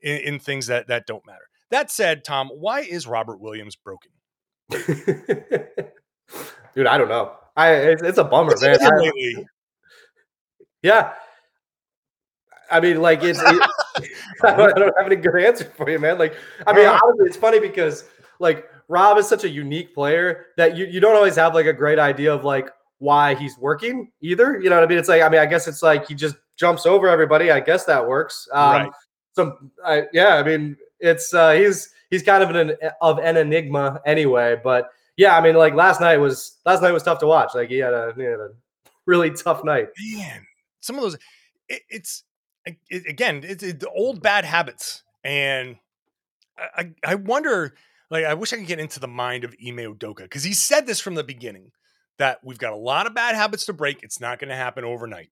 in, 0.03 0.18
in 0.18 0.38
things 0.38 0.66
that 0.66 0.88
that 0.88 1.07
don't 1.07 1.27
matter. 1.27 1.48
That 1.70 1.90
said, 1.90 2.24
Tom, 2.24 2.48
why 2.48 2.81
is 2.81 3.07
Robert 3.07 3.40
Williams 3.40 3.77
broken? 3.77 4.11
Dude, 6.74 6.87
I 6.87 6.98
don't 6.98 7.09
know. 7.09 7.33
I 7.57 7.72
it's, 7.72 8.03
it's 8.03 8.18
a 8.18 8.24
bummer, 8.24 8.55
man. 8.61 8.79
I, 8.81 9.44
yeah, 10.83 11.14
I 12.74 12.80
mean, 12.80 13.00
like 13.00 13.22
it's. 13.22 13.40
It, 13.40 13.70
I, 14.42 14.56
don't, 14.56 14.76
I, 14.76 14.80
don't, 14.80 14.94
have 14.98 15.06
any 15.06 15.16
good 15.16 15.40
answer 15.40 15.64
for 15.76 15.88
you, 15.88 16.00
man. 16.00 16.18
Like, 16.18 16.34
I 16.66 16.72
mean, 16.72 16.87
honestly, 16.87 17.26
it's 17.26 17.37
funny 17.37 17.60
because 17.60 18.04
like 18.40 18.68
Rob 18.88 19.16
is 19.18 19.28
such 19.28 19.44
a 19.44 19.48
unique 19.48 19.94
player 19.94 20.46
that 20.56 20.76
you 20.76 20.87
you 20.87 20.98
don't 20.98 21.14
always 21.14 21.37
have 21.37 21.54
like 21.54 21.66
a 21.66 21.72
great 21.72 22.00
idea 22.00 22.34
of 22.34 22.44
like 22.44 22.68
why 22.98 23.34
he's 23.37 23.56
working 23.56 24.10
either. 24.20 24.60
You 24.60 24.70
know 24.70 24.76
what 24.76 24.84
I 24.84 24.88
mean? 24.88 24.98
It's 24.98 25.08
like 25.08 25.22
I 25.22 25.28
mean, 25.28 25.40
I 25.40 25.46
guess 25.46 25.68
it's 25.68 25.82
like 25.82 26.08
he 26.08 26.14
just 26.14 26.34
jumps 26.56 26.87
over 26.87 27.08
everybody. 27.08 27.52
I 27.52 27.60
guess 27.60 27.84
that 27.84 28.06
works. 28.06 28.48
Um, 28.52 28.72
right. 28.72 28.92
So, 29.34 29.58
I, 29.84 30.04
yeah, 30.12 30.37
I 30.37 30.42
mean, 30.42 30.76
it's 31.00 31.32
uh, 31.32 31.52
he's 31.52 31.90
he's 32.10 32.22
kind 32.22 32.42
of 32.42 32.50
an 32.54 32.76
of 33.00 33.18
an 33.18 33.37
enigma 33.37 34.00
anyway. 34.04 34.60
But 34.62 34.90
yeah, 35.16 35.37
I 35.37 35.40
mean, 35.40 35.54
like 35.54 35.74
last 35.74 36.00
night 36.00 36.16
was 36.16 36.58
last 36.66 36.82
night 36.82 36.92
was 36.92 37.04
tough 37.04 37.20
to 37.20 37.26
watch. 37.26 37.50
Like 37.54 37.68
he 37.68 37.78
had 37.78 37.92
a, 37.92 38.12
he 38.16 38.22
had 38.22 38.40
a 38.40 38.50
really 39.06 39.30
tough 39.30 39.64
night. 39.64 39.88
Man, 40.16 40.44
some 40.80 40.96
of 40.96 41.02
those, 41.02 41.14
it, 41.68 41.82
it's 41.88 42.24
it, 42.24 42.34
again, 42.90 43.42
it's 43.44 43.62
it, 43.62 43.81
the 43.81 43.90
old 43.90 44.22
bad 44.22 44.44
habits, 44.44 45.03
and 45.22 45.77
I, 46.59 46.90
I 47.05 47.14
wonder. 47.16 47.74
Like, 48.11 48.27
I 48.27 48.35
wish 48.35 48.53
I 48.53 48.57
could 48.57 48.66
get 48.66 48.79
into 48.79 49.00
the 49.00 49.09
mind 49.09 49.44
of 49.44 49.55
Ime 49.66 49.79
Udoka 49.79 50.18
because 50.18 50.44
he 50.44 50.53
said 50.53 50.87
this 50.87 51.00
from 51.00 51.14
the 51.14 51.24
beginning 51.24 51.72
that 52.18 52.38
we've 52.44 52.59
got 52.59 52.72
a 52.72 52.77
lot 52.77 53.07
of 53.07 53.14
bad 53.14 53.35
habits 53.35 53.66
to 53.66 53.72
break. 53.72 54.03
It's 54.03 54.20
not 54.20 54.38
going 54.38 54.50
to 54.50 54.57
happen 54.57 54.85
overnight, 54.85 55.31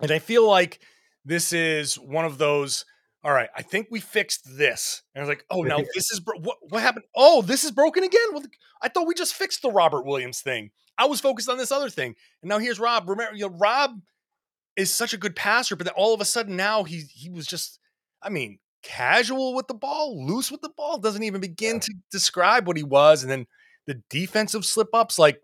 and 0.00 0.10
I 0.10 0.18
feel 0.18 0.46
like 0.46 0.80
this 1.24 1.52
is 1.52 1.96
one 1.96 2.24
of 2.24 2.38
those. 2.38 2.84
All 3.22 3.32
right, 3.32 3.50
I 3.54 3.62
think 3.62 3.88
we 3.90 4.00
fixed 4.00 4.56
this. 4.56 5.02
And 5.14 5.22
I 5.22 5.26
was 5.26 5.28
like, 5.28 5.44
oh, 5.50 5.62
now 5.62 5.76
this 5.94 6.10
is 6.10 6.20
bro- 6.20 6.40
what 6.40 6.56
what 6.68 6.82
happened? 6.82 7.04
Oh, 7.14 7.42
this 7.42 7.64
is 7.64 7.70
broken 7.70 8.02
again. 8.02 8.28
Well, 8.32 8.42
I 8.82 8.88
thought 8.88 9.06
we 9.06 9.14
just 9.14 9.34
fixed 9.34 9.62
the 9.62 9.70
Robert 9.70 10.04
Williams 10.04 10.40
thing. 10.40 10.70
I 10.98 11.06
was 11.06 11.20
focused 11.20 11.48
on 11.48 11.58
this 11.58 11.72
other 11.72 11.90
thing, 11.90 12.14
and 12.42 12.48
now 12.48 12.58
here's 12.58 12.80
Rob. 12.80 13.08
Remember, 13.08 13.36
you 13.36 13.48
know, 13.48 13.56
Rob 13.56 14.00
is 14.76 14.92
such 14.92 15.12
a 15.12 15.18
good 15.18 15.36
passer, 15.36 15.76
but 15.76 15.86
then 15.86 15.94
all 15.96 16.14
of 16.14 16.20
a 16.20 16.24
sudden 16.24 16.56
now 16.56 16.84
he 16.84 17.04
he 17.12 17.30
was 17.30 17.46
just, 17.46 17.78
I 18.22 18.28
mean, 18.28 18.58
casual 18.82 19.54
with 19.54 19.66
the 19.66 19.74
ball, 19.74 20.26
loose 20.26 20.50
with 20.50 20.62
the 20.62 20.70
ball, 20.76 20.98
doesn't 20.98 21.22
even 21.22 21.40
begin 21.40 21.76
yeah. 21.76 21.80
to 21.80 21.94
describe 22.10 22.66
what 22.66 22.76
he 22.76 22.82
was. 22.82 23.22
And 23.22 23.30
then 23.30 23.46
the 23.86 24.02
defensive 24.10 24.64
slip 24.64 24.88
ups, 24.94 25.18
like, 25.18 25.40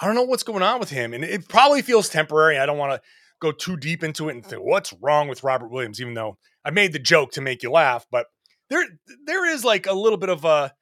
I 0.00 0.06
don't 0.06 0.14
know 0.14 0.24
what's 0.24 0.42
going 0.42 0.62
on 0.62 0.80
with 0.80 0.90
him. 0.90 1.14
And 1.14 1.24
it 1.24 1.48
probably 1.48 1.82
feels 1.82 2.08
temporary. 2.08 2.58
I 2.58 2.66
don't 2.66 2.78
want 2.78 2.92
to 2.92 3.00
go 3.40 3.52
too 3.52 3.76
deep 3.76 4.02
into 4.02 4.28
it 4.28 4.34
and 4.34 4.44
think, 4.44 4.62
what's 4.62 4.92
wrong 5.00 5.28
with 5.28 5.44
Robert 5.44 5.70
Williams, 5.70 6.00
even 6.00 6.14
though 6.14 6.38
I 6.64 6.70
made 6.70 6.92
the 6.92 6.98
joke 6.98 7.32
to 7.32 7.40
make 7.40 7.62
you 7.62 7.70
laugh. 7.70 8.06
But 8.10 8.26
there 8.68 8.84
there 9.26 9.48
is 9.48 9.64
like 9.64 9.86
a 9.86 9.92
little 9.92 10.18
bit 10.18 10.28
of 10.28 10.44
a 10.44 10.72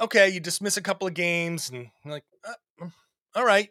okay, 0.00 0.28
you 0.28 0.40
dismiss 0.40 0.76
a 0.76 0.82
couple 0.82 1.06
of 1.06 1.14
games 1.14 1.70
and 1.70 1.86
like, 2.04 2.24
uh, 2.46 2.84
mm, 2.84 2.92
all 3.34 3.44
right. 3.44 3.70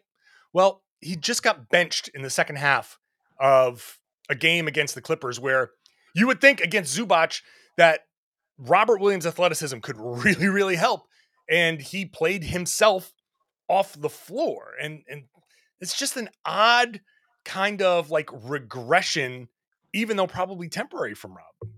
Well, 0.52 0.82
he 1.00 1.16
just 1.16 1.42
got 1.42 1.68
benched 1.68 2.08
in 2.14 2.22
the 2.22 2.30
second 2.30 2.56
half 2.56 2.98
of 3.38 3.98
a 4.28 4.34
game 4.34 4.66
against 4.66 4.94
the 4.94 5.00
Clippers 5.00 5.38
where 5.38 5.70
you 6.14 6.26
would 6.26 6.40
think 6.40 6.60
against 6.60 6.96
Zubac 6.96 7.40
that 7.76 8.00
Robert 8.58 9.00
Williams' 9.00 9.26
athleticism 9.26 9.78
could 9.78 9.96
really, 9.98 10.48
really 10.48 10.76
help. 10.76 11.02
And 11.50 11.80
he 11.80 12.06
played 12.06 12.44
himself 12.44 13.12
off 13.68 13.98
the 13.98 14.08
floor. 14.08 14.72
And 14.80 15.02
and 15.08 15.24
it's 15.80 15.98
just 15.98 16.16
an 16.16 16.30
odd 16.44 17.00
kind 17.44 17.82
of 17.82 18.10
like 18.10 18.30
regression, 18.32 19.48
even 19.92 20.16
though 20.16 20.26
probably 20.26 20.68
temporary 20.68 21.14
from 21.14 21.32
Rob. 21.32 21.70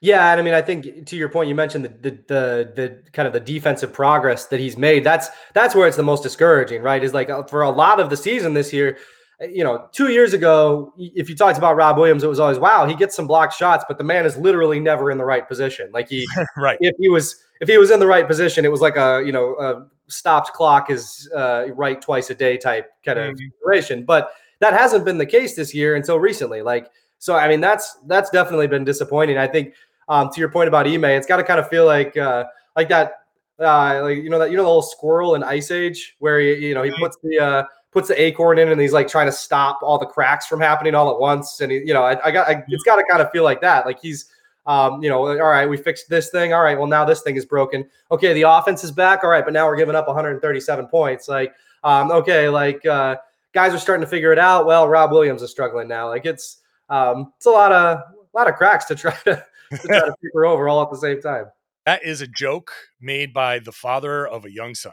Yeah, 0.00 0.30
and 0.30 0.40
I 0.40 0.44
mean, 0.44 0.54
I 0.54 0.60
think 0.60 1.06
to 1.06 1.16
your 1.16 1.28
point, 1.28 1.48
you 1.48 1.54
mentioned 1.54 1.84
the, 1.84 1.88
the 1.88 2.10
the 2.10 2.72
the, 2.74 3.10
kind 3.12 3.26
of 3.26 3.32
the 3.32 3.40
defensive 3.40 3.92
progress 3.92 4.46
that 4.46 4.60
he's 4.60 4.76
made. 4.76 5.04
That's 5.04 5.28
that's 5.54 5.74
where 5.74 5.88
it's 5.88 5.96
the 5.96 6.02
most 6.02 6.22
discouraging, 6.22 6.82
right? 6.82 7.02
Is 7.02 7.14
like 7.14 7.30
uh, 7.30 7.44
for 7.44 7.62
a 7.62 7.70
lot 7.70 7.98
of 7.98 8.10
the 8.10 8.16
season 8.16 8.54
this 8.54 8.72
year, 8.72 8.98
you 9.40 9.62
know, 9.62 9.88
two 9.92 10.08
years 10.08 10.32
ago, 10.32 10.94
if 10.96 11.28
you 11.28 11.36
talked 11.36 11.58
about 11.58 11.76
Rob 11.76 11.98
Williams, 11.98 12.24
it 12.24 12.28
was 12.28 12.40
always 12.40 12.58
wow, 12.58 12.86
he 12.86 12.94
gets 12.94 13.14
some 13.14 13.26
blocked 13.26 13.54
shots, 13.54 13.84
but 13.86 13.98
the 13.98 14.04
man 14.04 14.24
is 14.24 14.36
literally 14.36 14.80
never 14.80 15.10
in 15.10 15.18
the 15.18 15.24
right 15.24 15.46
position. 15.46 15.90
Like 15.92 16.08
he, 16.08 16.26
right? 16.56 16.78
If 16.80 16.94
he 16.98 17.08
was, 17.08 17.42
if 17.60 17.68
he 17.68 17.76
was 17.76 17.90
in 17.90 18.00
the 18.00 18.06
right 18.06 18.26
position, 18.26 18.64
it 18.64 18.70
was 18.70 18.80
like 18.80 18.96
a 18.96 19.22
you 19.24 19.32
know 19.32 19.54
a 19.56 19.86
stopped 20.10 20.52
clock 20.52 20.90
is 20.90 21.30
uh, 21.36 21.66
right 21.74 22.00
twice 22.00 22.30
a 22.30 22.34
day 22.34 22.56
type 22.56 22.90
kind 23.04 23.18
of 23.18 23.34
mm-hmm. 23.34 23.44
situation. 23.60 24.04
But 24.04 24.30
that 24.60 24.72
hasn't 24.72 25.04
been 25.04 25.18
the 25.18 25.26
case 25.26 25.54
this 25.54 25.74
year 25.74 25.96
until 25.96 26.18
recently. 26.18 26.62
Like 26.62 26.90
so, 27.18 27.36
I 27.36 27.48
mean, 27.48 27.60
that's 27.60 27.98
that's 28.06 28.30
definitely 28.30 28.68
been 28.68 28.84
disappointing. 28.84 29.36
I 29.38 29.46
think 29.46 29.74
um, 30.08 30.30
to 30.32 30.40
your 30.40 30.48
point 30.48 30.68
about 30.68 30.86
Ime, 30.86 31.04
it's 31.04 31.26
got 31.26 31.36
to 31.36 31.44
kind 31.44 31.60
of 31.60 31.68
feel 31.68 31.84
like 31.86 32.16
uh, 32.16 32.44
like 32.74 32.88
that. 32.88 33.12
Uh, 33.58 34.00
like 34.02 34.18
you 34.18 34.28
know 34.28 34.38
that 34.38 34.50
you 34.50 34.56
know 34.56 34.62
the 34.62 34.68
little 34.68 34.82
squirrel 34.82 35.34
in 35.34 35.42
Ice 35.42 35.70
Age 35.70 36.14
where 36.18 36.38
he 36.40 36.68
you 36.68 36.74
know 36.74 36.82
he 36.82 36.92
puts 36.98 37.16
the 37.22 37.38
uh, 37.38 37.64
puts 37.96 38.08
the 38.08 38.22
acorn 38.22 38.58
in 38.58 38.68
and 38.68 38.78
he's 38.78 38.92
like 38.92 39.08
trying 39.08 39.24
to 39.24 39.32
stop 39.32 39.78
all 39.80 39.96
the 39.96 40.04
cracks 40.04 40.46
from 40.46 40.60
happening 40.60 40.94
all 40.94 41.10
at 41.10 41.18
once. 41.18 41.62
And 41.62 41.72
he, 41.72 41.78
you 41.78 41.94
know, 41.94 42.02
I, 42.02 42.26
I 42.26 42.30
got, 42.30 42.46
I, 42.46 42.62
it's 42.68 42.82
got 42.82 42.96
to 42.96 43.04
kind 43.08 43.22
of 43.22 43.30
feel 43.30 43.42
like 43.42 43.62
that. 43.62 43.86
Like 43.86 43.98
he's, 44.02 44.26
um, 44.66 45.02
you 45.02 45.08
know, 45.08 45.26
all 45.26 45.48
right, 45.48 45.64
we 45.64 45.78
fixed 45.78 46.10
this 46.10 46.28
thing. 46.28 46.52
All 46.52 46.60
right, 46.60 46.76
well 46.76 46.88
now 46.88 47.06
this 47.06 47.22
thing 47.22 47.36
is 47.36 47.46
broken. 47.46 47.88
Okay, 48.10 48.34
the 48.34 48.42
offense 48.42 48.84
is 48.84 48.92
back. 48.92 49.24
All 49.24 49.30
right, 49.30 49.42
but 49.42 49.54
now 49.54 49.64
we're 49.64 49.78
giving 49.78 49.94
up 49.94 50.08
137 50.08 50.88
points. 50.88 51.26
Like, 51.26 51.54
um, 51.84 52.10
okay, 52.10 52.50
like 52.50 52.84
uh, 52.84 53.16
guys 53.54 53.72
are 53.72 53.78
starting 53.78 54.04
to 54.04 54.10
figure 54.10 54.30
it 54.30 54.38
out. 54.38 54.66
Well, 54.66 54.86
Rob 54.86 55.10
Williams 55.10 55.40
is 55.40 55.50
struggling 55.50 55.88
now. 55.88 56.10
Like 56.10 56.26
it's, 56.26 56.58
um, 56.90 57.32
it's 57.38 57.46
a 57.46 57.50
lot 57.50 57.72
of, 57.72 57.96
a 57.96 58.36
lot 58.36 58.46
of 58.46 58.56
cracks 58.56 58.84
to 58.86 58.94
try 58.94 59.16
to, 59.24 59.42
to 59.70 59.78
try 59.78 60.00
to 60.00 60.14
figure 60.22 60.44
over 60.44 60.68
all 60.68 60.82
at 60.82 60.90
the 60.90 60.98
same 60.98 61.22
time. 61.22 61.46
That 61.86 62.04
is 62.04 62.20
a 62.20 62.26
joke 62.26 62.72
made 63.00 63.32
by 63.32 63.58
the 63.58 63.72
father 63.72 64.26
of 64.26 64.44
a 64.44 64.52
young 64.52 64.74
son 64.74 64.92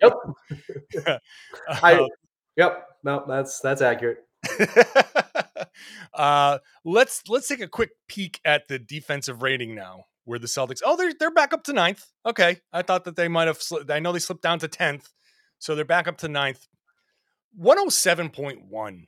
yep. 0.00 0.14
I, 1.82 1.94
um, 1.94 2.08
yep. 2.56 2.86
No, 3.04 3.24
that's 3.26 3.60
that's 3.60 3.82
accurate. 3.82 4.18
uh, 6.14 6.58
let's 6.84 7.22
let's 7.28 7.48
take 7.48 7.60
a 7.60 7.68
quick 7.68 7.90
peek 8.08 8.40
at 8.44 8.68
the 8.68 8.78
defensive 8.78 9.42
rating 9.42 9.74
now. 9.74 10.04
Where 10.24 10.38
the 10.38 10.46
Celtics? 10.46 10.80
Oh, 10.84 10.96
they're 10.96 11.12
they're 11.18 11.32
back 11.32 11.52
up 11.52 11.64
to 11.64 11.72
ninth. 11.72 12.04
Okay, 12.24 12.58
I 12.72 12.82
thought 12.82 13.04
that 13.04 13.16
they 13.16 13.28
might 13.28 13.48
have. 13.48 13.58
Sli- 13.58 13.90
I 13.90 13.98
know 13.98 14.12
they 14.12 14.20
slipped 14.20 14.42
down 14.42 14.60
to 14.60 14.68
tenth, 14.68 15.08
so 15.58 15.74
they're 15.74 15.84
back 15.84 16.06
up 16.06 16.18
to 16.18 16.28
ninth. 16.28 16.66
One 17.54 17.76
hundred 17.76 17.90
seven 17.92 18.30
point 18.30 18.64
one 18.64 19.06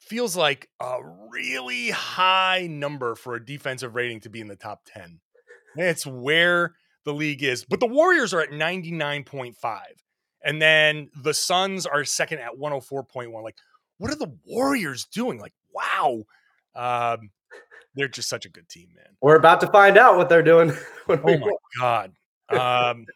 feels 0.00 0.36
like 0.36 0.68
a 0.80 0.98
really 1.30 1.90
high 1.90 2.66
number 2.68 3.14
for 3.14 3.34
a 3.34 3.44
defensive 3.44 3.94
rating 3.94 4.20
to 4.20 4.28
be 4.28 4.40
in 4.40 4.48
the 4.48 4.56
top 4.56 4.82
ten. 4.86 5.20
It's 5.76 6.06
where 6.06 6.74
the 7.04 7.14
league 7.14 7.42
is. 7.42 7.64
But 7.64 7.80
the 7.80 7.86
Warriors 7.86 8.34
are 8.34 8.40
at 8.40 8.50
99.5. 8.50 9.80
And 10.42 10.60
then 10.60 11.10
the 11.22 11.34
Suns 11.34 11.86
are 11.86 12.04
second 12.04 12.38
at 12.38 12.52
104.1. 12.58 13.42
Like, 13.42 13.56
what 13.98 14.10
are 14.10 14.16
the 14.16 14.32
Warriors 14.46 15.06
doing? 15.06 15.38
Like, 15.38 15.52
wow. 15.74 16.22
Um, 16.74 17.30
they're 17.94 18.08
just 18.08 18.28
such 18.28 18.46
a 18.46 18.48
good 18.48 18.68
team, 18.68 18.88
man. 18.94 19.16
We're 19.20 19.36
about 19.36 19.60
to 19.60 19.66
find 19.66 19.98
out 19.98 20.16
what 20.16 20.28
they're 20.28 20.42
doing. 20.42 20.72
oh 21.08 21.16
my 21.16 21.52
god. 21.78 22.12
Um, 22.48 23.06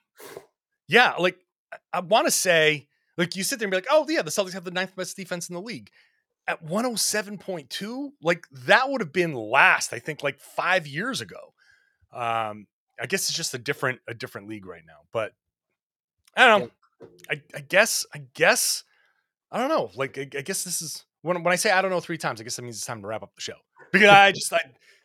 yeah, 0.89 1.15
like 1.19 1.39
I, 1.73 1.77
I 1.95 2.01
want 2.01 2.27
to 2.27 2.31
say, 2.31 2.89
like 3.17 3.37
you 3.37 3.45
sit 3.45 3.59
there 3.59 3.67
and 3.67 3.71
be 3.71 3.77
like, 3.77 3.87
oh 3.91 4.05
yeah, 4.09 4.23
the 4.23 4.31
Celtics 4.31 4.53
have 4.53 4.65
the 4.65 4.71
ninth 4.71 4.95
best 4.97 5.17
defense 5.17 5.49
in 5.49 5.55
the 5.55 5.61
league. 5.61 5.91
At 6.47 6.65
107.2, 6.67 8.11
like 8.23 8.47
that 8.53 8.91
would 8.91 9.01
have 9.01 9.13
been 9.13 9.33
last, 9.33 9.95
I 9.95 9.99
think, 9.99 10.23
like 10.23 10.39
five 10.39 10.87
years 10.87 11.23
ago. 11.23 11.55
Um, 12.13 12.67
I 13.01 13.07
guess 13.07 13.29
it's 13.29 13.37
just 13.37 13.55
a 13.55 13.59
different 13.59 14.01
a 14.09 14.15
different 14.15 14.49
league 14.49 14.67
right 14.67 14.83
now. 14.87 15.01
But 15.13 15.33
I 16.37 16.47
don't 16.47 16.61
know. 16.61 17.09
I, 17.31 17.43
I 17.55 17.61
guess 17.61 18.07
I 18.15 18.23
guess 18.35 18.85
I 19.51 19.59
don't 19.59 19.69
know. 19.69 19.91
Like 19.95 20.19
I, 20.19 20.23
I 20.23 20.43
guess 20.43 20.65
this 20.65 20.83
is 20.83 21.05
when 21.23 21.43
when 21.43 21.53
I 21.53 21.57
say 21.57 21.71
I 21.71 21.83
don't 21.83 21.91
know 21.91 22.01
three 22.01 22.19
times, 22.19 22.41
I 22.41 22.45
guess 22.45 22.57
that 22.57 22.63
means 22.63 22.77
it's 22.77 22.87
time 22.87 23.01
to 23.03 23.07
wrap 23.07 23.23
up 23.23 23.35
the 23.35 23.41
show 23.41 23.57
because 23.93 24.09
I 24.09 24.33
just 24.33 24.53
I, 24.53 24.61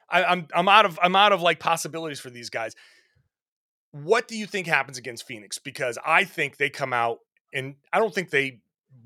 I 0.10 0.24
I'm 0.26 0.48
I'm 0.54 0.68
out 0.68 0.86
of 0.86 1.00
I'm 1.02 1.16
out 1.16 1.32
of 1.32 1.42
like 1.42 1.60
possibilities 1.60 2.20
for 2.20 2.30
these 2.30 2.50
guys. 2.50 2.76
What 3.92 4.28
do 4.28 4.38
you 4.38 4.46
think 4.46 4.68
happens 4.68 4.98
against 4.98 5.26
Phoenix? 5.26 5.58
Because 5.58 5.98
I 6.06 6.24
think 6.24 6.58
they 6.58 6.70
come 6.70 6.94
out 6.94 7.20
and 7.54 7.76
I 7.92 8.00
don't 8.00 8.14
think 8.14 8.30
they 8.30 8.62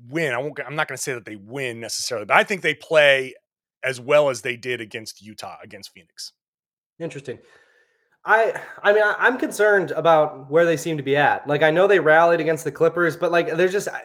win. 0.08 0.34
I 0.34 0.38
won't. 0.38 0.58
I'm 0.60 0.76
not 0.76 0.88
going 0.88 0.96
to 0.96 1.02
say 1.02 1.14
that 1.14 1.24
they 1.24 1.36
win 1.36 1.80
necessarily, 1.80 2.26
but 2.26 2.36
I 2.36 2.44
think 2.44 2.60
they 2.62 2.74
play 2.74 3.34
as 3.82 4.00
well 4.00 4.30
as 4.30 4.42
they 4.42 4.56
did 4.56 4.80
against 4.80 5.22
Utah 5.22 5.56
against 5.62 5.92
Phoenix. 5.92 6.32
Interesting. 6.98 7.38
I 8.24 8.60
I 8.82 8.92
mean 8.92 9.02
I, 9.02 9.26
am 9.26 9.38
concerned 9.38 9.90
about 9.90 10.50
where 10.50 10.64
they 10.64 10.76
seem 10.76 10.96
to 10.96 11.02
be 11.02 11.16
at. 11.16 11.46
Like 11.46 11.62
I 11.62 11.70
know 11.70 11.86
they 11.86 12.00
rallied 12.00 12.40
against 12.40 12.64
the 12.64 12.72
Clippers, 12.72 13.16
but 13.16 13.30
like 13.30 13.54
there's 13.54 13.72
just 13.72 13.88
I, 13.88 14.00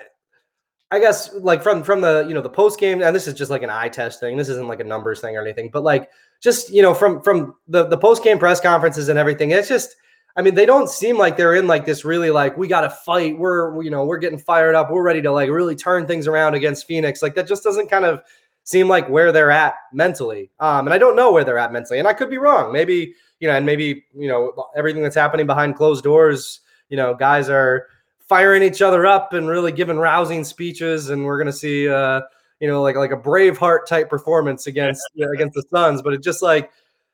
I 0.92 1.00
guess 1.00 1.34
like 1.36 1.64
from 1.64 1.84
from 1.84 2.02
the 2.02 2.26
you 2.28 2.34
know 2.34 2.42
the 2.42 2.50
post 2.50 2.80
game 2.80 3.02
and 3.02 3.16
this 3.16 3.28
is 3.28 3.34
just 3.34 3.52
like 3.52 3.64
an 3.64 3.70
eye 3.70 3.90
test 3.90 4.20
thing. 4.20 4.36
This 4.36 4.50
isn't 4.50 4.68
like 4.68 4.82
a 4.82 4.84
numbers 4.84 5.22
thing 5.22 5.38
or 5.38 5.42
anything, 5.42 5.70
but 5.72 5.84
like 5.84 6.10
just 6.42 6.70
you 6.72 6.82
know 6.82 6.94
from 6.94 7.22
from 7.22 7.56
the 7.68 7.86
the 7.86 7.98
post 7.98 8.24
game 8.24 8.40
press 8.40 8.60
conferences 8.60 9.08
and 9.08 9.18
everything, 9.18 9.52
it's 9.52 9.70
just 9.70 9.96
I 10.36 10.42
mean 10.42 10.56
they 10.56 10.66
don't 10.66 10.90
seem 10.90 11.18
like 11.18 11.38
they're 11.38 11.56
in 11.56 11.68
like 11.68 11.86
this 11.86 12.04
really 12.04 12.30
like 12.30 12.58
we 12.58 12.68
got 12.68 12.82
to 12.82 12.90
fight. 12.90 13.38
We're 13.38 13.82
you 13.82 13.90
know 13.90 14.04
we're 14.04 14.18
getting 14.18 14.40
fired 14.40 14.76
up. 14.76 14.92
We're 14.92 15.04
ready 15.04 15.22
to 15.22 15.32
like 15.32 15.50
really 15.50 15.76
turn 15.76 16.08
things 16.08 16.28
around 16.28 16.56
against 16.56 16.88
Phoenix. 16.88 17.22
Like 17.22 17.36
that 17.36 17.48
just 17.48 17.64
doesn't 17.64 17.90
kind 17.90 18.04
of 18.04 18.22
seem 18.70 18.88
like 18.88 19.10
where 19.10 19.32
they're 19.32 19.50
at 19.50 19.76
mentally. 19.92 20.52
Um, 20.60 20.86
and 20.86 20.94
I 20.94 21.00
don't 21.00 21.16
know 21.16 21.32
where 21.32 21.44
they're 21.44 21.58
at 21.58 21.74
mentally, 21.74 21.98
and 21.98 22.08
I 22.08 22.14
could 22.14 22.30
be 22.30 22.38
wrong. 22.38 22.72
Maybe 22.72 23.16
you 23.40 23.48
know, 23.48 23.56
and 23.56 23.66
maybe 23.66 24.06
you 24.14 24.28
know 24.28 24.54
everything 24.76 25.02
that's 25.02 25.16
happening 25.16 25.48
behind 25.48 25.76
closed 25.76 26.04
doors. 26.04 26.62
You 26.90 26.98
know, 26.98 27.16
guys 27.16 27.50
are 27.50 27.88
firing 28.28 28.62
each 28.62 28.84
other 28.84 29.08
up 29.08 29.34
and 29.34 29.50
really 29.50 29.72
giving 29.72 29.98
rousing 29.98 30.44
speeches, 30.44 31.10
and 31.10 31.26
we're 31.26 31.40
gonna 31.40 31.52
see, 31.52 31.90
uh, 31.90 32.22
you 32.60 32.68
know, 32.68 32.84
like 32.84 32.96
like 32.96 33.12
a 33.12 33.18
Braveheart 33.18 33.88
type 33.88 34.08
performance 34.08 34.68
against 34.68 35.02
against 35.34 35.56
the 35.56 35.64
Suns. 35.72 36.04
But 36.04 36.14
it 36.14 36.22
just 36.22 36.44
like 36.44 36.70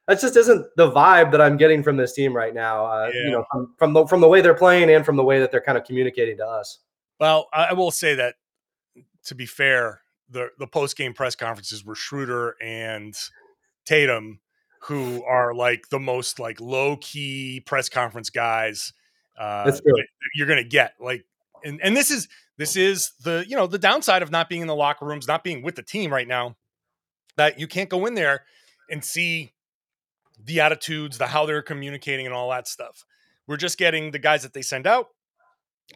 that 0.10 0.20
just 0.20 0.36
isn't 0.36 0.68
the 0.76 0.92
vibe 0.92 1.32
that 1.32 1.40
I'm 1.40 1.56
getting 1.56 1.84
from 1.84 1.96
this 1.96 2.12
team 2.12 2.36
right 2.36 2.54
now. 2.54 2.86
Uh, 2.86 3.12
yeah. 3.14 3.22
You 3.24 3.32
know, 3.32 3.46
from, 3.50 3.74
from 3.78 3.94
the 3.94 4.06
from 4.08 4.20
the 4.20 4.28
way 4.28 4.42
they're 4.42 4.54
playing 4.54 4.90
and 4.90 5.06
from 5.06 5.16
the 5.16 5.24
way 5.24 5.40
that 5.40 5.52
they're 5.52 5.62
kind 5.62 5.78
of 5.78 5.86
communicating 5.86 6.36
to 6.38 6.46
us. 6.46 6.80
Well, 7.18 7.48
I 7.54 7.72
will 7.72 7.92
say 7.92 8.16
that 8.16 8.36
to 9.28 9.36
be 9.36 9.46
fair, 9.46 10.02
the 10.30 10.50
the 10.60 10.68
post 10.68 10.98
game 10.98 11.14
press 11.14 11.36
conferences 11.36 11.86
were 11.86 11.96
Schroeder 11.96 12.56
and 12.62 13.16
Tatum 13.86 14.40
who 14.82 15.24
are 15.24 15.54
like 15.54 15.90
the 15.90 16.00
most 16.00 16.40
like 16.40 16.62
low 16.62 16.98
key 16.98 17.62
press 17.66 17.90
conference 17.90 18.30
guys 18.30 18.94
uh, 19.38 19.72
you're 20.34 20.48
gonna 20.48 20.64
get. 20.64 20.94
Like, 21.00 21.26
and 21.64 21.80
and 21.82 21.96
this 21.96 22.12
is 22.12 22.28
this 22.58 22.76
is 22.76 23.12
the 23.24 23.44
you 23.48 23.56
know 23.56 23.68
the 23.68 23.80
downside 23.80 24.22
of 24.22 24.32
not 24.32 24.50
being 24.50 24.62
in 24.62 24.68
the 24.68 24.76
locker 24.76 25.06
rooms, 25.06 25.28
not 25.28 25.44
being 25.44 25.62
with 25.62 25.76
the 25.76 25.84
team 25.84 26.12
right 26.12 26.28
now. 26.28 26.56
That 27.38 27.60
you 27.60 27.68
can't 27.68 27.90
go 27.90 28.06
in 28.06 28.14
there 28.14 28.46
and 28.90 29.04
see 29.04 29.54
the 30.42 30.62
attitudes, 30.62 31.18
the 31.18 31.28
how 31.28 31.46
they're 31.46 31.62
communicating, 31.62 32.26
and 32.26 32.34
all 32.34 32.50
that 32.52 32.68
stuff. 32.68 33.06
We're 33.48 33.58
just 33.58 33.78
getting 33.78 34.12
the 34.12 34.20
guys 34.20 34.44
that 34.44 34.54
they 34.54 34.62
send 34.62 34.88
out, 34.88 35.10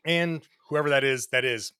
and 0.04 0.42
whoever 0.70 0.90
that 0.90 1.04
is, 1.04 1.28
that 1.28 1.46
is. 1.46 1.74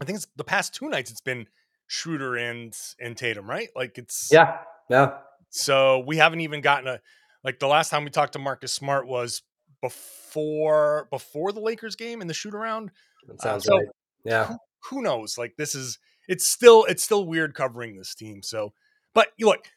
I 0.00 0.04
think 0.04 0.16
it's 0.16 0.26
the 0.36 0.44
past 0.44 0.74
two 0.74 0.88
nights. 0.88 1.10
It's 1.10 1.20
been 1.20 1.46
Schroeder 1.86 2.36
and 2.36 2.76
and 3.00 3.16
Tatum, 3.16 3.48
right? 3.48 3.68
Like 3.74 3.98
it's 3.98 4.30
yeah, 4.32 4.58
yeah. 4.88 5.12
So 5.50 6.00
we 6.06 6.16
haven't 6.16 6.40
even 6.40 6.60
gotten 6.60 6.88
a 6.88 7.00
like 7.42 7.58
the 7.58 7.66
last 7.66 7.90
time 7.90 8.04
we 8.04 8.10
talked 8.10 8.32
to 8.32 8.38
Marcus 8.38 8.72
Smart 8.72 9.06
was 9.06 9.42
before 9.80 11.08
before 11.10 11.52
the 11.52 11.60
Lakers 11.60 11.96
game 11.96 12.20
in 12.20 12.26
the 12.26 12.34
shoot 12.34 12.54
around. 12.54 12.90
That 13.26 13.38
uh, 13.40 13.42
sounds 13.42 13.68
uh, 13.68 13.70
so 13.70 13.76
right. 13.76 13.86
Yeah. 14.24 14.46
Who, 14.46 14.56
who, 14.88 15.02
knows? 15.02 15.36
Like 15.36 15.54
this 15.56 15.74
is 15.74 15.98
it's 16.26 16.46
still 16.46 16.84
it's 16.84 17.02
still 17.02 17.26
weird 17.26 17.54
covering 17.54 17.96
this 17.96 18.14
team. 18.14 18.42
So, 18.42 18.72
but 19.14 19.28
you 19.36 19.46
look, 19.46 19.68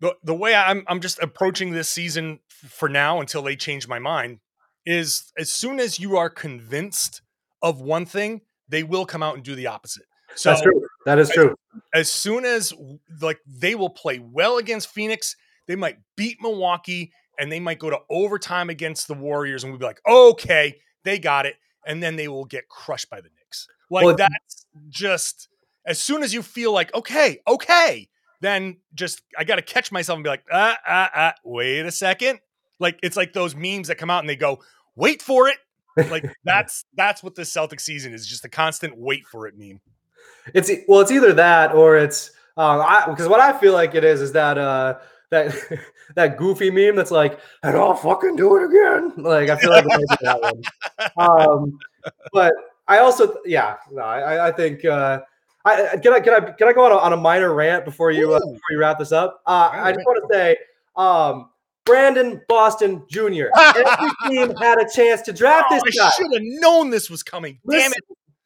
the 0.00 0.16
the 0.24 0.34
way 0.34 0.54
I'm 0.54 0.84
I'm 0.88 1.00
just 1.00 1.18
approaching 1.20 1.72
this 1.72 1.88
season 1.88 2.40
for 2.48 2.88
now 2.88 3.20
until 3.20 3.42
they 3.42 3.56
change 3.56 3.86
my 3.86 3.98
mind 3.98 4.40
is 4.84 5.32
as 5.38 5.52
soon 5.52 5.78
as 5.78 6.00
you 6.00 6.16
are 6.16 6.30
convinced 6.30 7.22
of 7.62 7.80
one 7.80 8.06
thing, 8.06 8.40
they 8.68 8.82
will 8.82 9.06
come 9.06 9.22
out 9.22 9.36
and 9.36 9.44
do 9.44 9.54
the 9.54 9.66
opposite. 9.66 10.06
So 10.34 10.50
That's 10.50 10.62
true. 10.62 10.86
That 11.04 11.18
is 11.18 11.30
true. 11.30 11.56
As, 11.94 12.00
as 12.00 12.12
soon 12.12 12.44
as 12.44 12.72
like 13.20 13.40
they 13.46 13.74
will 13.74 13.90
play 13.90 14.18
well 14.18 14.58
against 14.58 14.88
Phoenix, 14.88 15.36
they 15.66 15.76
might 15.76 15.98
beat 16.16 16.38
Milwaukee 16.40 17.12
and 17.38 17.50
they 17.50 17.60
might 17.60 17.78
go 17.78 17.90
to 17.90 17.98
overtime 18.10 18.70
against 18.70 19.08
the 19.08 19.14
Warriors, 19.14 19.64
and 19.64 19.72
we'll 19.72 19.78
be 19.78 19.86
like, 19.86 20.00
okay, 20.06 20.76
they 21.04 21.18
got 21.18 21.46
it, 21.46 21.56
and 21.86 22.02
then 22.02 22.16
they 22.16 22.28
will 22.28 22.44
get 22.44 22.68
crushed 22.68 23.10
by 23.10 23.20
the 23.20 23.28
Knicks. 23.36 23.66
Like 23.90 24.04
well, 24.04 24.16
that's 24.16 24.66
just 24.88 25.48
as 25.86 25.98
soon 25.98 26.22
as 26.22 26.32
you 26.32 26.42
feel 26.42 26.72
like 26.72 26.94
okay, 26.94 27.38
okay, 27.46 28.08
then 28.40 28.78
just 28.94 29.22
I 29.38 29.44
got 29.44 29.56
to 29.56 29.62
catch 29.62 29.92
myself 29.92 30.16
and 30.16 30.24
be 30.24 30.30
like, 30.30 30.44
ah, 30.52 30.76
ah, 30.86 31.10
ah, 31.14 31.34
wait 31.44 31.86
a 31.86 31.92
second. 31.92 32.40
Like 32.78 32.98
it's 33.02 33.16
like 33.16 33.32
those 33.32 33.54
memes 33.54 33.88
that 33.88 33.98
come 33.98 34.10
out 34.10 34.20
and 34.20 34.28
they 34.28 34.36
go, 34.36 34.60
wait 34.96 35.22
for 35.22 35.48
it. 35.48 35.56
Like 36.10 36.24
that's 36.44 36.84
that's 36.94 37.22
what 37.22 37.34
the 37.34 37.44
Celtic 37.44 37.80
season 37.80 38.12
is, 38.12 38.26
just 38.26 38.44
a 38.44 38.48
constant 38.48 38.96
wait 38.96 39.26
for 39.26 39.46
it 39.46 39.54
meme. 39.56 39.80
It's 40.54 40.70
well, 40.88 41.00
it's 41.00 41.10
either 41.10 41.32
that 41.34 41.72
or 41.72 41.96
it's 41.96 42.32
um, 42.56 42.84
because 43.10 43.28
what 43.28 43.40
I 43.40 43.58
feel 43.58 43.72
like 43.72 43.94
it 43.94 44.04
is 44.04 44.20
is 44.20 44.32
that 44.32 44.58
uh 44.58 44.98
that 45.30 45.54
that 46.14 46.36
goofy 46.36 46.70
meme 46.70 46.96
that's 46.96 47.10
like, 47.10 47.40
and 47.62 47.76
I'll 47.76 47.94
fucking 47.94 48.36
do 48.36 48.56
it 48.56 48.64
again. 48.64 49.12
Like 49.16 49.48
I 49.50 49.56
feel 49.56 49.70
like 49.70 49.84
that 49.84 50.40
one. 50.40 50.62
Um, 51.16 51.78
but 52.32 52.52
I 52.88 52.98
also, 52.98 53.36
yeah, 53.44 53.76
no, 53.90 54.02
I, 54.02 54.48
I 54.48 54.52
think. 54.52 54.84
Uh, 54.84 55.20
I, 55.64 55.96
can 56.02 56.12
I 56.12 56.20
can 56.20 56.34
I 56.34 56.40
can 56.52 56.68
I 56.68 56.72
go 56.72 56.84
on 56.84 56.92
a, 56.92 56.96
on 56.96 57.12
a 57.12 57.16
minor 57.16 57.54
rant 57.54 57.84
before 57.84 58.10
you 58.10 58.34
uh, 58.34 58.40
before 58.40 58.58
you 58.70 58.80
wrap 58.80 58.98
this 58.98 59.12
up? 59.12 59.42
Uh, 59.46 59.70
I 59.72 59.92
just 59.92 60.04
want 60.04 60.20
to 60.28 60.34
say, 60.34 60.56
um, 60.96 61.50
Brandon 61.84 62.40
Boston 62.48 63.04
Jr. 63.08 63.46
Every 63.56 64.10
team 64.28 64.56
had 64.56 64.78
a 64.78 64.88
chance 64.92 65.22
to 65.22 65.32
draft 65.32 65.68
oh, 65.70 65.80
this 65.84 65.96
guy. 65.96 66.06
I 66.06 66.10
should 66.10 66.32
have 66.32 66.42
known 66.42 66.90
this 66.90 67.08
was 67.08 67.22
coming. 67.22 67.60
Listen, 67.64 67.92
Damn 67.92 67.92
it! 67.92 68.04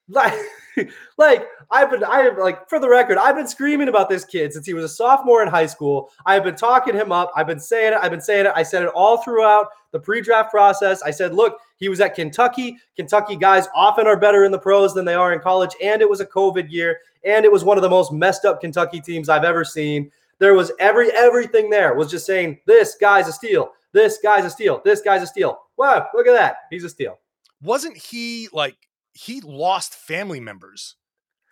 Like, 0.09 0.47
like 1.19 1.49
I've 1.71 1.91
been, 1.91 2.05
I 2.05 2.23
have 2.23 2.39
like 2.39 2.69
for 2.69 2.79
the 2.79 2.89
record, 2.89 3.19
I've 3.19 3.37
been 3.37 3.49
screaming 3.49 3.89
about 3.89 4.09
this 4.09 4.25
kid 4.25 4.53
since 4.53 4.67
he 4.67 4.75
was 4.75 4.85
a 4.85 4.89
sophomore 4.89 5.43
in 5.43 5.49
high 5.49 5.67
school. 5.67 6.11
I've 6.25 6.45
been 6.45 6.57
talking 6.57 6.95
him 6.95 7.13
up. 7.13 7.33
I've 7.37 7.47
been 7.47 7.61
saying 7.61 7.95
it. 7.95 7.99
I've 8.01 8.11
been 8.11 8.21
saying 8.21 8.47
it. 8.47 8.53
I 8.55 8.63
said 8.63 8.83
it 8.83 8.89
all 8.89 9.19
throughout 9.19 9.69
the 9.93 10.01
pre-draft 10.01 10.51
process. 10.51 11.03
I 11.03 11.11
said, 11.11 11.35
look, 11.35 11.59
he 11.77 11.89
was 11.89 12.01
at 12.01 12.15
Kentucky. 12.15 12.77
Kentucky 12.97 13.37
guys 13.37 13.67
often 13.75 14.07
are 14.07 14.19
better 14.19 14.45
in 14.45 14.53
the 14.53 14.59
pros 14.59 14.95
than 14.95 15.05
they 15.05 15.15
are 15.15 15.33
in 15.33 15.41
college, 15.41 15.75
and 15.83 16.03
it 16.03 16.09
was 16.09 16.21
a 16.21 16.27
COVID 16.27 16.71
year, 16.71 16.99
and 17.25 17.45
it 17.45 17.53
was 17.53 17.65
one 17.65 17.79
of 17.79 17.83
the 17.83 17.91
most 17.91 18.13
messed 18.13 18.45
up 18.45 18.61
Kentucky 18.61 19.01
teams 19.01 19.29
I've 19.29 19.45
ever 19.45 19.65
seen. 19.65 20.11
There 20.39 20.55
was 20.55 20.71
every 20.79 21.11
everything 21.13 21.71
there 21.71 21.95
was 21.95 22.11
just 22.11 22.27
saying 22.27 22.59
this 22.67 22.97
guy's 23.01 23.29
a 23.29 23.33
steal. 23.33 23.73
This 23.93 24.19
guy's 24.23 24.45
a 24.45 24.51
steal. 24.51 24.83
This 24.85 25.01
guy's 25.01 25.23
a 25.23 25.27
steal. 25.27 25.59
Wow, 25.79 26.09
look 26.13 26.27
at 26.27 26.35
that. 26.35 26.57
He's 26.71 26.85
a 26.85 26.91
steal. 26.91 27.19
Wasn't 27.63 27.97
he 27.97 28.49
like 28.53 28.77
he 29.17 29.41
lost 29.41 29.95
family 29.95 30.41
members, 30.41 30.97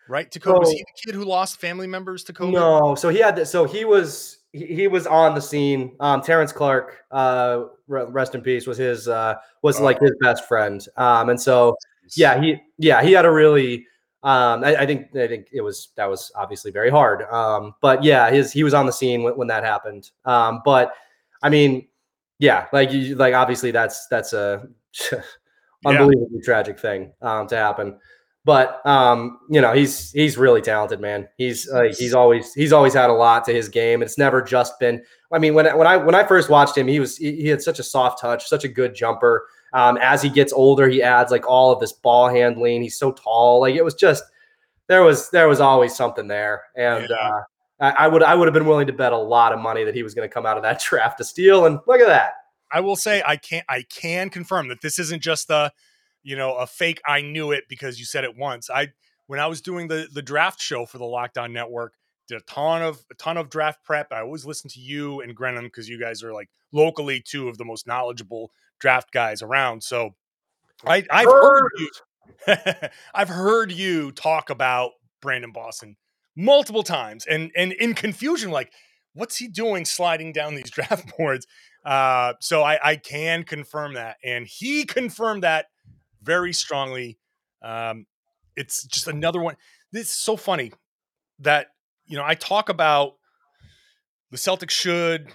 right? 0.08 0.30
To 0.30 0.40
COVID. 0.40 0.54
So, 0.54 0.60
was 0.60 0.70
he 0.70 0.78
the 0.78 1.02
kid 1.06 1.14
who 1.14 1.24
lost 1.24 1.60
family 1.60 1.86
members 1.86 2.22
to 2.24 2.32
COVID? 2.32 2.52
No. 2.52 2.94
So 2.94 3.08
he 3.08 3.18
had 3.18 3.36
this. 3.36 3.50
So 3.50 3.64
he 3.64 3.86
was 3.86 4.38
he, 4.52 4.66
he 4.66 4.88
was 4.88 5.06
on 5.06 5.34
the 5.34 5.40
scene. 5.40 5.96
Um, 5.98 6.20
Terrence 6.20 6.52
Clarke, 6.52 6.98
uh, 7.10 7.64
rest 7.88 8.34
in 8.34 8.42
peace, 8.42 8.66
was 8.66 8.76
his 8.76 9.08
uh, 9.08 9.36
was 9.62 9.80
oh. 9.80 9.84
like 9.84 9.98
his 9.98 10.12
best 10.20 10.46
friend. 10.46 10.86
Um, 10.98 11.30
and 11.30 11.40
so 11.40 11.74
yeah, 12.16 12.40
he 12.40 12.60
yeah 12.78 13.02
he 13.02 13.12
had 13.12 13.24
a 13.24 13.32
really. 13.32 13.86
Um, 14.22 14.64
I, 14.64 14.76
I, 14.76 14.86
think 14.86 15.14
I 15.14 15.28
think 15.28 15.48
it 15.52 15.60
was 15.60 15.90
that 15.96 16.08
was 16.08 16.32
obviously 16.34 16.70
very 16.70 16.88
hard. 16.88 17.24
Um, 17.24 17.74
but 17.82 18.02
yeah, 18.02 18.30
his 18.30 18.52
he 18.52 18.64
was 18.64 18.72
on 18.72 18.86
the 18.86 18.92
scene 18.92 19.22
when, 19.22 19.36
when 19.36 19.48
that 19.48 19.64
happened. 19.64 20.10
Um, 20.24 20.62
but 20.64 20.94
I 21.42 21.50
mean, 21.50 21.88
yeah, 22.38 22.66
like 22.72 22.90
you 22.90 23.16
like 23.16 23.34
obviously 23.34 23.70
that's 23.70 24.06
that's 24.06 24.32
a 24.32 24.66
unbelievably 25.84 26.38
yeah. 26.38 26.44
tragic 26.44 26.78
thing 26.78 27.12
um, 27.22 27.46
to 27.48 27.56
happen. 27.56 27.98
But 28.44 28.84
um, 28.86 29.38
you 29.48 29.60
know, 29.60 29.72
he's 29.72 30.12
he's 30.12 30.36
really 30.36 30.60
talented, 30.60 31.00
man. 31.00 31.28
He's 31.38 31.68
uh, 31.70 31.94
he's 31.96 32.12
always 32.12 32.52
he's 32.52 32.74
always 32.74 32.92
had 32.92 33.08
a 33.08 33.14
lot 33.14 33.44
to 33.46 33.54
his 33.54 33.70
game. 33.70 34.02
It's 34.02 34.18
never 34.18 34.42
just 34.42 34.78
been. 34.78 35.02
I 35.32 35.38
mean, 35.38 35.54
when 35.54 35.66
when 35.78 35.86
I 35.86 35.96
when 35.96 36.14
I 36.14 36.24
first 36.24 36.50
watched 36.50 36.76
him, 36.76 36.86
he 36.86 37.00
was 37.00 37.16
he, 37.16 37.36
he 37.36 37.48
had 37.48 37.62
such 37.62 37.78
a 37.78 37.82
soft 37.82 38.20
touch, 38.20 38.46
such 38.46 38.64
a 38.64 38.68
good 38.68 38.94
jumper. 38.94 39.46
Um, 39.72 39.96
as 39.96 40.20
he 40.20 40.28
gets 40.28 40.52
older, 40.52 40.88
he 40.88 41.02
adds 41.02 41.32
like 41.32 41.48
all 41.48 41.72
of 41.72 41.80
this 41.80 41.92
ball 41.92 42.28
handling. 42.28 42.82
He's 42.82 42.98
so 42.98 43.12
tall. 43.12 43.60
Like 43.60 43.76
it 43.76 43.84
was 43.84 43.94
just 43.94 44.22
there 44.88 45.02
was 45.02 45.30
there 45.30 45.48
was 45.48 45.60
always 45.60 45.96
something 45.96 46.28
there, 46.28 46.64
and 46.76 47.06
yeah. 47.08 47.16
uh, 47.16 47.40
I, 47.80 47.90
I 48.04 48.08
would 48.08 48.22
I 48.22 48.34
would 48.34 48.46
have 48.46 48.54
been 48.54 48.66
willing 48.66 48.86
to 48.88 48.92
bet 48.92 49.12
a 49.14 49.18
lot 49.18 49.54
of 49.54 49.58
money 49.58 49.84
that 49.84 49.94
he 49.94 50.02
was 50.02 50.12
going 50.12 50.28
to 50.28 50.32
come 50.32 50.44
out 50.44 50.58
of 50.58 50.62
that 50.64 50.80
draft 50.88 51.16
to 51.18 51.24
steal. 51.24 51.64
And 51.64 51.78
look 51.86 52.00
at 52.00 52.08
that. 52.08 52.32
I 52.72 52.80
will 52.80 52.96
say 52.96 53.22
I 53.24 53.36
can't 53.36 53.64
I 53.68 53.82
can 53.82 54.30
confirm 54.30 54.68
that 54.68 54.80
this 54.80 54.98
isn't 54.98 55.22
just 55.22 55.48
the 55.48 55.72
you 56.24 56.36
know, 56.36 56.54
a 56.56 56.66
fake 56.66 57.00
I 57.06 57.20
knew 57.20 57.52
it 57.52 57.64
because 57.68 57.98
you 58.00 58.06
said 58.06 58.24
it 58.24 58.36
once. 58.36 58.70
I 58.70 58.88
when 59.26 59.38
I 59.38 59.46
was 59.46 59.60
doing 59.60 59.88
the 59.88 60.08
the 60.12 60.22
draft 60.22 60.60
show 60.60 60.86
for 60.86 60.98
the 60.98 61.04
Locked 61.04 61.38
On 61.38 61.52
Network, 61.52 61.94
did 62.26 62.38
a 62.38 62.44
ton 62.44 62.82
of 62.82 63.04
a 63.10 63.14
ton 63.14 63.36
of 63.36 63.50
draft 63.50 63.84
prep. 63.84 64.12
I 64.12 64.20
always 64.20 64.44
listen 64.44 64.70
to 64.70 64.80
you 64.80 65.20
and 65.20 65.36
Grenham 65.36 65.64
because 65.64 65.88
you 65.88 66.00
guys 66.00 66.22
are 66.24 66.32
like 66.32 66.48
locally 66.72 67.20
two 67.20 67.48
of 67.48 67.58
the 67.58 67.64
most 67.64 67.86
knowledgeable 67.86 68.50
draft 68.80 69.12
guys 69.12 69.42
around. 69.42 69.82
So 69.82 70.14
I 70.84 71.04
I've 71.10 71.26
heard 71.26 71.70
you 71.78 71.90
I've 73.14 73.28
heard 73.28 73.70
you 73.70 74.10
talk 74.10 74.50
about 74.50 74.92
Brandon 75.20 75.52
Boston 75.52 75.96
multiple 76.36 76.82
times 76.82 77.26
and 77.26 77.52
and 77.56 77.72
in 77.72 77.94
confusion 77.94 78.50
like 78.50 78.72
what's 79.12 79.36
he 79.36 79.46
doing 79.46 79.84
sliding 79.84 80.32
down 80.32 80.54
these 80.54 80.70
draft 80.70 81.16
boards 81.16 81.46
uh, 81.84 82.34
so 82.40 82.62
I, 82.62 82.78
I 82.82 82.96
can 82.96 83.44
confirm 83.44 83.94
that 83.94 84.16
and 84.24 84.46
he 84.46 84.84
confirmed 84.84 85.42
that 85.42 85.66
very 86.22 86.52
strongly 86.52 87.18
um, 87.62 88.06
it's 88.56 88.84
just 88.84 89.08
another 89.08 89.40
one 89.40 89.56
this 89.92 90.08
is 90.08 90.16
so 90.16 90.36
funny 90.36 90.72
that 91.38 91.68
you 92.06 92.16
know 92.16 92.24
i 92.24 92.34
talk 92.34 92.68
about 92.68 93.14
the 94.30 94.36
celtics 94.36 94.70
should 94.70 95.28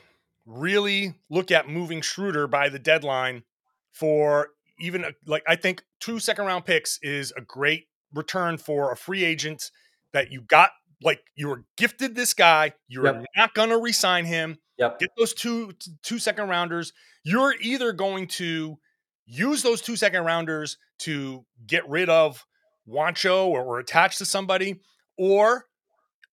really 0.45 1.13
look 1.29 1.51
at 1.51 1.69
moving 1.69 2.01
schroeder 2.01 2.47
by 2.47 2.69
the 2.69 2.79
deadline 2.79 3.43
for 3.91 4.49
even 4.79 5.05
like 5.25 5.43
I 5.47 5.55
think 5.55 5.83
two 5.99 6.19
second 6.19 6.45
round 6.45 6.65
picks 6.65 6.99
is 7.01 7.31
a 7.37 7.41
great 7.41 7.87
return 8.13 8.57
for 8.57 8.91
a 8.91 8.97
free 8.97 9.23
agent 9.23 9.71
that 10.13 10.31
you 10.31 10.41
got. 10.41 10.71
Like 11.01 11.21
you 11.35 11.47
were 11.47 11.63
gifted 11.77 12.15
this 12.15 12.33
guy, 12.33 12.73
you're 12.87 13.05
yep. 13.05 13.25
not 13.35 13.53
going 13.53 13.69
to 13.69 13.77
resign 13.77 14.25
him. 14.25 14.57
Yep. 14.77 14.99
Get 14.99 15.09
those 15.17 15.33
two 15.33 15.73
two 16.03 16.19
second 16.19 16.49
rounders. 16.49 16.93
You're 17.23 17.55
either 17.61 17.93
going 17.93 18.27
to 18.27 18.77
use 19.25 19.61
those 19.61 19.81
two 19.81 19.95
second 19.95 20.25
rounders 20.25 20.77
to 20.99 21.45
get 21.67 21.87
rid 21.87 22.09
of 22.09 22.45
Juancho 22.87 23.47
or, 23.47 23.63
or 23.63 23.79
attach 23.79 24.17
to 24.17 24.25
somebody, 24.25 24.81
or 25.17 25.65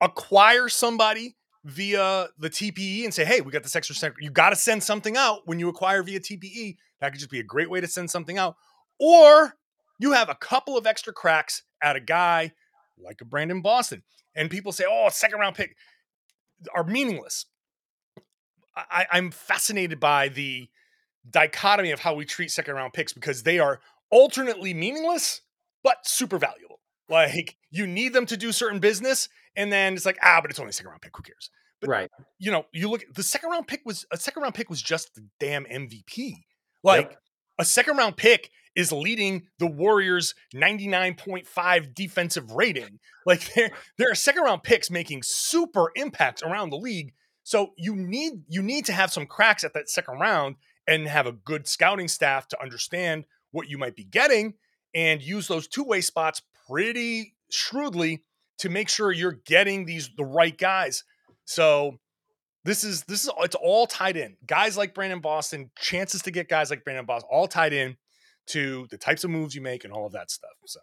acquire 0.01 0.69
somebody 0.69 1.37
via 1.65 2.29
the 2.39 2.49
TPE 2.49 3.05
and 3.05 3.13
say, 3.13 3.25
hey, 3.25 3.41
we 3.41 3.51
got 3.51 3.63
this 3.63 3.77
extra 3.77 3.95
second. 3.95 4.19
You 4.21 4.31
got 4.31 4.51
to 4.51 4.57
send 4.57 4.83
something 4.83 5.17
out 5.17 5.41
when 5.47 5.59
you 5.59 5.69
acquire 5.69 6.03
via 6.03 6.21
TPE. 6.21 6.77
That 7.01 7.11
could 7.11 7.19
just 7.19 7.31
be 7.31 7.41
a 7.41 7.45
great 7.45 7.69
way 7.69 7.81
to 7.81 7.89
send 7.89 8.11
something 8.11 8.39
out. 8.39 8.57
Or 8.99 9.55
you 9.99 10.13
have 10.13 10.29
a 10.29 10.35
couple 10.35 10.79
of 10.79 10.87
extra 10.87 11.13
cracks 11.13 11.63
at 11.83 11.97
a 11.97 12.01
guy 12.01 12.53
like 12.99 13.21
a 13.21 13.25
Brandon 13.25 13.61
Boston. 13.61 14.03
And 14.35 14.51
people 14.51 14.73
say, 14.73 14.85
oh, 14.89 15.09
second 15.11 15.41
round 15.41 15.57
pick 15.57 15.77
are 16.75 16.85
meaningless. 16.85 17.47
I, 18.77 19.07
I'm 19.11 19.31
fascinated 19.31 20.01
by 20.01 20.29
the 20.29 20.69
dichotomy 21.29 21.91
of 21.93 22.01
how 22.01 22.15
we 22.15 22.25
treat 22.25 22.51
second 22.51 22.75
round 22.75 22.93
picks 22.93 23.13
because 23.13 23.43
they 23.43 23.59
are 23.59 23.81
alternately 24.11 24.75
meaningless, 24.75 25.41
but 25.83 26.07
super 26.07 26.39
valuable. 26.39 26.81
Like 27.09 27.57
you 27.71 27.87
need 27.87 28.13
them 28.13 28.27
to 28.27 28.37
do 28.37 28.53
certain 28.53 28.81
business, 28.81 29.29
and 29.55 29.73
then 29.73 29.95
it's 29.95 30.05
like, 30.05 30.19
ah, 30.23 30.41
but 30.43 30.51
it's 30.51 30.59
only 30.59 30.71
a 30.71 30.73
second 30.73 30.91
round 30.91 31.03
pick. 31.03 31.17
Who 31.17 31.23
cares? 31.23 31.51
But 31.81 31.91
right. 31.91 32.11
You 32.39 32.51
know, 32.51 32.67
you 32.73 32.91
look 32.91 33.05
the 33.15 33.23
second 33.23 33.51
round 33.51 33.69
pick 33.69 33.83
was 33.85 34.05
a 34.11 34.17
second 34.17 34.43
round 34.43 34.55
pick 34.55 34.69
was 34.69 34.83
just 34.83 35.15
the 35.15 35.25
damn 35.39 35.65
MVP. 35.65 36.33
Like 36.83 37.11
yep. 37.11 37.21
a 37.59 37.65
second 37.65 37.97
round 37.97 38.17
pick 38.17 38.51
is 38.77 38.93
leading 38.93 39.49
the 39.59 39.67
Warriors 39.67 40.35
99.5 40.55 41.95
defensive 41.95 42.53
rating. 42.53 43.01
Like 43.25 43.53
there, 43.55 43.71
there 43.97 44.11
are 44.11 44.15
second 44.15 44.43
round 44.43 44.63
picks 44.63 44.91
making 44.91 45.23
super 45.25 45.91
impacts 45.97 46.43
around 46.43 46.71
the 46.71 46.77
league. 46.77 47.15
So 47.43 47.73
you 47.77 47.97
need 47.97 48.43
you 48.49 48.63
need 48.63 48.87
to 48.87 48.93
have 48.93 49.13
some 49.13 49.27
cracks 49.27 49.65
at 49.65 49.73
that 49.75 49.89
second 49.89 50.19
round 50.19 50.57
and 50.87 51.09
have 51.09 51.27
a 51.27 51.33
good 51.33 51.67
scouting 51.67 52.09
staff 52.09 52.47
to 52.49 52.63
understand 52.63 53.25
what 53.51 53.69
you 53.69 53.79
might 53.79 53.97
be 53.97 54.05
getting 54.05 54.55
and 54.95 55.23
use 55.23 55.49
those 55.49 55.67
two-way 55.67 56.01
spots 56.01 56.43
pretty 56.69 57.35
shrewdly 57.51 58.25
to 58.59 58.69
make 58.69 58.89
sure 58.89 59.13
you're 59.13 59.41
getting 59.47 59.85
these 59.85 60.11
the 60.17 60.25
right 60.25 60.57
guys. 60.57 61.05
So 61.45 61.99
this 62.65 62.83
is 62.83 63.05
this 63.05 63.25
is 63.25 63.31
it's 63.41 63.55
all 63.55 63.87
tied 63.87 64.17
in. 64.17 64.37
Guys 64.45 64.77
like 64.77 64.93
Brandon 64.93 65.21
Boston, 65.21 65.71
chances 65.79 66.23
to 66.23 66.31
get 66.31 66.49
guys 66.49 66.69
like 66.69 66.85
Brandon 66.85 67.07
Boston, 67.07 67.29
all 67.33 67.47
tied 67.47 67.73
in 67.73 67.97
to 68.47 68.87
the 68.91 68.99
types 68.99 69.25
of 69.25 69.31
moves 69.31 69.55
you 69.55 69.61
make 69.61 69.85
and 69.85 69.93
all 69.93 70.07
of 70.07 70.13
that 70.13 70.31
stuff. 70.31 70.51
So. 70.67 70.81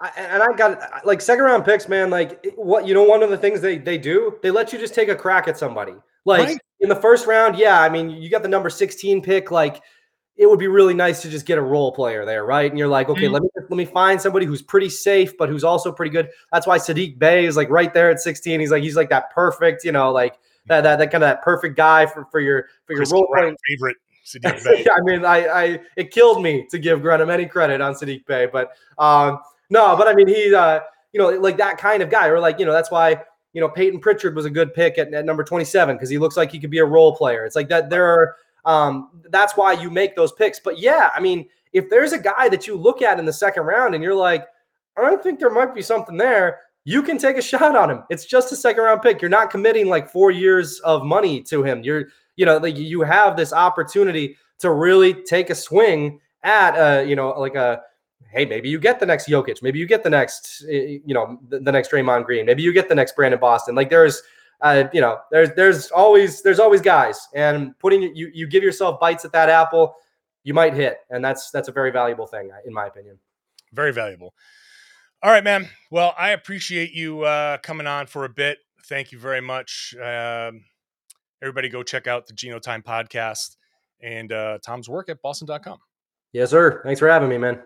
I, 0.00 0.10
and 0.16 0.42
I 0.42 0.52
got 0.56 1.06
like 1.06 1.20
second 1.20 1.44
round 1.44 1.64
picks, 1.64 1.88
man. 1.88 2.10
Like 2.10 2.44
what 2.56 2.86
you 2.86 2.94
know, 2.94 3.04
one 3.04 3.22
of 3.22 3.30
the 3.30 3.36
things 3.36 3.60
they 3.60 3.78
they 3.78 3.98
do, 3.98 4.38
they 4.42 4.50
let 4.50 4.72
you 4.72 4.78
just 4.78 4.94
take 4.94 5.08
a 5.08 5.14
crack 5.14 5.46
at 5.46 5.56
somebody. 5.56 5.94
Like 6.24 6.48
right? 6.48 6.58
in 6.80 6.88
the 6.88 6.96
first 6.96 7.26
round, 7.26 7.56
yeah. 7.56 7.80
I 7.80 7.88
mean, 7.88 8.10
you 8.10 8.28
got 8.28 8.42
the 8.42 8.48
number 8.48 8.68
sixteen 8.68 9.22
pick. 9.22 9.50
Like 9.52 9.80
it 10.36 10.48
would 10.48 10.58
be 10.58 10.66
really 10.66 10.94
nice 10.94 11.22
to 11.22 11.30
just 11.30 11.46
get 11.46 11.58
a 11.58 11.62
role 11.62 11.92
player 11.92 12.24
there, 12.24 12.44
right? 12.44 12.68
And 12.70 12.78
you're 12.78 12.88
like, 12.88 13.08
okay, 13.08 13.24
mm-hmm. 13.24 13.34
let 13.34 13.42
me 13.42 13.48
let 13.54 13.76
me 13.76 13.84
find 13.84 14.20
somebody 14.20 14.44
who's 14.44 14.62
pretty 14.62 14.88
safe, 14.88 15.36
but 15.36 15.48
who's 15.48 15.64
also 15.64 15.92
pretty 15.92 16.10
good. 16.10 16.30
That's 16.52 16.66
why 16.66 16.78
Saddiq 16.78 17.18
Bey 17.18 17.44
is 17.44 17.56
like 17.56 17.70
right 17.70 17.92
there 17.92 18.10
at 18.10 18.18
16. 18.18 18.58
He's 18.58 18.70
like 18.70 18.82
he's 18.82 18.96
like 18.96 19.10
that 19.10 19.30
perfect, 19.30 19.84
you 19.84 19.92
know, 19.92 20.10
like 20.10 20.36
that 20.66 20.82
that, 20.82 20.96
that 20.98 21.10
kind 21.12 21.22
of 21.22 21.28
that 21.28 21.42
perfect 21.42 21.76
guy 21.76 22.06
for, 22.06 22.26
for 22.30 22.40
your 22.40 22.66
for 22.86 22.94
your 22.94 23.00
Chris 23.00 23.12
role 23.12 23.28
playing 23.32 23.56
favorite. 23.68 23.96
Saddiq 24.24 24.64
Bey. 24.64 24.86
I 24.96 25.00
mean, 25.02 25.24
I, 25.24 25.46
I 25.46 25.80
it 25.96 26.10
killed 26.10 26.42
me 26.42 26.66
to 26.70 26.78
give 26.78 27.02
Grenham 27.02 27.30
any 27.30 27.46
credit 27.46 27.80
on 27.80 27.94
Saddiq 27.94 28.26
Bey, 28.26 28.46
but 28.46 28.72
um, 28.98 29.38
no, 29.70 29.96
but 29.96 30.08
I 30.08 30.14
mean, 30.14 30.28
he's 30.28 30.52
uh, 30.52 30.80
you 31.12 31.20
know, 31.20 31.28
like 31.28 31.56
that 31.58 31.78
kind 31.78 32.02
of 32.02 32.10
guy, 32.10 32.28
or 32.28 32.40
like 32.40 32.58
you 32.58 32.66
know, 32.66 32.72
that's 32.72 32.90
why 32.90 33.22
you 33.52 33.60
know 33.60 33.68
Peyton 33.68 34.00
Pritchard 34.00 34.34
was 34.34 34.44
a 34.44 34.50
good 34.50 34.72
pick 34.74 34.98
at, 34.98 35.12
at 35.12 35.24
number 35.24 35.44
27 35.44 35.96
because 35.96 36.08
he 36.08 36.18
looks 36.18 36.36
like 36.36 36.50
he 36.50 36.58
could 36.58 36.70
be 36.70 36.78
a 36.78 36.84
role 36.84 37.14
player. 37.14 37.44
It's 37.44 37.56
like 37.56 37.68
that. 37.68 37.90
There 37.90 38.06
are 38.06 38.36
um, 38.64 39.22
that's 39.30 39.56
why 39.56 39.72
you 39.72 39.90
make 39.90 40.16
those 40.16 40.32
picks. 40.32 40.60
But 40.60 40.78
yeah, 40.78 41.10
I 41.14 41.20
mean, 41.20 41.48
if 41.72 41.90
there's 41.90 42.12
a 42.12 42.18
guy 42.18 42.48
that 42.48 42.66
you 42.66 42.76
look 42.76 43.02
at 43.02 43.18
in 43.18 43.26
the 43.26 43.32
second 43.32 43.64
round 43.64 43.94
and 43.94 44.04
you're 44.04 44.14
like, 44.14 44.46
I 44.96 45.16
think 45.16 45.40
there 45.40 45.50
might 45.50 45.74
be 45.74 45.82
something 45.82 46.16
there 46.16 46.60
you 46.84 47.02
can 47.02 47.18
take 47.18 47.36
a 47.36 47.42
shot 47.42 47.76
on 47.76 47.90
him. 47.90 48.02
It's 48.10 48.24
just 48.24 48.52
a 48.52 48.56
second 48.56 48.82
round 48.82 49.02
pick. 49.02 49.22
You're 49.22 49.30
not 49.30 49.50
committing 49.50 49.86
like 49.86 50.10
four 50.10 50.30
years 50.30 50.80
of 50.80 51.04
money 51.04 51.40
to 51.42 51.62
him. 51.62 51.82
You're, 51.82 52.06
you 52.36 52.46
know, 52.46 52.58
like 52.58 52.76
you 52.76 53.02
have 53.02 53.36
this 53.36 53.52
opportunity 53.52 54.36
to 54.60 54.70
really 54.70 55.14
take 55.14 55.50
a 55.50 55.54
swing 55.54 56.20
at, 56.42 56.74
uh, 56.74 57.02
you 57.02 57.16
know, 57.16 57.30
like 57.30 57.54
a, 57.54 57.82
hey, 58.30 58.44
maybe 58.44 58.68
you 58.68 58.78
get 58.78 59.00
the 59.00 59.06
next 59.06 59.28
Jokic, 59.28 59.62
maybe 59.62 59.78
you 59.78 59.86
get 59.86 60.02
the 60.02 60.10
next, 60.10 60.64
eh, 60.68 60.98
you 61.04 61.14
know, 61.14 61.38
the, 61.48 61.60
the 61.60 61.72
next 61.72 61.90
Draymond 61.90 62.24
Green, 62.24 62.46
maybe 62.46 62.62
you 62.62 62.72
get 62.72 62.88
the 62.88 62.94
next 62.94 63.14
Brandon 63.14 63.40
Boston. 63.40 63.74
Like 63.74 63.90
there's, 63.90 64.22
uh, 64.60 64.84
you 64.92 65.00
know, 65.00 65.18
there's 65.30 65.50
there's 65.56 65.90
always 65.90 66.40
there's 66.42 66.60
always 66.60 66.80
guys, 66.80 67.28
and 67.34 67.76
putting 67.80 68.14
you 68.14 68.30
you 68.32 68.46
give 68.46 68.62
yourself 68.62 69.00
bites 69.00 69.24
at 69.24 69.32
that 69.32 69.48
apple, 69.48 69.96
you 70.44 70.54
might 70.54 70.72
hit, 70.72 70.98
and 71.10 71.24
that's 71.24 71.50
that's 71.50 71.66
a 71.66 71.72
very 71.72 71.90
valuable 71.90 72.28
thing 72.28 72.48
in 72.64 72.72
my 72.72 72.86
opinion. 72.86 73.18
Very 73.72 73.92
valuable. 73.92 74.34
All 75.20 75.30
right, 75.30 75.42
man. 75.42 75.68
Well, 75.90 76.14
I 76.16 76.30
appreciate 76.30 76.92
you 76.92 77.22
uh, 77.22 77.58
coming 77.58 77.88
on 77.88 78.06
for 78.06 78.24
a 78.24 78.28
bit. 78.28 78.58
Thank 78.86 79.10
you 79.10 79.18
very 79.18 79.40
much. 79.40 79.94
Um, 80.00 80.64
everybody 81.42 81.68
go 81.68 81.82
check 81.82 82.06
out 82.06 82.26
the 82.26 82.32
Gino 82.32 82.58
Time 82.58 82.82
podcast 82.82 83.56
and 84.00 84.32
uh, 84.32 84.58
Tom's 84.64 84.88
work 84.88 85.08
at 85.08 85.20
boston.com. 85.20 85.78
Yes, 86.32 86.50
sir. 86.50 86.80
Thanks 86.84 87.00
for 87.00 87.08
having 87.08 87.28
me, 87.28 87.36
man. 87.36 87.60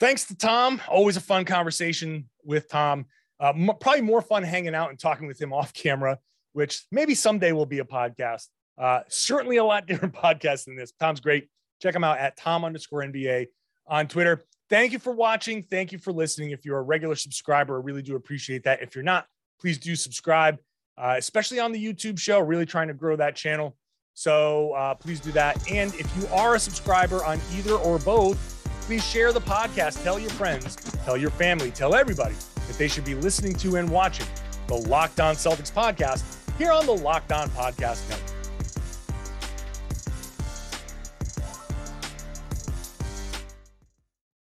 Thanks 0.00 0.24
to 0.26 0.36
Tom. 0.36 0.80
Always 0.88 1.16
a 1.16 1.20
fun 1.20 1.44
conversation 1.44 2.28
with 2.44 2.68
Tom. 2.68 3.06
Uh, 3.40 3.52
m- 3.54 3.70
probably 3.80 4.00
more 4.00 4.22
fun 4.22 4.42
hanging 4.44 4.74
out 4.74 4.90
and 4.90 4.98
talking 4.98 5.26
with 5.26 5.40
him 5.40 5.52
off 5.52 5.74
camera, 5.74 6.18
which 6.52 6.84
maybe 6.90 7.14
someday 7.14 7.52
will 7.52 7.66
be 7.66 7.80
a 7.80 7.84
podcast. 7.84 8.46
Uh, 8.78 9.00
certainly 9.08 9.56
a 9.56 9.64
lot 9.64 9.86
different 9.88 10.14
podcast 10.14 10.64
than 10.64 10.76
this. 10.76 10.92
Tom's 10.98 11.20
great. 11.20 11.48
Check 11.82 11.94
him 11.94 12.04
out 12.04 12.18
at 12.18 12.36
Tom 12.36 12.64
underscore 12.64 13.02
NBA 13.02 13.46
on 13.86 14.06
Twitter. 14.08 14.42
Thank 14.70 14.92
you 14.92 14.98
for 14.98 15.12
watching. 15.12 15.64
Thank 15.64 15.92
you 15.92 15.98
for 15.98 16.12
listening. 16.12 16.50
If 16.50 16.64
you're 16.64 16.78
a 16.78 16.82
regular 16.82 17.14
subscriber, 17.14 17.80
I 17.80 17.82
really 17.82 18.02
do 18.02 18.16
appreciate 18.16 18.64
that. 18.64 18.82
If 18.82 18.94
you're 18.94 19.04
not, 19.04 19.26
please 19.60 19.78
do 19.78 19.96
subscribe, 19.96 20.58
uh, 20.98 21.14
especially 21.16 21.60
on 21.60 21.72
the 21.72 21.82
YouTube 21.82 22.18
show. 22.18 22.40
Really 22.40 22.66
trying 22.66 22.88
to 22.88 22.94
grow 22.94 23.16
that 23.16 23.36
channel. 23.36 23.76
So 24.14 24.72
uh, 24.72 24.94
please 24.94 25.20
do 25.20 25.30
that. 25.32 25.70
And 25.70 25.94
if 25.94 26.10
you 26.16 26.26
are 26.28 26.56
a 26.56 26.58
subscriber 26.58 27.24
on 27.24 27.40
either 27.54 27.74
or 27.74 27.98
both, 28.00 28.38
please 28.82 29.04
share 29.04 29.32
the 29.32 29.40
podcast. 29.40 30.02
Tell 30.02 30.18
your 30.18 30.30
friends, 30.30 30.76
tell 31.04 31.16
your 31.16 31.30
family, 31.30 31.70
tell 31.70 31.94
everybody 31.94 32.34
that 32.66 32.76
they 32.78 32.88
should 32.88 33.04
be 33.04 33.14
listening 33.14 33.54
to 33.56 33.76
and 33.76 33.88
watching 33.88 34.26
the 34.66 34.74
Locked 34.74 35.20
On 35.20 35.34
Celtics 35.34 35.72
podcast 35.72 36.24
here 36.58 36.72
on 36.72 36.84
the 36.86 36.94
Locked 36.94 37.32
On 37.32 37.48
Podcast 37.50 38.08
Network. 38.10 38.27